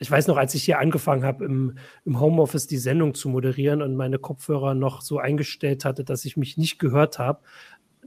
ich 0.00 0.10
weiß 0.10 0.28
noch, 0.28 0.36
als 0.36 0.54
ich 0.54 0.64
hier 0.64 0.78
angefangen 0.78 1.24
habe, 1.24 1.44
im, 1.44 1.78
im 2.04 2.20
Homeoffice 2.20 2.66
die 2.66 2.78
Sendung 2.78 3.14
zu 3.14 3.28
moderieren 3.28 3.82
und 3.82 3.96
meine 3.96 4.18
Kopfhörer 4.18 4.74
noch 4.74 5.02
so 5.02 5.18
eingestellt 5.18 5.84
hatte, 5.84 6.04
dass 6.04 6.24
ich 6.24 6.36
mich 6.36 6.56
nicht 6.56 6.78
gehört 6.78 7.18
habe, 7.18 7.40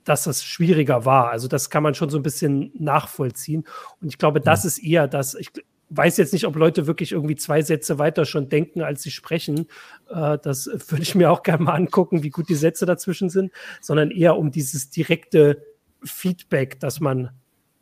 dass 0.03 0.23
das 0.23 0.43
schwieriger 0.43 1.05
war. 1.05 1.29
Also 1.29 1.47
das 1.47 1.69
kann 1.69 1.83
man 1.83 1.93
schon 1.93 2.09
so 2.09 2.17
ein 2.17 2.23
bisschen 2.23 2.71
nachvollziehen. 2.77 3.65
Und 4.01 4.07
ich 4.07 4.17
glaube, 4.17 4.41
das 4.41 4.63
ja. 4.63 4.67
ist 4.67 4.77
eher 4.79 5.07
das. 5.07 5.35
Ich 5.35 5.51
weiß 5.89 6.17
jetzt 6.17 6.33
nicht, 6.33 6.45
ob 6.45 6.55
Leute 6.55 6.87
wirklich 6.87 7.11
irgendwie 7.11 7.35
zwei 7.35 7.61
Sätze 7.61 7.99
weiter 7.99 8.25
schon 8.25 8.49
denken, 8.49 8.81
als 8.81 9.03
sie 9.03 9.11
sprechen. 9.11 9.67
Äh, 10.09 10.37
das 10.41 10.67
würde 10.89 11.03
ich 11.03 11.15
mir 11.15 11.31
auch 11.31 11.43
gerne 11.43 11.63
mal 11.63 11.73
angucken, 11.73 12.23
wie 12.23 12.29
gut 12.29 12.49
die 12.49 12.55
Sätze 12.55 12.85
dazwischen 12.85 13.29
sind, 13.29 13.51
sondern 13.81 14.11
eher 14.11 14.37
um 14.37 14.51
dieses 14.51 14.89
direkte 14.89 15.65
Feedback, 16.03 16.79
das 16.79 16.99
man 16.99 17.29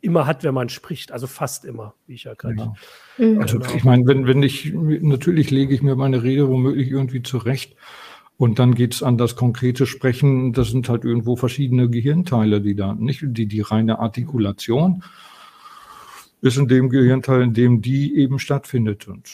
immer 0.01 0.25
hat, 0.25 0.43
wenn 0.43 0.53
man 0.53 0.69
spricht. 0.69 1.11
Also 1.11 1.27
fast 1.27 1.65
immer, 1.65 1.93
wie 2.07 2.13
ich 2.13 2.23
ja 2.23 2.33
gerade. 2.33 2.55
Genau. 2.55 2.75
Mhm. 3.17 3.41
Also 3.41 3.59
ich 3.75 3.83
meine, 3.83 4.05
wenn, 4.07 4.27
wenn 4.27 4.43
ich, 4.43 4.73
natürlich 4.73 5.51
lege 5.51 5.73
ich 5.73 5.81
mir 5.81 5.95
meine 5.95 6.23
Rede 6.23 6.47
womöglich 6.49 6.89
irgendwie 6.89 7.21
zurecht. 7.21 7.75
Und 8.39 8.57
dann 8.57 8.73
geht's 8.73 9.03
an 9.03 9.17
das 9.17 9.35
konkrete 9.35 9.85
Sprechen. 9.85 10.53
Das 10.53 10.69
sind 10.69 10.87
halt 10.87 11.03
irgendwo 11.03 11.35
verschiedene 11.35 11.89
Gehirnteile, 11.89 12.61
die 12.61 12.73
da, 12.73 12.93
nicht 12.93 13.21
die, 13.21 13.47
die 13.47 13.59
reine 13.59 13.99
Artikulation 13.99 15.03
ist 16.39 16.57
in 16.57 16.69
dem 16.69 16.89
Gehirnteil, 16.89 17.41
in 17.41 17.53
dem 17.53 17.81
die 17.81 18.15
eben 18.15 18.39
stattfindet. 18.39 19.09
Und 19.09 19.33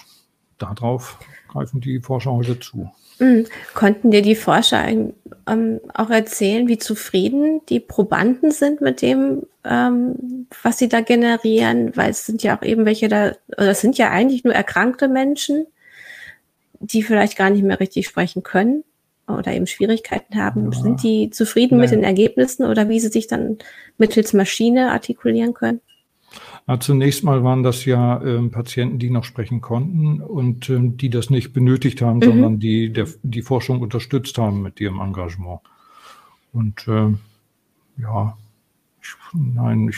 darauf 0.58 1.20
greifen 1.50 1.82
die 1.82 2.00
Forscher 2.00 2.32
heute 2.32 2.60
zu. 2.60 2.90
Mhm. 3.20 3.46
Konnten 3.76 4.10
dir 4.10 4.24
die 4.24 4.34
Forscher 4.34 4.88
ähm, 4.88 5.82
auch 5.94 6.10
erzählen, 6.10 6.68
wie 6.68 6.80
zufrieden 6.80 7.62
die 7.70 7.80
Probanden 7.80 8.50
sind 8.50 8.82
mit 8.82 9.04
dem, 9.04 9.44
ähm, 9.64 10.48
was 10.64 10.80
sie 10.80 10.90
da 10.90 11.02
generieren? 11.02 11.96
Weil 11.96 12.10
es 12.10 12.26
sind 12.26 12.42
ja 12.42 12.58
auch 12.58 12.64
eben 12.64 12.86
welche 12.86 13.08
da, 13.08 13.34
oder 13.50 13.70
es 13.70 13.82
sind 13.82 14.00
ja 14.00 14.10
eigentlich 14.10 14.44
nur 14.44 14.56
erkrankte 14.56 15.08
Menschen, 15.08 15.68
die 16.80 17.04
vielleicht 17.04 17.38
gar 17.38 17.52
nicht 17.52 17.64
mehr 17.64 17.80
richtig 17.80 18.08
sprechen 18.08 18.42
können 18.42 18.84
oder 19.28 19.54
eben 19.54 19.68
Schwierigkeiten 19.68 20.36
haben, 20.36 20.72
ja. 20.72 20.80
sind 20.80 21.04
die 21.04 21.30
zufrieden 21.30 21.78
Nein. 21.78 21.82
mit 21.82 21.92
den 21.92 22.04
Ergebnissen 22.04 22.66
oder 22.66 22.90
wie 22.90 23.00
sie 23.00 23.10
sich 23.10 23.28
dann 23.28 23.58
mittels 23.98 24.34
Maschine 24.34 24.92
artikulieren 24.92 25.54
können? 25.54 25.82
Na, 26.68 26.80
zunächst 26.80 27.24
mal 27.24 27.44
waren 27.44 27.64
das 27.64 27.86
ja 27.86 28.22
ähm, 28.22 28.52
Patienten, 28.52 29.00
die 29.00 29.10
noch 29.10 29.24
sprechen 29.24 29.62
konnten 29.62 30.22
und 30.22 30.70
ähm, 30.70 30.98
die 30.98 31.10
das 31.10 31.30
nicht 31.30 31.54
benötigt 31.54 32.02
haben, 32.02 32.18
mhm. 32.18 32.24
sondern 32.24 32.60
die 32.60 32.92
der, 32.92 33.08
die 33.24 33.42
Forschung 33.42 33.82
unterstützt 33.82 34.38
haben 34.38 34.62
mit 34.62 34.80
ihrem 34.80 35.00
Engagement. 35.00 35.62
Und 36.54 36.86
ähm, 36.88 37.20
ja, 37.98 38.38
ich, 39.02 39.10
nein, 39.34 39.88
ich 39.90 39.98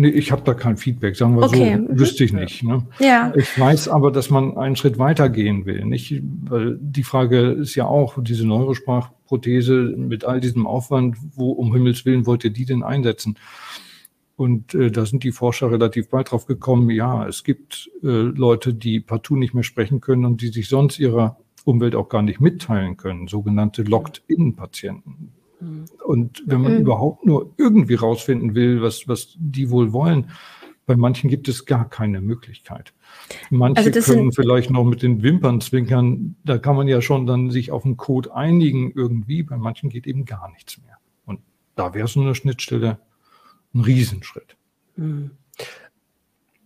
Nee, 0.00 0.08
ich 0.08 0.32
habe 0.32 0.40
da 0.46 0.54
kein 0.54 0.78
Feedback, 0.78 1.14
sagen 1.14 1.36
wir 1.36 1.44
okay. 1.44 1.78
so, 1.86 1.98
wüsste 1.98 2.24
ich 2.24 2.32
nicht. 2.32 2.62
Ne? 2.62 2.86
Ja. 3.00 3.34
Ich 3.36 3.60
weiß 3.60 3.88
aber, 3.88 4.10
dass 4.10 4.30
man 4.30 4.56
einen 4.56 4.74
Schritt 4.74 4.98
weiter 4.98 5.28
gehen 5.28 5.66
will. 5.66 5.84
Nicht? 5.84 6.22
Weil 6.44 6.78
die 6.80 7.02
Frage 7.02 7.50
ist 7.50 7.74
ja 7.74 7.84
auch, 7.84 8.16
diese 8.22 8.46
Neurosprachprothese 8.46 9.94
mit 9.98 10.24
all 10.24 10.40
diesem 10.40 10.66
Aufwand, 10.66 11.18
wo 11.34 11.50
um 11.50 11.74
Himmels 11.74 12.06
Willen 12.06 12.24
wollt 12.24 12.44
ihr 12.44 12.50
die 12.50 12.64
denn 12.64 12.82
einsetzen? 12.82 13.36
Und 14.36 14.74
äh, 14.74 14.90
da 14.90 15.04
sind 15.04 15.22
die 15.22 15.32
Forscher 15.32 15.70
relativ 15.70 16.08
bald 16.08 16.30
drauf 16.30 16.46
gekommen, 16.46 16.88
ja, 16.88 17.26
es 17.26 17.44
gibt 17.44 17.90
äh, 18.02 18.06
Leute, 18.06 18.72
die 18.72 19.00
partout 19.00 19.36
nicht 19.36 19.52
mehr 19.52 19.64
sprechen 19.64 20.00
können 20.00 20.24
und 20.24 20.40
die 20.40 20.48
sich 20.48 20.70
sonst 20.70 20.98
ihrer 20.98 21.36
Umwelt 21.66 21.94
auch 21.94 22.08
gar 22.08 22.22
nicht 22.22 22.40
mitteilen 22.40 22.96
können, 22.96 23.28
sogenannte 23.28 23.82
Locked-in-Patienten. 23.82 25.34
Mhm. 25.60 25.84
Und 26.04 26.42
wenn 26.46 26.60
man 26.60 26.74
mhm. 26.74 26.80
überhaupt 26.80 27.26
nur 27.26 27.54
irgendwie 27.56 27.94
rausfinden 27.94 28.54
will, 28.54 28.82
was, 28.82 29.06
was 29.08 29.36
die 29.38 29.70
wohl 29.70 29.92
wollen, 29.92 30.30
bei 30.86 30.96
manchen 30.96 31.30
gibt 31.30 31.48
es 31.48 31.66
gar 31.66 31.88
keine 31.88 32.20
Möglichkeit. 32.20 32.92
Manche 33.48 33.92
also 33.92 34.12
können 34.12 34.32
vielleicht 34.32 34.70
noch 34.70 34.84
mit 34.84 35.02
den 35.02 35.22
Wimpern 35.22 35.60
zwinkern. 35.60 36.34
Da 36.44 36.58
kann 36.58 36.74
man 36.74 36.88
ja 36.88 37.00
schon 37.00 37.26
dann 37.26 37.50
sich 37.50 37.70
auf 37.70 37.84
einen 37.84 37.96
Code 37.96 38.34
einigen 38.34 38.90
irgendwie. 38.90 39.44
Bei 39.44 39.56
manchen 39.56 39.88
geht 39.88 40.08
eben 40.08 40.24
gar 40.24 40.50
nichts 40.50 40.78
mehr. 40.82 40.96
Und 41.26 41.40
da 41.76 41.94
wäre 41.94 42.08
so 42.08 42.20
eine 42.20 42.34
Schnittstelle 42.34 42.98
ein 43.72 43.82
Riesenschritt. 43.82 44.56
Mhm. 44.96 45.30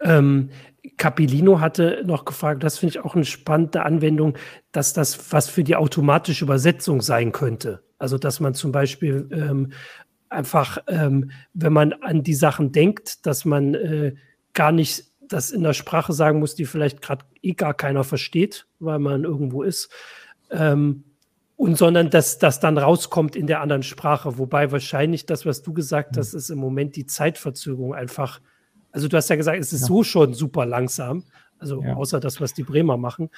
Ähm, 0.01 0.51
Capilino 0.97 1.61
hatte 1.61 2.03
noch 2.05 2.24
gefragt, 2.24 2.62
das 2.62 2.78
finde 2.78 2.90
ich 2.90 3.05
auch 3.05 3.14
eine 3.14 3.24
spannende 3.24 3.82
Anwendung, 3.84 4.36
dass 4.72 4.92
das 4.92 5.32
was 5.32 5.49
für 5.49 5.64
die 5.64 5.76
automatische 5.76 6.45
Übersetzung 6.45 7.01
sein 7.01 7.32
könnte. 7.32 7.82
Also 7.99 8.18
dass 8.18 8.40
man 8.40 8.55
zum 8.55 8.70
Beispiel 8.70 9.28
ähm, 9.32 9.72
einfach, 10.28 10.78
ähm, 10.88 11.30
wenn 11.55 11.72
man 11.72 11.92
an 11.95 12.22
die 12.22 12.34
Sachen 12.34 12.72
denkt, 12.72 13.26
dass 13.26 13.45
man 13.45 13.74
äh, 13.74 14.14
gar 14.53 14.72
nicht 14.72 15.05
das 15.28 15.51
in 15.51 15.62
der 15.62 15.72
Sprache 15.72 16.12
sagen 16.12 16.38
muss, 16.38 16.55
die 16.55 16.66
vielleicht 16.66 17.01
gerade 17.01 17.24
eh 17.42 17.53
gar 17.53 17.74
keiner 17.74 18.05
versteht, 18.05 18.66
weil 18.78 18.99
man 18.99 19.24
irgendwo 19.24 19.62
ist. 19.62 19.90
Ähm, 20.51 21.05
und 21.57 21.78
sondern 21.78 22.11
dass 22.11 22.38
das 22.38 22.61
dann 22.61 22.78
rauskommt 22.78 23.36
in 23.36 23.47
der 23.47 23.61
anderen 23.61 23.84
Sprache. 23.84 24.38
Wobei 24.38 24.72
wahrscheinlich 24.72 25.24
das, 25.24 25.47
was 25.47 25.62
du 25.62 25.72
gesagt 25.72 26.16
hast, 26.16 26.34
ist 26.34 26.51
im 26.51 26.59
Moment 26.59 26.97
die 26.97 27.07
Zeitverzögerung 27.07 27.95
einfach 27.95 28.40
also 28.95 29.09
du 29.09 29.16
hast 29.16 29.28
ja 29.28 29.36
gesagt, 29.36 29.59
es 29.59 29.72
ist 29.72 29.82
ja. 29.82 29.86
so 29.88 30.05
schon 30.05 30.34
super 30.34 30.64
langsam. 30.64 31.24
Also 31.59 31.82
ja. 31.82 31.95
außer 31.95 32.20
das, 32.20 32.40
was 32.40 32.55
die 32.55 32.62
Bremer 32.62 32.97
machen. 32.97 33.28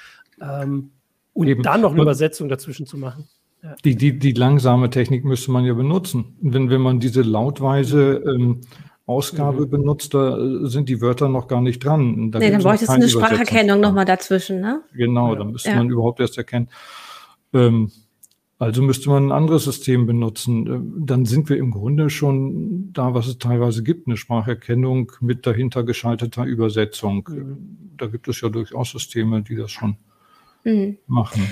Ähm, 0.40 0.90
und 1.32 1.48
Eben. 1.48 1.62
dann 1.62 1.80
noch 1.80 1.92
eine 1.92 2.02
Übersetzung 2.02 2.48
dazwischen 2.48 2.86
zu 2.86 2.98
machen. 2.98 3.26
Ja. 3.62 3.74
Die, 3.84 3.96
die, 3.96 4.18
die 4.18 4.32
langsame 4.32 4.90
Technik 4.90 5.24
müsste 5.24 5.50
man 5.50 5.64
ja 5.64 5.72
benutzen. 5.72 6.36
Wenn, 6.42 6.68
wenn 6.68 6.82
man 6.82 7.00
diese 7.00 7.22
lautweise 7.22 8.22
ähm, 8.26 8.60
Ausgabe 9.06 9.62
mhm. 9.62 9.70
benutzt, 9.70 10.12
da 10.12 10.36
sind 10.66 10.90
die 10.90 11.00
Wörter 11.00 11.28
noch 11.28 11.48
gar 11.48 11.62
nicht 11.62 11.82
dran. 11.82 12.30
Da 12.30 12.38
nee, 12.38 12.50
dann 12.50 12.62
bräuchte 12.62 12.84
es 12.84 12.90
eine 12.90 13.08
Spracherkennung 13.08 13.80
nochmal 13.80 14.04
dazwischen, 14.04 14.60
ne? 14.60 14.82
Genau, 14.94 15.34
dann 15.34 15.52
müsste 15.52 15.74
man 15.74 15.88
überhaupt 15.88 16.20
erst 16.20 16.36
erkennen. 16.36 16.68
Ähm, 17.54 17.90
also 18.58 18.80
müsste 18.80 19.10
man 19.10 19.28
ein 19.28 19.32
anderes 19.32 19.64
System 19.64 20.06
benutzen. 20.06 20.66
Äh, 20.66 21.04
dann 21.06 21.26
sind 21.26 21.48
wir 21.48 21.58
im 21.58 21.70
Grunde 21.70 22.08
schon 22.08 22.92
da, 22.92 23.12
was 23.12 23.26
es 23.26 23.38
teilweise 23.38 23.82
gibt, 23.82 24.06
eine 24.06 24.16
Spracherkennung 24.16 25.12
mit 25.20 25.46
dahinter 25.46 25.84
geschalteter 25.84 26.44
Übersetzung. 26.44 27.28
Mhm. 27.30 27.78
Da 27.96 28.06
gibt 28.06 28.28
es 28.28 28.40
ja 28.40 28.48
durchaus 28.48 28.92
Systeme, 28.92 29.42
die 29.42 29.56
das 29.56 29.70
schon 29.70 29.96
mhm. 30.64 30.96
machen. 31.06 31.42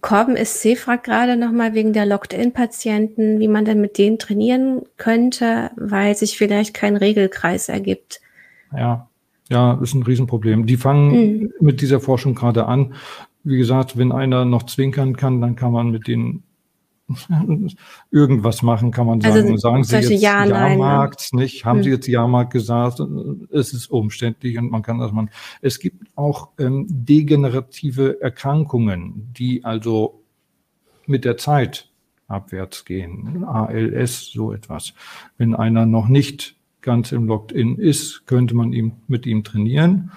Corben 0.00 0.36
SC 0.36 0.76
fragt 0.76 1.04
gerade 1.04 1.36
nochmal 1.36 1.74
wegen 1.74 1.92
der 1.92 2.04
Locked-In-Patienten, 2.04 3.40
wie 3.40 3.48
man 3.48 3.64
denn 3.64 3.80
mit 3.80 3.96
denen 3.96 4.18
trainieren 4.18 4.82
könnte, 4.96 5.70
weil 5.76 6.14
sich 6.14 6.36
vielleicht 6.36 6.74
kein 6.74 6.96
Regelkreis 6.96 7.68
ergibt. 7.68 8.20
Ja, 8.76 9.08
ja, 9.48 9.80
ist 9.82 9.94
ein 9.94 10.02
Riesenproblem. 10.02 10.66
Die 10.66 10.76
fangen 10.76 11.40
mhm. 11.40 11.52
mit 11.60 11.80
dieser 11.80 12.00
Forschung 12.00 12.34
gerade 12.34 12.66
an 12.66 12.94
wie 13.44 13.58
gesagt, 13.58 13.96
wenn 13.96 14.12
einer 14.12 14.44
noch 14.44 14.64
zwinkern 14.64 15.16
kann, 15.16 15.40
dann 15.40 15.56
kann 15.56 15.72
man 15.72 15.90
mit 15.90 16.06
denen 16.06 16.42
irgendwas 18.10 18.62
machen, 18.62 18.90
kann 18.90 19.06
man 19.06 19.20
sagen. 19.20 19.36
Also, 19.36 19.56
sagen 19.56 19.84
Sie 19.84 19.96
jetzt 19.96 20.10
ja, 20.22 20.44
Jahrmarkt, 20.44 21.32
ne? 21.32 21.42
nicht? 21.42 21.64
Haben 21.64 21.78
hm. 21.78 21.84
Sie 21.84 21.90
jetzt 21.90 22.06
Jahrmarkt 22.06 22.52
gesagt? 22.52 23.00
Es 23.50 23.72
ist 23.72 23.90
umständlich 23.90 24.58
und 24.58 24.70
man 24.70 24.82
kann 24.82 24.98
das 24.98 25.12
machen. 25.12 25.30
Es 25.62 25.78
gibt 25.78 26.06
auch 26.16 26.50
ähm, 26.58 26.86
degenerative 26.88 28.20
Erkrankungen, 28.20 29.32
die 29.36 29.64
also 29.64 30.22
mit 31.06 31.24
der 31.24 31.38
Zeit 31.38 31.88
abwärts 32.26 32.84
gehen. 32.84 33.44
ALS, 33.44 34.26
so 34.26 34.52
etwas. 34.52 34.92
Wenn 35.38 35.54
einer 35.54 35.86
noch 35.86 36.08
nicht 36.08 36.56
ganz 36.82 37.12
im 37.12 37.26
Locked-in 37.26 37.76
ist, 37.76 38.26
könnte 38.26 38.54
man 38.54 38.72
ihm 38.72 38.92
mit 39.08 39.26
ihm 39.26 39.44
trainieren. 39.44 40.12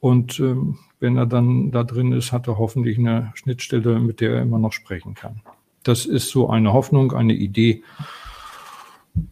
Und 0.00 0.38
ähm, 0.40 0.78
wenn 1.00 1.16
er 1.16 1.26
dann 1.26 1.70
da 1.70 1.84
drin 1.84 2.12
ist, 2.12 2.32
hat 2.32 2.48
er 2.48 2.58
hoffentlich 2.58 2.98
eine 2.98 3.32
Schnittstelle, 3.34 3.98
mit 3.98 4.20
der 4.20 4.34
er 4.34 4.42
immer 4.42 4.58
noch 4.58 4.72
sprechen 4.72 5.14
kann. 5.14 5.40
Das 5.82 6.06
ist 6.06 6.30
so 6.30 6.48
eine 6.48 6.72
Hoffnung, 6.72 7.12
eine 7.12 7.34
Idee. 7.34 7.82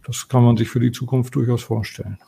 Das 0.06 0.28
kann 0.28 0.44
man 0.44 0.56
sich 0.56 0.68
für 0.68 0.80
die 0.80 0.92
Zukunft 0.92 1.34
durchaus 1.34 1.62
vorstellen. 1.62 2.18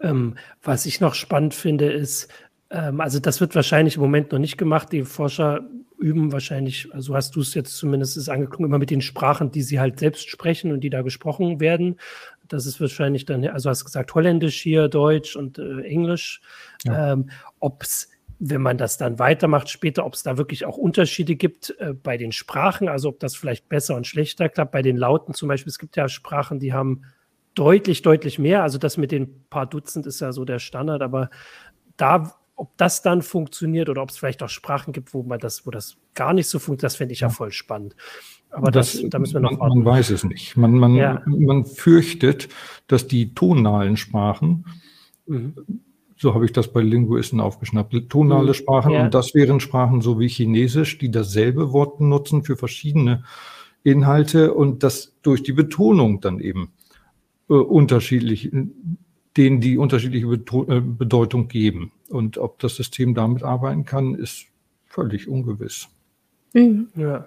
Ähm, 0.00 0.36
was 0.62 0.86
ich 0.86 1.00
noch 1.00 1.14
spannend 1.14 1.54
finde, 1.54 1.90
ist, 1.92 2.28
ähm, 2.70 3.00
also 3.00 3.18
das 3.18 3.40
wird 3.40 3.54
wahrscheinlich 3.54 3.96
im 3.96 4.02
Moment 4.02 4.32
noch 4.32 4.38
nicht 4.38 4.58
gemacht. 4.58 4.92
Die 4.92 5.04
Forscher 5.04 5.60
üben 5.98 6.32
wahrscheinlich, 6.32 6.92
also 6.94 7.14
hast 7.14 7.36
du 7.36 7.40
es 7.40 7.54
jetzt 7.54 7.76
zumindest 7.76 8.28
angeklungen, 8.28 8.70
immer 8.70 8.78
mit 8.78 8.90
den 8.90 9.02
Sprachen, 9.02 9.50
die 9.50 9.62
sie 9.62 9.78
halt 9.78 9.98
selbst 9.98 10.28
sprechen 10.28 10.72
und 10.72 10.80
die 10.80 10.90
da 10.90 11.02
gesprochen 11.02 11.60
werden. 11.60 11.96
Das 12.52 12.66
ist 12.66 12.80
wahrscheinlich 12.80 13.24
dann, 13.24 13.46
also 13.46 13.70
hast 13.70 13.84
gesagt 13.84 14.14
Holländisch 14.14 14.60
hier, 14.60 14.88
Deutsch 14.88 15.36
und 15.36 15.58
äh, 15.58 15.82
Englisch. 15.82 16.40
Ja. 16.84 17.12
Ähm, 17.12 17.30
Ob 17.58 17.82
es 17.82 18.08
wenn 18.42 18.62
man 18.62 18.78
das 18.78 18.96
dann 18.96 19.18
weitermacht 19.18 19.68
später, 19.68 20.06
ob 20.06 20.14
es 20.14 20.22
da 20.22 20.38
wirklich 20.38 20.64
auch 20.64 20.78
Unterschiede 20.78 21.36
gibt 21.36 21.76
äh, 21.78 21.92
bei 21.92 22.16
den 22.16 22.32
Sprachen, 22.32 22.88
also 22.88 23.10
ob 23.10 23.20
das 23.20 23.36
vielleicht 23.36 23.68
besser 23.68 23.94
und 23.96 24.06
schlechter 24.06 24.48
klappt. 24.48 24.72
Bei 24.72 24.80
den 24.80 24.96
Lauten 24.96 25.34
zum 25.34 25.48
Beispiel, 25.48 25.70
es 25.70 25.78
gibt 25.78 25.94
ja 25.96 26.08
Sprachen, 26.08 26.58
die 26.58 26.72
haben 26.72 27.02
deutlich, 27.54 28.00
deutlich 28.00 28.38
mehr. 28.38 28.62
Also 28.62 28.78
das 28.78 28.96
mit 28.96 29.12
den 29.12 29.46
paar 29.50 29.66
Dutzend 29.66 30.06
ist 30.06 30.20
ja 30.20 30.32
so 30.32 30.46
der 30.46 30.58
Standard, 30.58 31.02
aber 31.02 31.28
da, 31.98 32.34
ob 32.56 32.76
das 32.78 33.02
dann 33.02 33.20
funktioniert 33.20 33.90
oder 33.90 34.02
ob 34.02 34.08
es 34.08 34.16
vielleicht 34.16 34.42
auch 34.42 34.48
Sprachen 34.48 34.94
gibt, 34.94 35.12
wo 35.12 35.22
man 35.22 35.38
das, 35.38 35.66
wo 35.66 35.70
das 35.70 35.98
gar 36.14 36.32
nicht 36.32 36.48
so 36.48 36.58
funktioniert, 36.58 36.84
das 36.84 36.96
fände 36.96 37.12
ich 37.12 37.20
ja 37.20 37.28
voll 37.28 37.52
spannend. 37.52 37.94
Aber 38.50 38.70
das, 38.70 39.00
das, 39.00 39.10
da 39.10 39.18
müssen 39.18 39.34
wir 39.34 39.40
noch 39.40 39.52
man, 39.52 39.60
warten. 39.60 39.78
Man 39.78 39.86
weiß 39.86 40.10
es 40.10 40.24
nicht. 40.24 40.56
Man, 40.56 40.78
man, 40.78 40.94
ja. 40.94 41.22
man 41.26 41.64
fürchtet, 41.64 42.48
dass 42.86 43.06
die 43.06 43.34
tonalen 43.34 43.96
Sprachen 43.96 44.64
mhm 45.26 45.54
so 46.20 46.34
habe 46.34 46.44
ich 46.44 46.52
das 46.52 46.70
bei 46.70 46.82
Linguisten 46.82 47.40
aufgeschnappt. 47.40 48.10
Tonale 48.10 48.48
mhm. 48.48 48.54
Sprachen 48.54 48.92
ja. 48.92 49.04
und 49.04 49.14
das 49.14 49.34
wären 49.34 49.58
Sprachen 49.58 50.02
so 50.02 50.20
wie 50.20 50.28
Chinesisch, 50.28 50.98
die 50.98 51.10
dasselbe 51.10 51.72
Wort 51.72 51.96
benutzen 51.96 52.42
für 52.42 52.56
verschiedene 52.56 53.24
Inhalte 53.84 54.52
und 54.52 54.82
das 54.82 55.16
durch 55.22 55.42
die 55.42 55.54
Betonung 55.54 56.20
dann 56.20 56.38
eben 56.38 56.72
äh, 57.48 57.54
unterschiedlich, 57.54 58.50
denen 59.38 59.62
die 59.62 59.78
unterschiedliche 59.78 60.26
Beto 60.26 60.66
äh, 60.68 60.82
Bedeutung 60.82 61.48
geben. 61.48 61.90
Und 62.10 62.36
ob 62.36 62.58
das 62.58 62.76
System 62.76 63.14
damit 63.14 63.42
arbeiten 63.42 63.86
kann, 63.86 64.14
ist 64.14 64.44
völlig 64.84 65.26
ungewiss. 65.26 65.88
Mhm. 66.52 66.88
Ja. 66.96 67.24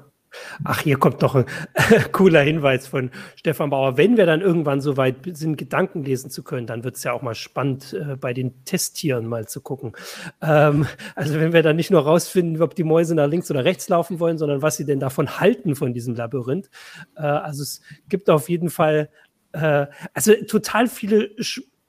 Ach, 0.64 0.82
hier 0.82 0.98
kommt 0.98 1.22
noch 1.22 1.36
ein 1.36 1.46
cooler 2.12 2.42
Hinweis 2.42 2.88
von 2.88 3.12
Stefan 3.36 3.70
Bauer. 3.70 3.98
Wenn 3.98 4.18
wir 4.18 4.26
dann 4.26 4.42
irgendwann 4.42 4.82
so 4.82 4.98
weit 4.98 5.16
sind, 5.34 5.58
Gedanken 5.58 6.04
lesen 6.04 6.30
zu 6.30 6.44
können, 6.44 6.68
dann 6.68 6.84
wird 6.84 6.96
es 6.96 7.04
ja 7.04 7.14
auch 7.14 7.22
mal 7.22 7.36
spannend, 7.36 7.94
äh, 7.94 8.16
bei 8.16 8.34
den 8.34 8.64
Testtieren 8.66 9.28
mal 9.28 9.48
zu 9.48 9.62
gucken. 9.62 9.94
Ähm, 10.42 10.88
also 11.16 11.40
wenn 11.40 11.54
wir 11.54 11.64
dann 11.64 11.76
nicht 11.76 11.92
nur 11.92 12.02
rausfinden, 12.02 12.62
ob 12.62 12.76
die 12.76 12.84
Mäuse 12.84 13.16
nach 13.16 13.28
links 13.28 13.50
oder 13.52 13.66
rechts 13.66 13.90
laufen 13.90 14.20
wollen, 14.20 14.38
sondern 14.38 14.62
was 14.62 14.78
sie 14.78 14.86
denn 14.86 15.00
davon 15.00 15.40
halten 15.40 15.76
von 15.76 15.94
diesem 15.94 16.16
Labyrinth. 16.16 16.70
Äh, 17.16 17.22
also 17.22 17.64
es 17.64 17.82
gibt 18.10 18.30
auf 18.30 18.50
jeden 18.50 18.70
Fall, 18.70 19.10
äh, 19.54 19.88
also 20.14 20.34
total 20.48 20.88
viele 20.88 21.32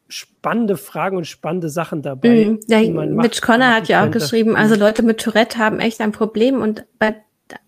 spannende 0.09 0.77
Fragen 0.77 1.17
und 1.17 1.27
spannende 1.27 1.69
Sachen 1.69 2.03
dabei. 2.03 2.45
Mhm. 2.47 2.61
Ja, 2.67 2.81
Mitch 2.81 3.41
Conner 3.41 3.75
hat 3.75 3.89
ja 3.89 4.05
auch 4.05 4.11
geschrieben, 4.11 4.55
also 4.55 4.75
Leute 4.75 5.03
mit 5.03 5.21
Tourette 5.21 5.59
haben 5.59 5.81
echt 5.81 6.01
ein 6.01 6.13
Problem 6.13 6.61
und 6.61 6.85
bei 6.99 7.17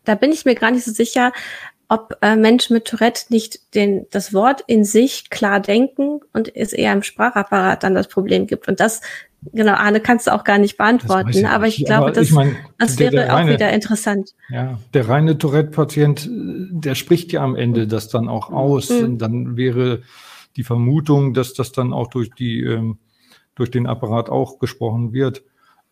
da 0.05 0.15
bin 0.15 0.33
ich 0.33 0.45
mir 0.45 0.55
gar 0.55 0.71
nicht 0.71 0.85
so 0.85 0.93
sicher, 0.93 1.33
ob 1.89 2.17
äh, 2.21 2.37
Menschen 2.37 2.75
mit 2.75 2.87
Tourette 2.87 3.23
nicht 3.29 3.75
den, 3.75 4.07
das 4.11 4.35
Wort 4.35 4.63
in 4.67 4.85
sich 4.85 5.31
klar 5.31 5.61
denken 5.61 6.21
und 6.33 6.55
es 6.55 6.73
eher 6.73 6.93
im 6.93 7.03
Sprachapparat 7.03 7.83
dann 7.83 7.95
das 7.95 8.09
Problem 8.09 8.47
gibt. 8.47 8.67
Und 8.67 8.81
das, 8.81 9.03
genau, 9.53 9.75
Arne, 9.75 10.01
kannst 10.01 10.27
du 10.27 10.35
auch 10.35 10.43
gar 10.43 10.59
nicht 10.59 10.77
beantworten. 10.77 11.31
Ich 11.31 11.47
aber 11.47 11.69
ich 11.69 11.85
glaube, 11.85 12.11
das, 12.11 12.25
ich 12.25 12.33
mein, 12.33 12.57
das 12.79 12.99
wäre 12.99 13.13
der, 13.13 13.27
der 13.27 13.35
reine, 13.35 13.51
auch 13.51 13.55
wieder 13.55 13.73
interessant. 13.73 14.35
Ja, 14.49 14.81
der 14.95 15.09
reine 15.09 15.39
Tourette-Patient, 15.39 16.29
der 16.29 16.97
spricht 16.97 17.33
ja 17.33 17.43
am 17.43 17.55
Ende 17.55 17.87
das 17.87 18.09
dann 18.09 18.29
auch 18.29 18.51
aus. 18.51 18.91
Mhm. 18.91 19.05
Und 19.05 19.19
dann 19.19 19.57
wäre 19.57 20.03
die 20.57 20.65
Vermutung, 20.65 21.35
dass 21.35 21.55
das 21.55 21.71
dann 21.71 21.93
auch 21.93 22.09
durch 22.09 22.31
die, 22.31 22.63
ähm, 22.63 22.99
durch 23.55 23.71
den 23.71 23.87
Apparat 23.87 24.29
auch 24.29 24.59
gesprochen 24.59 25.13
wird. 25.13 25.45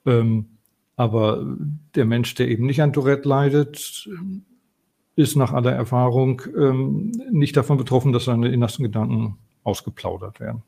Ähm, 0.06 0.53
aber 0.96 1.44
der 1.94 2.04
Mensch, 2.04 2.34
der 2.34 2.48
eben 2.48 2.66
nicht 2.66 2.82
an 2.82 2.92
Tourette 2.92 3.28
leidet, 3.28 4.08
ist 5.16 5.36
nach 5.36 5.52
aller 5.52 5.72
Erfahrung 5.72 6.42
ähm, 6.56 7.12
nicht 7.30 7.56
davon 7.56 7.76
betroffen, 7.76 8.12
dass 8.12 8.24
seine 8.24 8.48
innersten 8.48 8.84
Gedanken 8.84 9.38
ausgeplaudert 9.62 10.40
werden. 10.40 10.62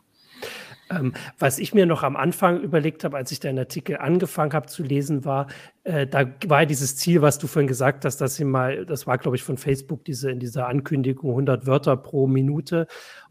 Ähm, 0.89 1.15
was 1.39 1.59
ich 1.59 1.75
mir 1.75 1.85
noch 1.85 2.05
am 2.05 2.15
Anfang 2.17 2.61
überlegt 2.61 3.03
habe, 3.03 3.17
als 3.17 3.33
ich 3.33 3.41
deinen 3.41 3.59
Artikel 3.59 3.97
angefangen 3.97 4.53
habe 4.53 4.67
zu 4.67 4.85
lesen, 4.85 5.25
war, 5.25 5.49
äh, 5.83 6.07
da 6.07 6.27
war 6.47 6.65
dieses 6.65 6.97
Ziel, 6.97 7.23
was 7.23 7.39
du 7.39 7.49
vorhin 7.49 7.67
gesagt 7.67 8.05
hast, 8.05 8.19
dass 8.21 8.37
sie 8.37 8.45
mal, 8.45 8.87
das 8.87 9.07
war, 9.07 9.19
glaube 9.19 9.37
ich, 9.37 9.43
von 9.43 9.59
Facebook, 9.59 10.05
diese 10.05 10.31
in 10.31 10.39
dieser 10.39 10.69
Ankündigung 10.69 11.31
100 11.31 11.67
Wörter 11.67 11.97
pro 11.97 12.29
Minute. 12.29 12.87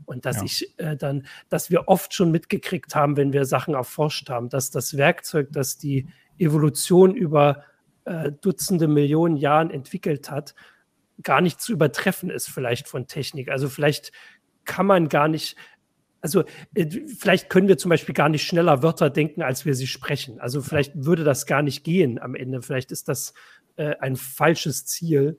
Und 0.06 0.26
dass 0.26 0.38
ja. 0.38 0.43
ich 0.43 0.80
äh, 0.80 0.97
dann, 0.97 1.26
dass 1.49 1.70
wir 1.70 1.88
oft 1.88 2.14
schon 2.14 2.32
mitgekriegt 2.32 2.93
haben, 2.93 3.16
wenn 3.16 3.32
wir 3.32 3.45
Sachen 3.45 3.74
erforscht 3.74 4.30
haben, 4.30 4.49
dass 4.49 4.70
das 4.70 4.97
Werkzeug, 4.97 5.49
das 5.51 5.78
die 5.78 6.08
Evolution 6.38 7.16
über 7.16 7.64
äh, 8.03 8.32
Dutzende 8.32 8.88
Millionen 8.88 9.38
Jahren 9.38 9.72
entwickelt 9.72 10.30
hat, 10.30 10.56
gar 11.24 11.41
nicht 11.41 11.62
zu 11.62 11.72
übertreffen 11.72 12.30
ist, 12.30 12.49
vielleicht 12.49 12.88
von 12.88 13.08
Technik. 13.08 13.49
Also 13.49 13.70
vielleicht 13.70 14.12
kann 14.66 14.86
man 14.86 15.10
gar 15.10 15.28
nicht, 15.28 15.56
also 16.26 16.44
äh, 16.74 16.88
vielleicht 17.20 17.52
können 17.52 17.68
wir 17.68 17.78
zum 17.78 17.90
Beispiel 17.90 18.16
gar 18.16 18.30
nicht 18.30 18.48
schneller 18.48 18.82
Wörter 18.82 19.12
denken, 19.12 19.44
als 19.44 19.64
wir 19.64 19.76
sie 19.76 19.86
sprechen. 19.86 20.40
Also 20.40 20.64
vielleicht 20.64 21.06
würde 21.06 21.24
das 21.24 21.46
gar 21.46 21.62
nicht 21.62 21.84
gehen 21.84 22.18
am 22.20 22.34
Ende. 22.34 22.64
Vielleicht 22.64 22.92
ist 22.92 23.08
das 23.08 23.36
äh, 23.76 23.94
ein 24.00 24.16
falsches 24.16 24.88
Ziel. 24.88 25.38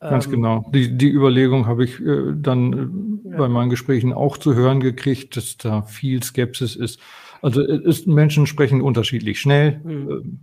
Ganz 0.00 0.26
ähm, 0.26 0.32
genau. 0.32 0.68
Die, 0.74 0.98
die 0.98 1.08
Überlegung 1.08 1.68
habe 1.68 1.84
ich 1.84 2.00
äh, 2.00 2.32
dann 2.34 3.22
äh, 3.24 3.30
ja. 3.30 3.36
bei 3.36 3.48
meinen 3.48 3.70
Gesprächen 3.70 4.12
auch 4.12 4.36
zu 4.36 4.56
hören 4.56 4.80
gekriegt, 4.80 5.36
dass 5.36 5.56
da 5.56 5.82
viel 5.82 6.20
Skepsis 6.20 6.74
ist. 6.74 6.98
Also 7.40 7.60
äh, 7.64 7.88
ist, 7.88 8.08
Menschen 8.08 8.48
sprechen 8.48 8.82
unterschiedlich 8.82 9.40
schnell. 9.40 9.80
Mhm. 9.84 10.40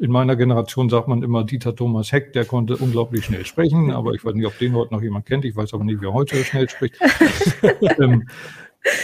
In 0.00 0.10
meiner 0.10 0.34
Generation 0.34 0.90
sagt 0.90 1.06
man 1.06 1.22
immer 1.22 1.44
Dieter 1.44 1.76
Thomas 1.76 2.10
Heck, 2.10 2.32
der 2.32 2.44
konnte 2.44 2.76
unglaublich 2.76 3.26
schnell 3.26 3.46
sprechen, 3.46 3.92
aber 3.92 4.12
ich 4.12 4.24
weiß 4.24 4.34
nicht, 4.34 4.46
ob 4.46 4.58
den 4.58 4.74
heute 4.74 4.92
noch 4.92 5.02
jemand 5.02 5.24
kennt. 5.24 5.44
Ich 5.44 5.54
weiß 5.54 5.72
aber 5.72 5.84
nicht, 5.84 6.00
wer 6.00 6.12
heute 6.12 6.42
schnell 6.42 6.68
spricht. 6.68 6.96
ähm, 8.00 8.28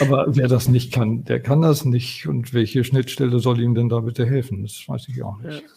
aber 0.00 0.26
wer 0.28 0.48
das 0.48 0.68
nicht 0.68 0.92
kann, 0.92 1.24
der 1.24 1.40
kann 1.40 1.62
das 1.62 1.84
nicht. 1.84 2.26
Und 2.26 2.52
welche 2.54 2.84
Schnittstelle 2.84 3.38
soll 3.38 3.60
ihm 3.60 3.74
denn 3.74 3.88
da 3.88 4.00
bitte 4.00 4.26
helfen? 4.26 4.62
Das 4.62 4.84
weiß 4.86 5.08
ich 5.08 5.22
auch 5.22 5.38
nicht. 5.38 5.62
Ja. 5.62 5.68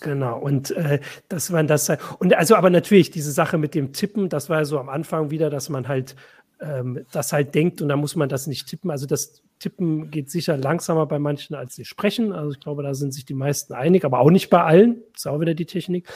Genau, 0.00 0.38
und 0.38 0.70
äh, 0.72 1.00
dass 1.30 1.48
man 1.48 1.66
das 1.66 1.90
und 2.18 2.34
also 2.34 2.56
aber 2.56 2.68
natürlich 2.68 3.10
diese 3.10 3.32
Sache 3.32 3.56
mit 3.56 3.74
dem 3.74 3.94
Tippen, 3.94 4.28
das 4.28 4.50
war 4.50 4.58
ja 4.58 4.64
so 4.66 4.78
am 4.78 4.90
Anfang 4.90 5.30
wieder, 5.30 5.48
dass 5.48 5.70
man 5.70 5.88
halt 5.88 6.14
ähm, 6.60 7.06
das 7.10 7.32
halt 7.32 7.54
denkt 7.54 7.80
und 7.80 7.88
da 7.88 7.96
muss 7.96 8.14
man 8.14 8.28
das 8.28 8.46
nicht 8.46 8.68
tippen. 8.68 8.90
Also 8.90 9.06
das 9.06 9.42
Tippen 9.58 10.10
geht 10.10 10.30
sicher 10.30 10.56
langsamer 10.56 11.06
bei 11.06 11.18
manchen 11.18 11.54
als 11.54 11.74
sie 11.74 11.84
sprechen. 11.84 12.32
Also 12.32 12.52
ich 12.52 12.60
glaube, 12.60 12.82
da 12.82 12.94
sind 12.94 13.14
sich 13.14 13.24
die 13.24 13.34
meisten 13.34 13.72
einig, 13.72 14.04
aber 14.04 14.20
auch 14.20 14.30
nicht 14.30 14.50
bei 14.50 14.62
allen. 14.62 15.02
Ist 15.14 15.26
auch 15.26 15.40
wieder 15.40 15.54
die 15.54 15.66
Technik. 15.66 16.06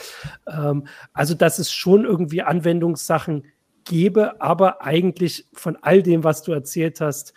Ähm, 0.47 0.87
also 1.13 1.33
dass 1.33 1.59
es 1.59 1.71
schon 1.71 2.05
irgendwie 2.05 2.41
Anwendungssachen 2.41 3.43
gäbe, 3.85 4.41
aber 4.41 4.81
eigentlich 4.81 5.45
von 5.53 5.77
all 5.81 6.03
dem, 6.03 6.23
was 6.23 6.43
du 6.43 6.51
erzählt 6.51 7.01
hast, 7.01 7.33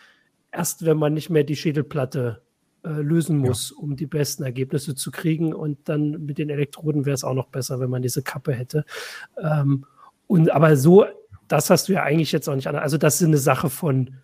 erst 0.50 0.84
wenn 0.84 0.98
man 0.98 1.14
nicht 1.14 1.30
mehr 1.30 1.44
die 1.44 1.56
Schädelplatte 1.56 2.42
äh, 2.84 2.90
lösen 2.90 3.38
muss, 3.38 3.70
ja. 3.70 3.76
um 3.82 3.96
die 3.96 4.06
besten 4.06 4.42
Ergebnisse 4.42 4.94
zu 4.94 5.10
kriegen. 5.10 5.54
Und 5.54 5.88
dann 5.88 6.24
mit 6.26 6.38
den 6.38 6.50
Elektroden 6.50 7.06
wäre 7.06 7.14
es 7.14 7.24
auch 7.24 7.34
noch 7.34 7.48
besser, 7.48 7.80
wenn 7.80 7.90
man 7.90 8.02
diese 8.02 8.22
Kappe 8.22 8.52
hätte. 8.52 8.84
Ähm, 9.40 9.86
und 10.26 10.50
aber 10.50 10.76
so, 10.76 11.06
das 11.48 11.70
hast 11.70 11.88
du 11.88 11.92
ja 11.92 12.02
eigentlich 12.02 12.32
jetzt 12.32 12.48
auch 12.48 12.54
nicht 12.54 12.66
an. 12.66 12.76
Also, 12.76 12.98
das 12.98 13.20
ist 13.20 13.26
eine 13.26 13.38
Sache 13.38 13.70
von 13.70 14.16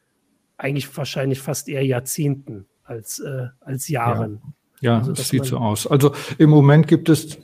eigentlich 0.57 0.95
wahrscheinlich 0.97 1.41
fast 1.41 1.69
eher 1.69 1.85
Jahrzehnten 1.85 2.67
als, 2.83 3.21
äh, 3.21 3.47
als 3.61 3.89
Jahren. 3.89 4.41
Ja, 4.81 4.93
ja 4.93 4.99
also, 4.99 5.13
das 5.13 5.29
sieht 5.29 5.45
so 5.45 5.59
aus. 5.59 5.87
Also 5.87 6.13
im 6.39 6.51
Moment 6.51 6.89
gibt 6.89 7.09
es 7.09 7.39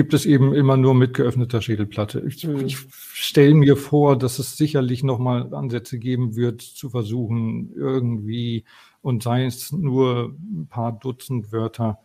gibt 0.00 0.14
es 0.14 0.24
eben 0.24 0.54
immer 0.54 0.78
nur 0.78 0.94
mit 0.94 1.12
geöffneter 1.12 1.60
Schädelplatte. 1.60 2.20
Ich, 2.26 2.46
mhm. 2.46 2.64
ich 2.64 2.78
stelle 3.12 3.52
mir 3.52 3.76
vor, 3.76 4.16
dass 4.16 4.38
es 4.38 4.56
sicherlich 4.56 5.02
nochmal 5.02 5.52
Ansätze 5.52 5.98
geben 5.98 6.36
wird, 6.36 6.62
zu 6.62 6.88
versuchen, 6.88 7.70
irgendwie 7.74 8.64
und 9.02 9.22
sei 9.22 9.44
es 9.44 9.72
nur 9.72 10.34
ein 10.40 10.68
paar 10.70 10.98
Dutzend 10.98 11.52
Wörter 11.52 11.98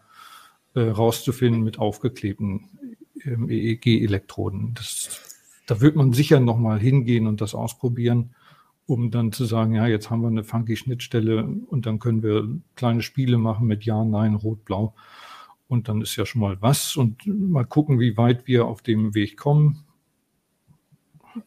äh, 0.74 0.82
rauszufinden 0.82 1.64
mit 1.64 1.80
aufgeklebten 1.80 2.66
ähm, 3.24 3.50
EEG-Elektroden. 3.50 4.74
Da 5.66 5.80
wird 5.80 5.96
man 5.96 6.12
sicher 6.12 6.42
nochmal 6.42 6.78
hingehen 6.78 7.28
und 7.28 7.40
das 7.40 7.56
ausprobieren, 7.56 8.36
um 8.88 9.10
dann 9.10 9.32
zu 9.32 9.46
sagen, 9.46 9.74
ja, 9.74 9.88
jetzt 9.88 10.10
haben 10.10 10.22
wir 10.22 10.28
eine 10.28 10.44
funky 10.44 10.76
Schnittstelle 10.76 11.46
und 11.46 11.86
dann 11.86 12.00
können 12.00 12.24
wir 12.24 12.46
kleine 12.76 13.04
Spiele 13.04 13.38
machen 13.38 13.68
mit 13.68 13.86
Ja, 13.86 14.04
Nein, 14.04 14.36
Rot, 14.36 14.66
Blau. 14.66 14.94
Und 15.68 15.88
dann 15.88 16.02
ist 16.02 16.16
ja 16.16 16.26
schon 16.26 16.42
mal 16.42 16.58
was 16.62 16.96
und 16.96 17.26
mal 17.26 17.66
gucken, 17.66 18.00
wie 18.00 18.18
weit 18.18 18.48
wir 18.48 18.66
auf 18.66 18.82
dem 18.82 19.16
Weg 19.16 19.38
kommen. 19.38 19.84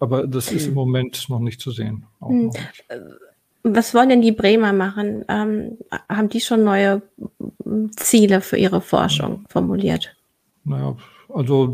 Aber 0.00 0.26
das 0.26 0.52
ist 0.52 0.66
im 0.66 0.74
Moment 0.74 1.26
noch 1.28 1.38
nicht 1.38 1.60
zu 1.60 1.70
sehen. 1.70 2.04
Hm. 2.20 2.50
Was 3.62 3.94
wollen 3.94 4.08
denn 4.08 4.22
die 4.22 4.32
Bremer 4.32 4.72
machen? 4.72 5.24
Ähm, 5.28 5.78
haben 6.08 6.28
die 6.28 6.40
schon 6.40 6.64
neue 6.64 7.02
Ziele 7.96 8.40
für 8.40 8.56
ihre 8.56 8.80
Forschung 8.80 9.44
formuliert? 9.48 10.14
Naja, 10.64 10.96
also 11.28 11.72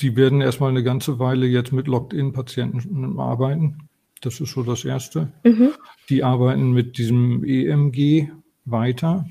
die 0.00 0.16
werden 0.16 0.40
erstmal 0.40 0.70
eine 0.70 0.82
ganze 0.82 1.18
Weile 1.18 1.46
jetzt 1.46 1.72
mit 1.72 1.86
Locked-in-Patienten 1.86 3.18
arbeiten. 3.18 3.88
Das 4.20 4.40
ist 4.40 4.52
so 4.52 4.62
das 4.62 4.84
Erste. 4.84 5.32
Mhm. 5.44 5.72
Die 6.08 6.24
arbeiten 6.24 6.72
mit 6.72 6.98
diesem 6.98 7.44
EMG 7.44 8.30
weiter 8.64 9.26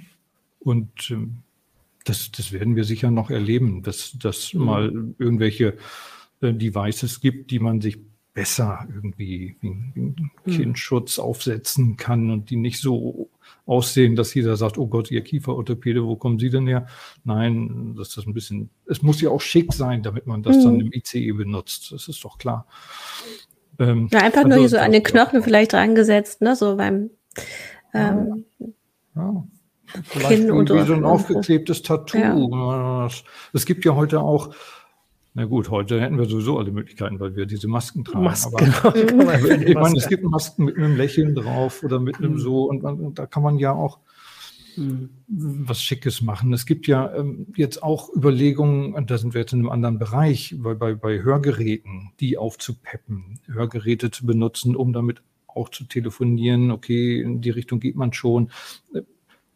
und 0.60 1.12
ähm, 1.12 1.38
das, 2.06 2.32
das 2.32 2.52
werden 2.52 2.76
wir 2.76 2.84
sicher 2.84 3.12
noch 3.12 3.30
erleben, 3.30 3.84
dass 3.84 4.16
das 4.20 4.54
mhm. 4.54 4.66
mal 4.66 5.14
irgendwelche 5.18 5.78
äh, 6.42 6.54
Devices 6.54 7.22
gibt, 7.22 7.52
die 7.52 7.60
man 7.60 7.82
sich 7.82 8.00
besser 8.34 8.88
irgendwie 8.94 9.58
wie 9.60 9.68
einen 9.68 10.32
hm. 10.46 10.54
Kindschutz 10.54 11.20
aufsetzen 11.20 11.98
kann 11.98 12.32
und 12.32 12.50
die 12.50 12.56
nicht 12.56 12.80
so 12.80 13.30
aussehen, 13.66 14.16
dass 14.16 14.34
jeder 14.34 14.56
sagt, 14.56 14.78
oh 14.78 14.88
Gott, 14.88 15.12
ihr 15.12 15.22
Kieferorthopäde, 15.22 16.06
wo 16.06 16.16
kommen 16.16 16.40
Sie 16.40 16.50
denn 16.50 16.66
her? 16.66 16.88
Nein, 17.26 17.94
dass 17.98 18.16
das 18.16 18.26
ein 18.26 18.34
bisschen, 18.34 18.70
es 18.86 19.02
muss 19.02 19.20
ja 19.20 19.30
auch 19.30 19.42
schick 19.42 19.74
sein, 19.74 20.02
damit 20.02 20.28
man 20.28 20.44
das 20.44 20.58
mhm. 20.58 20.64
dann 20.64 20.80
im 20.80 20.94
ICE 20.94 21.34
benutzt. 21.34 21.92
Das 21.92 22.08
ist 22.08 22.24
doch 22.24 22.38
klar. 22.38 22.66
Ähm, 23.80 24.08
ja, 24.12 24.20
einfach 24.20 24.46
nur 24.46 24.60
hier 24.60 24.70
so 24.70 24.78
an 24.78 24.94
den 24.94 25.04
Knochen 25.04 25.44
vielleicht 25.44 25.74
drangesetzt, 25.74 26.42
ne, 26.42 26.56
so 26.56 26.78
beim 26.78 27.10
ähm, 27.94 28.46
ja. 29.16 29.44
Vielleicht 30.04 30.42
Kinn 30.42 30.48
irgendwie 30.48 30.86
so 30.86 30.94
ein 30.94 31.06
aufgeklebtes 31.06 31.82
Tattoo. 31.82 32.50
Ja. 32.52 33.10
Es 33.54 33.66
gibt 33.66 33.86
ja 33.86 33.96
heute 33.96 34.22
auch 34.22 34.54
na 35.34 35.46
gut, 35.46 35.70
heute 35.70 36.02
hätten 36.02 36.18
wir 36.18 36.26
sowieso 36.26 36.58
alle 36.58 36.72
Möglichkeiten, 36.72 37.20
weil 37.22 37.38
wir 37.38 37.46
diese 37.46 37.70
Masken 37.70 38.04
tragen. 38.04 38.26
Masken, 38.26 38.74
aber 38.84 38.92
genau. 39.06 39.32
ich 39.32 39.76
meine, 39.76 39.98
es 39.98 40.10
gibt 40.10 40.26
Masken 40.26 40.66
mit 40.66 40.78
einem 40.78 40.98
Lächeln 40.98 41.36
drauf 41.36 41.84
oder 41.84 42.00
mit 42.00 42.18
einem 42.18 42.34
mhm. 42.34 42.40
so 42.40 42.66
und, 42.66 42.84
und, 42.84 43.18
da 43.18 43.26
kann 43.28 43.42
man 43.42 43.58
ja 43.58 43.72
auch 43.72 44.00
mhm. 44.76 45.10
was 45.28 45.82
Schickes 45.82 46.22
machen. 46.22 46.52
Es 46.52 46.66
gibt 46.66 46.86
ja 46.86 47.16
ähm, 47.16 47.48
jetzt 47.56 47.82
auch 47.82 48.10
Überlegungen, 48.14 48.94
und 48.94 49.10
da 49.10 49.18
sind 49.18 49.34
wir 49.34 49.40
jetzt 49.40 49.54
in 49.54 49.60
einem 49.60 49.70
anderen 49.70 50.00
Bereich, 50.00 50.54
bei, 50.58 50.74
bei, 50.74 50.96
bei 50.96 51.24
Hörgeräten, 51.24 52.12
die 52.20 52.38
aufzupeppen, 52.38 53.40
Hörgeräte 53.48 54.12
zu 54.12 54.26
benutzen, 54.26 54.76
um 54.76 54.92
damit 54.92 55.22
auch 55.48 55.70
zu 55.70 55.86
telefonieren. 55.86 56.72
Okay, 56.72 57.22
in 57.22 57.40
die 57.40 57.52
Richtung 57.52 57.80
geht 57.80 57.96
man 57.96 58.12
schon. 58.12 58.52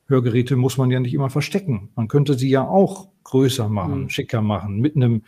Hörgeräte 0.07 0.55
muss 0.55 0.77
man 0.77 0.91
ja 0.91 0.99
nicht 0.99 1.13
immer 1.13 1.29
verstecken. 1.29 1.89
Man 1.95 2.07
könnte 2.07 2.35
sie 2.35 2.49
ja 2.49 2.67
auch 2.67 3.09
größer 3.23 3.69
machen, 3.69 4.03
mhm. 4.03 4.09
schicker 4.09 4.41
machen, 4.41 4.79
mit 4.79 4.95
einem 4.95 5.23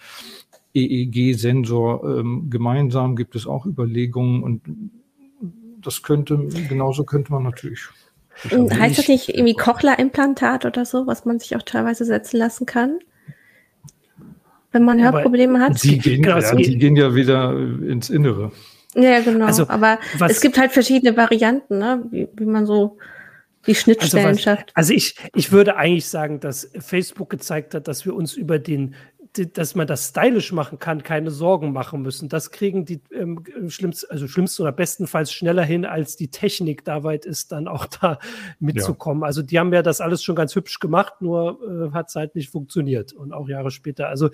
EEG-Sensor 0.73 2.19
ähm, 2.19 2.49
gemeinsam 2.49 3.15
gibt 3.15 3.35
es 3.35 3.47
auch 3.47 3.65
Überlegungen 3.65 4.43
und 4.43 4.61
das 5.81 6.03
könnte, 6.03 6.37
genauso 6.69 7.03
könnte 7.03 7.31
man 7.31 7.43
natürlich. 7.43 7.87
Heißt 8.43 8.99
das 8.99 9.07
nicht 9.07 9.29
irgendwie 9.29 9.55
Cochlea-Implantat 9.55 10.65
oder 10.65 10.85
so, 10.85 11.07
was 11.07 11.25
man 11.25 11.39
sich 11.39 11.55
auch 11.55 11.63
teilweise 11.63 12.05
setzen 12.05 12.37
lassen 12.37 12.65
kann? 12.67 12.99
Wenn 14.71 14.83
man 14.83 15.01
Hörprobleme 15.01 15.59
hat? 15.59 15.81
Die 15.83 15.97
gehen, 15.97 16.21
genau, 16.21 16.37
ja, 16.37 16.53
die 16.53 16.77
gehen 16.77 16.95
ja 16.95 17.15
wieder 17.15 17.57
ins 17.57 18.09
Innere. 18.11 18.51
Ja, 18.93 19.21
genau. 19.21 19.45
Also, 19.45 19.67
Aber 19.69 19.97
es 20.27 20.41
gibt 20.41 20.57
halt 20.59 20.71
verschiedene 20.71 21.17
Varianten, 21.17 21.79
ne? 21.79 22.03
wie, 22.11 22.27
wie 22.35 22.45
man 22.45 22.65
so 22.65 22.97
die 23.67 23.75
Schnittstellen 23.75 24.27
also, 24.27 24.39
schafft. 24.39 24.71
Also 24.73 24.93
ich, 24.93 25.15
ich 25.35 25.51
würde 25.51 25.75
eigentlich 25.75 26.07
sagen, 26.07 26.39
dass 26.39 26.69
Facebook 26.79 27.29
gezeigt 27.29 27.73
hat, 27.73 27.87
dass 27.87 28.05
wir 28.05 28.15
uns 28.15 28.33
über 28.33 28.59
den, 28.59 28.95
dass 29.53 29.75
man 29.75 29.85
das 29.85 30.09
stylisch 30.09 30.51
machen 30.51 30.79
kann, 30.79 31.03
keine 31.03 31.29
Sorgen 31.29 31.73
machen 31.73 32.01
müssen. 32.01 32.29
Das 32.29 32.51
kriegen 32.51 32.85
die 32.85 33.01
ähm, 33.13 33.43
schlimmst, 33.67 34.09
also 34.09 34.27
schlimmsten 34.27 34.63
oder 34.63 34.71
bestenfalls 34.71 35.31
schneller 35.31 35.63
hin, 35.63 35.85
als 35.85 36.15
die 36.15 36.29
Technik 36.29 36.83
da 36.85 37.03
weit 37.03 37.25
ist, 37.25 37.51
dann 37.51 37.67
auch 37.67 37.85
da 38.01 38.19
mitzukommen. 38.59 39.21
Ja. 39.21 39.27
Also 39.27 39.41
die 39.41 39.59
haben 39.59 39.73
ja 39.73 39.83
das 39.83 40.01
alles 40.01 40.23
schon 40.23 40.35
ganz 40.35 40.55
hübsch 40.55 40.79
gemacht, 40.79 41.21
nur 41.21 41.59
äh, 41.61 41.93
hat 41.93 42.09
es 42.09 42.15
halt 42.15 42.35
nicht 42.35 42.49
funktioniert 42.49 43.13
und 43.13 43.33
auch 43.33 43.47
Jahre 43.47 43.71
später. 43.71 44.07
Also 44.07 44.29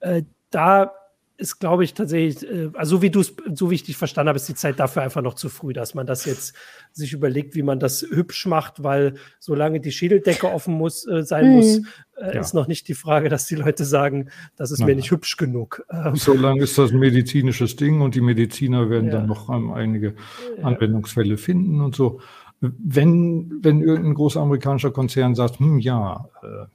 äh, 0.00 0.22
da 0.50 0.92
ist, 1.38 1.58
glaube 1.58 1.84
ich, 1.84 1.94
tatsächlich, 1.94 2.48
äh, 2.48 2.70
also 2.74 2.96
so 2.96 3.02
wie 3.02 3.10
du 3.10 3.20
es, 3.20 3.34
so 3.54 3.70
wie 3.70 3.74
ich 3.74 3.84
dich 3.84 3.96
verstanden 3.96 4.28
habe, 4.28 4.36
ist 4.36 4.48
die 4.48 4.54
Zeit 4.54 4.80
dafür 4.80 5.02
einfach 5.02 5.22
noch 5.22 5.34
zu 5.34 5.48
früh, 5.48 5.72
dass 5.72 5.94
man 5.94 6.06
das 6.06 6.24
jetzt 6.24 6.54
sich 6.92 7.12
überlegt, 7.12 7.54
wie 7.54 7.62
man 7.62 7.78
das 7.78 8.02
hübsch 8.02 8.46
macht, 8.46 8.82
weil 8.82 9.14
solange 9.38 9.80
die 9.80 9.92
Schädeldecke 9.92 10.50
offen 10.50 10.74
muss, 10.74 11.06
äh, 11.06 11.22
sein 11.22 11.46
hm. 11.46 11.52
muss, 11.52 11.76
äh, 12.16 12.34
ja. 12.34 12.40
ist 12.40 12.54
noch 12.54 12.68
nicht 12.68 12.88
die 12.88 12.94
Frage, 12.94 13.28
dass 13.28 13.46
die 13.46 13.56
Leute 13.56 13.84
sagen, 13.84 14.30
das 14.56 14.70
ist 14.70 14.80
Nein. 14.80 14.88
mir 14.88 14.96
nicht 14.96 15.10
hübsch 15.10 15.36
genug. 15.36 15.84
Ähm, 15.90 16.16
solange 16.16 16.62
ist 16.62 16.78
das 16.78 16.92
ein 16.92 16.98
medizinisches 16.98 17.76
Ding 17.76 18.00
und 18.00 18.14
die 18.14 18.22
Mediziner 18.22 18.88
werden 18.88 19.06
ja. 19.06 19.12
dann 19.12 19.26
noch 19.26 19.50
ähm, 19.50 19.72
einige 19.72 20.14
Anwendungsfälle 20.62 21.36
finden 21.36 21.80
und 21.80 21.94
so. 21.94 22.20
Wenn, 22.60 23.58
wenn 23.62 23.82
irgendein 23.82 24.14
großer 24.14 24.40
amerikanischer 24.40 24.90
Konzern 24.90 25.34
sagt, 25.34 25.58
hm, 25.58 25.78
ja, 25.78 26.28
äh, 26.42 26.66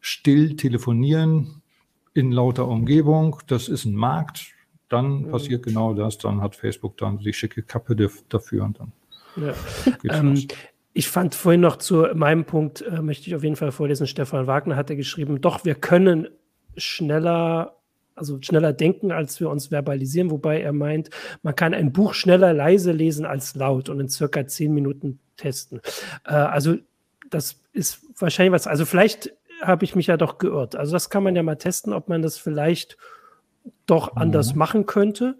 still 0.00 0.56
telefonieren, 0.56 1.59
in 2.14 2.32
lauter 2.32 2.66
Umgebung, 2.68 3.38
das 3.46 3.68
ist 3.68 3.84
ein 3.84 3.94
Markt, 3.94 4.52
dann 4.88 5.22
mhm. 5.22 5.30
passiert 5.30 5.64
genau 5.64 5.94
das, 5.94 6.18
dann 6.18 6.40
hat 6.40 6.56
Facebook 6.56 6.96
dann 6.98 7.18
die 7.18 7.32
schicke 7.32 7.62
Kappe 7.62 7.94
dafür 8.28 8.64
und 8.64 8.80
dann. 8.80 8.92
Ja. 9.36 9.54
Ähm, 10.18 10.46
ich 10.92 11.08
fand 11.08 11.36
vorhin 11.36 11.60
noch 11.60 11.76
zu 11.76 12.06
meinem 12.14 12.44
Punkt, 12.44 12.82
äh, 12.82 13.00
möchte 13.00 13.28
ich 13.28 13.36
auf 13.36 13.44
jeden 13.44 13.56
Fall 13.56 13.70
vorlesen, 13.70 14.06
Stefan 14.06 14.46
Wagner 14.46 14.76
hatte 14.76 14.96
geschrieben, 14.96 15.40
doch 15.40 15.64
wir 15.64 15.76
können 15.76 16.28
schneller 16.76 17.76
also 18.20 18.38
schneller 18.42 18.74
denken, 18.74 19.12
als 19.12 19.40
wir 19.40 19.48
uns 19.48 19.68
verbalisieren, 19.68 20.30
wobei 20.30 20.60
er 20.60 20.72
meint, 20.72 21.08
man 21.42 21.56
kann 21.56 21.72
ein 21.72 21.90
Buch 21.90 22.12
schneller 22.12 22.52
leise 22.52 22.92
lesen 22.92 23.24
als 23.24 23.54
laut 23.54 23.88
und 23.88 23.98
in 23.98 24.08
circa 24.08 24.46
zehn 24.46 24.74
Minuten 24.74 25.18
testen. 25.36 25.80
Äh, 26.26 26.34
also 26.34 26.76
das 27.30 27.62
ist 27.72 28.00
wahrscheinlich 28.20 28.52
was, 28.52 28.66
also 28.66 28.84
vielleicht 28.84 29.32
habe 29.60 29.84
ich 29.84 29.94
mich 29.94 30.06
ja 30.06 30.16
doch 30.16 30.38
geirrt. 30.38 30.76
Also 30.76 30.92
das 30.92 31.10
kann 31.10 31.22
man 31.22 31.36
ja 31.36 31.42
mal 31.42 31.56
testen, 31.56 31.92
ob 31.92 32.08
man 32.08 32.22
das 32.22 32.38
vielleicht 32.38 32.96
doch 33.86 34.14
mhm. 34.14 34.22
anders 34.22 34.54
machen 34.54 34.86
könnte. 34.86 35.38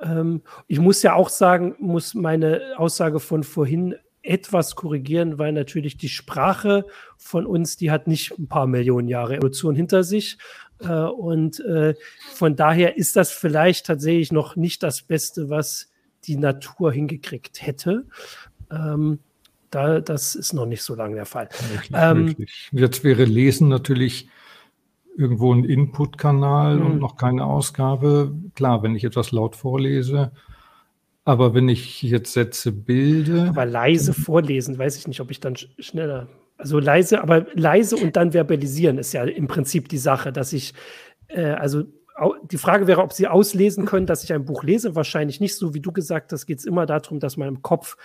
Ähm, 0.00 0.42
ich 0.66 0.80
muss 0.80 1.02
ja 1.02 1.14
auch 1.14 1.28
sagen, 1.28 1.74
muss 1.78 2.14
meine 2.14 2.74
Aussage 2.76 3.20
von 3.20 3.42
vorhin 3.42 3.96
etwas 4.22 4.76
korrigieren, 4.76 5.38
weil 5.38 5.52
natürlich 5.52 5.96
die 5.96 6.08
Sprache 6.08 6.84
von 7.16 7.46
uns, 7.46 7.76
die 7.76 7.90
hat 7.90 8.06
nicht 8.06 8.38
ein 8.38 8.48
paar 8.48 8.66
Millionen 8.66 9.08
Jahre 9.08 9.36
Evolution 9.36 9.74
hinter 9.74 10.04
sich. 10.04 10.38
Äh, 10.80 10.88
und 10.88 11.60
äh, 11.60 11.94
von 12.34 12.56
daher 12.56 12.96
ist 12.96 13.16
das 13.16 13.30
vielleicht 13.30 13.86
tatsächlich 13.86 14.32
noch 14.32 14.56
nicht 14.56 14.82
das 14.82 15.02
Beste, 15.02 15.48
was 15.48 15.90
die 16.24 16.36
Natur 16.36 16.92
hingekriegt 16.92 17.62
hätte. 17.62 18.06
Ähm, 18.70 19.20
da, 19.70 20.00
das 20.00 20.34
ist 20.34 20.52
noch 20.52 20.66
nicht 20.66 20.82
so 20.82 20.94
lange 20.94 21.14
der 21.14 21.26
Fall. 21.26 21.48
Ähm. 21.94 22.34
Jetzt 22.72 23.04
wäre 23.04 23.24
Lesen 23.24 23.68
natürlich 23.68 24.28
irgendwo 25.16 25.52
ein 25.52 25.64
Input-Kanal 25.64 26.80
und 26.80 26.94
mhm. 26.94 27.00
noch 27.00 27.16
keine 27.16 27.44
Ausgabe. 27.44 28.34
Klar, 28.54 28.82
wenn 28.82 28.94
ich 28.94 29.04
etwas 29.04 29.32
laut 29.32 29.56
vorlese, 29.56 30.32
aber 31.24 31.54
wenn 31.54 31.68
ich 31.68 32.02
jetzt 32.02 32.32
Sätze 32.32 32.72
bilde. 32.72 33.46
Aber 33.48 33.66
leise 33.66 34.12
vorlesen, 34.12 34.78
weiß 34.78 34.96
ich 34.96 35.06
nicht, 35.06 35.20
ob 35.20 35.30
ich 35.30 35.40
dann 35.40 35.56
schneller. 35.56 36.28
Also 36.56 36.78
leise, 36.78 37.22
aber 37.22 37.46
leise 37.54 37.96
und 37.96 38.16
dann 38.16 38.32
verbalisieren 38.32 38.98
ist 38.98 39.12
ja 39.12 39.24
im 39.24 39.46
Prinzip 39.46 39.88
die 39.88 39.98
Sache, 39.98 40.32
dass 40.32 40.52
ich, 40.52 40.74
äh, 41.28 41.42
also 41.42 41.84
die 42.50 42.58
Frage 42.58 42.86
wäre, 42.86 43.02
ob 43.02 43.12
Sie 43.12 43.28
auslesen 43.28 43.86
können, 43.86 44.06
dass 44.06 44.24
ich 44.24 44.32
ein 44.32 44.44
Buch 44.44 44.62
lese. 44.62 44.94
Wahrscheinlich 44.94 45.40
nicht 45.40 45.56
so, 45.56 45.72
wie 45.72 45.80
du 45.80 45.90
gesagt 45.90 46.32
hast, 46.32 46.44
geht 46.46 46.58
es 46.58 46.66
immer 46.66 46.84
darum, 46.84 47.18
dass 47.18 47.38
man 47.38 47.48
im 47.48 47.62
Kopf 47.62 47.96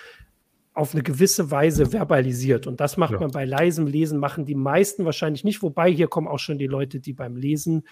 auf 0.75 0.93
eine 0.93 1.03
gewisse 1.03 1.49
Weise 1.49 1.87
verbalisiert. 1.87 2.67
Und 2.67 2.79
das 2.79 2.97
macht 2.97 3.13
ja. 3.13 3.19
man 3.19 3.31
bei 3.31 3.45
leisem 3.45 3.87
Lesen, 3.87 4.19
machen 4.19 4.45
die 4.45 4.55
meisten 4.55 5.05
wahrscheinlich 5.05 5.43
nicht. 5.43 5.63
Wobei 5.63 5.89
hier 5.91 6.07
kommen 6.07 6.27
auch 6.27 6.39
schon 6.39 6.57
die 6.57 6.67
Leute, 6.67 6.99
die 6.99 7.13
beim 7.13 7.35
Lesen 7.35 7.83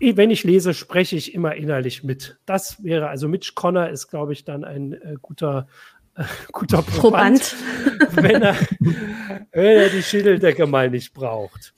wenn 0.00 0.30
ich 0.30 0.44
lese, 0.44 0.74
spreche 0.74 1.16
ich 1.16 1.34
immer 1.34 1.54
innerlich 1.54 2.04
mit. 2.04 2.38
Das 2.46 2.82
wäre, 2.82 3.08
also 3.08 3.28
Mitch 3.28 3.52
Connor 3.54 3.88
ist, 3.88 4.08
glaube 4.08 4.32
ich, 4.32 4.44
dann 4.44 4.64
ein 4.64 4.92
äh, 4.92 5.16
guter, 5.20 5.68
äh, 6.16 6.24
guter 6.52 6.82
Proband, 6.82 7.56
Proband. 7.98 8.16
wenn, 8.16 8.42
er, 8.42 8.54
wenn 9.52 9.78
er 9.78 9.88
die 9.88 10.02
Schädeldecke 10.02 10.66
mal 10.66 10.90
nicht 10.90 11.14
braucht. 11.14 11.74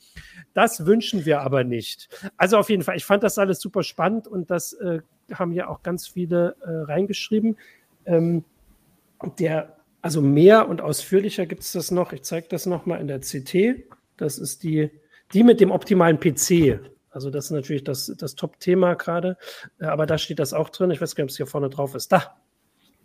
Das 0.53 0.85
wünschen 0.85 1.25
wir 1.25 1.41
aber 1.41 1.63
nicht. 1.63 2.09
Also 2.35 2.57
auf 2.57 2.69
jeden 2.69 2.81
Fall, 2.81 2.97
ich 2.97 3.05
fand 3.05 3.21
das 3.21 3.37
alles 3.37 3.59
super 3.59 3.83
spannend 3.83 4.27
und 4.27 4.49
das 4.49 4.73
äh, 4.73 5.01
haben 5.31 5.53
ja 5.53 5.67
auch 5.67 5.83
ganz 5.83 6.07
viele 6.07 6.55
äh, 6.61 6.91
reingeschrieben. 6.91 7.57
Ähm, 8.05 8.43
der, 9.37 9.76
also 10.01 10.21
mehr 10.21 10.69
und 10.69 10.81
ausführlicher 10.81 11.45
gibt 11.45 11.63
es 11.63 11.71
das 11.71 11.91
noch. 11.91 12.13
Ich 12.13 12.23
zeige 12.23 12.47
das 12.49 12.65
nochmal 12.65 13.01
in 13.01 13.07
der 13.07 13.19
CT. 13.19 13.83
Das 14.17 14.37
ist 14.37 14.63
die, 14.63 14.91
die 15.33 15.43
mit 15.43 15.59
dem 15.59 15.71
optimalen 15.71 16.19
PC. 16.19 16.79
Also 17.09 17.29
das 17.29 17.45
ist 17.45 17.51
natürlich 17.51 17.83
das, 17.83 18.13
das 18.17 18.35
Top-Thema 18.35 18.93
gerade. 18.93 19.37
Äh, 19.79 19.85
aber 19.85 20.05
da 20.05 20.17
steht 20.17 20.39
das 20.39 20.53
auch 20.53 20.69
drin. 20.69 20.91
Ich 20.91 21.01
weiß 21.01 21.15
gar 21.15 21.23
nicht, 21.23 21.29
ob 21.29 21.31
es 21.31 21.37
hier 21.37 21.47
vorne 21.47 21.69
drauf 21.69 21.95
ist. 21.95 22.11
Da, 22.11 22.37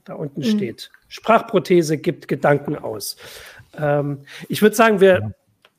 da 0.05 0.14
unten 0.14 0.40
mhm. 0.40 0.45
steht. 0.45 0.90
Sprachprothese 1.09 1.97
gibt 1.99 2.28
Gedanken 2.28 2.76
aus. 2.76 3.16
Ähm, 3.76 4.24
ich 4.49 4.61
würde 4.61 4.76
sagen, 4.76 5.01
wir 5.01 5.20
ja. 5.20 5.30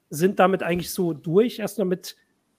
sind 0.09 0.39
damit 0.39 0.63
eigentlich 0.63 0.91
so 0.91 1.13
durch. 1.13 1.59
Erstmal 1.59 1.87
mit 1.87 2.15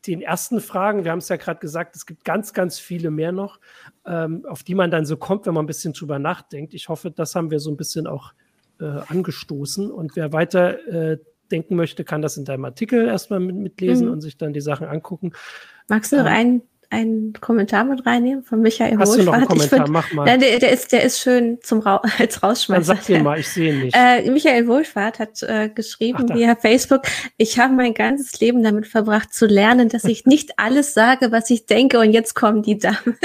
den 0.06 0.20
ersten 0.20 0.60
Fragen. 0.60 1.04
Wir 1.04 1.10
haben 1.10 1.18
es 1.18 1.28
ja 1.28 1.36
gerade 1.36 1.60
gesagt, 1.60 1.96
es 1.96 2.06
gibt 2.06 2.24
ganz, 2.24 2.52
ganz 2.52 2.78
viele 2.78 3.10
mehr 3.10 3.32
noch, 3.32 3.58
ähm, 4.06 4.44
auf 4.46 4.62
die 4.62 4.74
man 4.74 4.90
dann 4.90 5.06
so 5.06 5.16
kommt, 5.16 5.46
wenn 5.46 5.54
man 5.54 5.64
ein 5.64 5.66
bisschen 5.66 5.92
drüber 5.92 6.18
nachdenkt. 6.18 6.74
Ich 6.74 6.88
hoffe, 6.88 7.10
das 7.10 7.34
haben 7.34 7.50
wir 7.50 7.58
so 7.58 7.70
ein 7.70 7.76
bisschen 7.76 8.06
auch 8.06 8.32
äh, 8.80 8.84
angestoßen. 8.84 9.90
Und 9.90 10.16
wer 10.16 10.32
weiter 10.32 10.86
äh, 10.86 11.18
denken 11.50 11.76
möchte, 11.76 12.04
kann 12.04 12.22
das 12.22 12.36
in 12.36 12.44
deinem 12.44 12.64
Artikel 12.64 13.06
erstmal 13.06 13.40
mit, 13.40 13.56
mitlesen 13.56 14.06
mhm. 14.06 14.12
und 14.14 14.20
sich 14.20 14.36
dann 14.36 14.52
die 14.52 14.60
Sachen 14.60 14.86
angucken. 14.86 15.32
Magst 15.88 16.12
du 16.12 16.16
noch 16.16 16.26
ähm, 16.26 16.32
einen, 16.32 16.62
einen 16.90 17.32
Kommentar 17.34 17.84
mit 17.84 18.06
reinnehmen 18.06 18.42
von 18.42 18.60
Michael 18.60 18.98
Hast 18.98 19.10
Wohlfahrt? 19.10 19.20
Du 19.20 19.24
noch 19.24 19.34
einen 19.34 19.46
Kommentar? 19.46 19.78
Find, 19.80 19.88
Mach 19.90 20.12
mal. 20.12 20.24
Nein, 20.24 20.40
der, 20.40 20.58
der, 20.58 20.72
ist, 20.72 20.92
der 20.92 21.02
ist 21.04 21.20
schön 21.20 21.58
zum 21.62 21.80
Ra 21.80 22.00
als 22.18 22.42
Rausschmeißen. 22.42 22.86
Dann 22.86 22.96
sag 22.96 23.06
dir 23.06 23.22
mal, 23.22 23.38
ich 23.38 23.48
sehe 23.48 23.72
ihn 23.72 23.82
nicht. 23.82 23.96
Äh, 23.96 24.30
Michael 24.30 24.66
Wohlfahrt 24.66 25.18
hat 25.18 25.42
äh, 25.42 25.68
geschrieben 25.68 26.26
Ach, 26.30 26.34
via 26.34 26.56
Facebook, 26.56 27.02
ich 27.36 27.58
habe 27.58 27.74
mein 27.74 27.94
ganzes 27.94 28.40
Leben 28.40 28.62
damit 28.62 28.86
verbracht 28.86 29.32
zu 29.32 29.46
lernen, 29.46 29.88
dass 29.88 30.04
ich 30.04 30.24
nicht 30.24 30.52
alles 30.58 30.94
sage, 30.94 31.30
was 31.30 31.50
ich 31.50 31.66
denke 31.66 31.98
und 31.98 32.12
jetzt 32.12 32.34
kommen 32.34 32.62
die 32.62 32.78
Damen. 32.78 33.16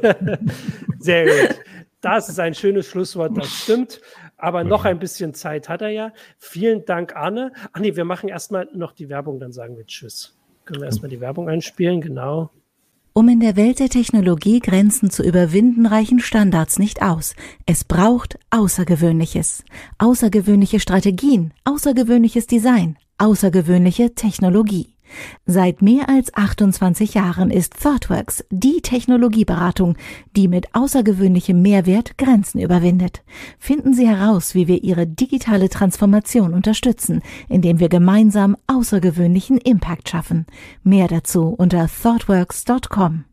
Sehr 0.98 1.26
gut. 1.26 1.58
Das 2.00 2.28
ist 2.28 2.38
ein 2.38 2.54
schönes 2.54 2.86
Schlusswort, 2.86 3.36
das 3.36 3.48
stimmt. 3.48 4.00
Aber 4.38 4.64
noch 4.64 4.84
ein 4.84 5.00
bisschen 5.00 5.34
Zeit 5.34 5.68
hat 5.68 5.82
er 5.82 5.90
ja. 5.90 6.12
Vielen 6.38 6.84
Dank, 6.84 7.16
Arne. 7.16 7.52
Ach 7.72 7.80
nee, 7.80 7.96
wir 7.96 8.04
machen 8.04 8.28
erstmal 8.28 8.68
noch 8.72 8.92
die 8.92 9.08
Werbung, 9.08 9.40
dann 9.40 9.52
sagen 9.52 9.76
wir 9.76 9.84
Tschüss. 9.84 10.36
Können 10.64 10.80
wir 10.80 10.86
erstmal 10.86 11.10
die 11.10 11.20
Werbung 11.20 11.48
einspielen, 11.48 12.00
genau. 12.00 12.50
Um 13.14 13.28
in 13.28 13.40
der 13.40 13.56
Welt 13.56 13.80
der 13.80 13.88
Technologie 13.88 14.60
Grenzen 14.60 15.10
zu 15.10 15.24
überwinden, 15.24 15.86
reichen 15.86 16.20
Standards 16.20 16.78
nicht 16.78 17.02
aus. 17.02 17.34
Es 17.66 17.82
braucht 17.82 18.38
Außergewöhnliches. 18.50 19.64
Außergewöhnliche 19.98 20.78
Strategien, 20.78 21.52
außergewöhnliches 21.64 22.46
Design, 22.46 22.96
außergewöhnliche 23.18 24.14
Technologie. 24.14 24.94
Seit 25.46 25.82
mehr 25.82 26.08
als 26.08 26.34
28 26.34 27.14
Jahren 27.14 27.50
ist 27.50 27.82
ThoughtWorks 27.82 28.44
die 28.50 28.80
Technologieberatung, 28.82 29.96
die 30.36 30.48
mit 30.48 30.74
außergewöhnlichem 30.74 31.60
Mehrwert 31.60 32.18
Grenzen 32.18 32.60
überwindet. 32.60 33.22
Finden 33.58 33.94
Sie 33.94 34.08
heraus, 34.08 34.54
wie 34.54 34.68
wir 34.68 34.82
Ihre 34.82 35.06
digitale 35.06 35.68
Transformation 35.68 36.54
unterstützen, 36.54 37.22
indem 37.48 37.80
wir 37.80 37.88
gemeinsam 37.88 38.56
außergewöhnlichen 38.66 39.58
Impact 39.58 40.08
schaffen. 40.08 40.46
Mehr 40.82 41.08
dazu 41.08 41.48
unter 41.48 41.88
thoughtworks.com. 41.88 43.24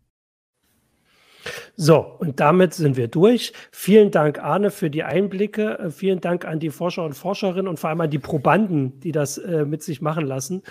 So, 1.76 1.98
und 2.20 2.40
damit 2.40 2.74
sind 2.74 2.98
wir 2.98 3.08
durch. 3.08 3.54
Vielen 3.72 4.12
Dank, 4.12 4.40
Arne, 4.40 4.72
für 4.72 4.90
die 4.90 5.04
Einblicke. 5.04 5.92
Vielen 5.92 6.22
Dank 6.22 6.46
an 6.46 6.60
die 6.60 6.70
Forscher 6.70 7.04
und 7.04 7.14
Forscherinnen 7.14 7.68
und 7.68 7.80
vor 7.80 7.90
allem 7.90 8.02
an 8.02 8.10
die 8.10 8.20
Probanden, 8.20 9.00
die 9.00 9.12
das 9.12 9.38
äh, 9.38 9.66
mit 9.66 9.84
sich 9.84 10.02
machen 10.02 10.26
lassen. 10.26 10.64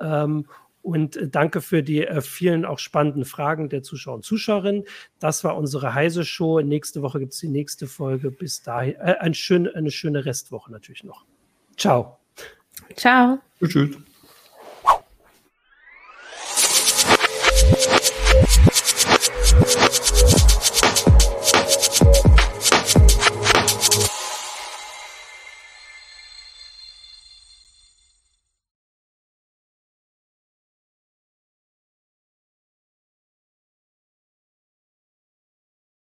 Ähm, 0.00 0.46
und 0.82 1.16
äh, 1.16 1.28
danke 1.28 1.60
für 1.60 1.82
die 1.82 2.06
äh, 2.06 2.20
vielen 2.20 2.64
auch 2.64 2.78
spannenden 2.78 3.24
Fragen 3.24 3.68
der 3.68 3.82
Zuschauer 3.82 4.16
und 4.16 4.24
Zuschauerinnen. 4.24 4.84
Das 5.18 5.44
war 5.44 5.56
unsere 5.56 5.94
Heise 5.94 6.24
Show. 6.24 6.60
Nächste 6.60 7.02
Woche 7.02 7.20
gibt 7.20 7.32
es 7.32 7.40
die 7.40 7.48
nächste 7.48 7.86
Folge. 7.86 8.30
Bis 8.30 8.62
dahin 8.62 8.94
äh, 8.94 9.16
ein 9.20 9.34
schön, 9.34 9.68
eine 9.68 9.90
schöne 9.90 10.24
Restwoche 10.24 10.72
natürlich 10.72 11.04
noch. 11.04 11.24
Ciao. 11.76 12.18
Ciao. 12.96 13.38
Tschüss. 13.62 13.96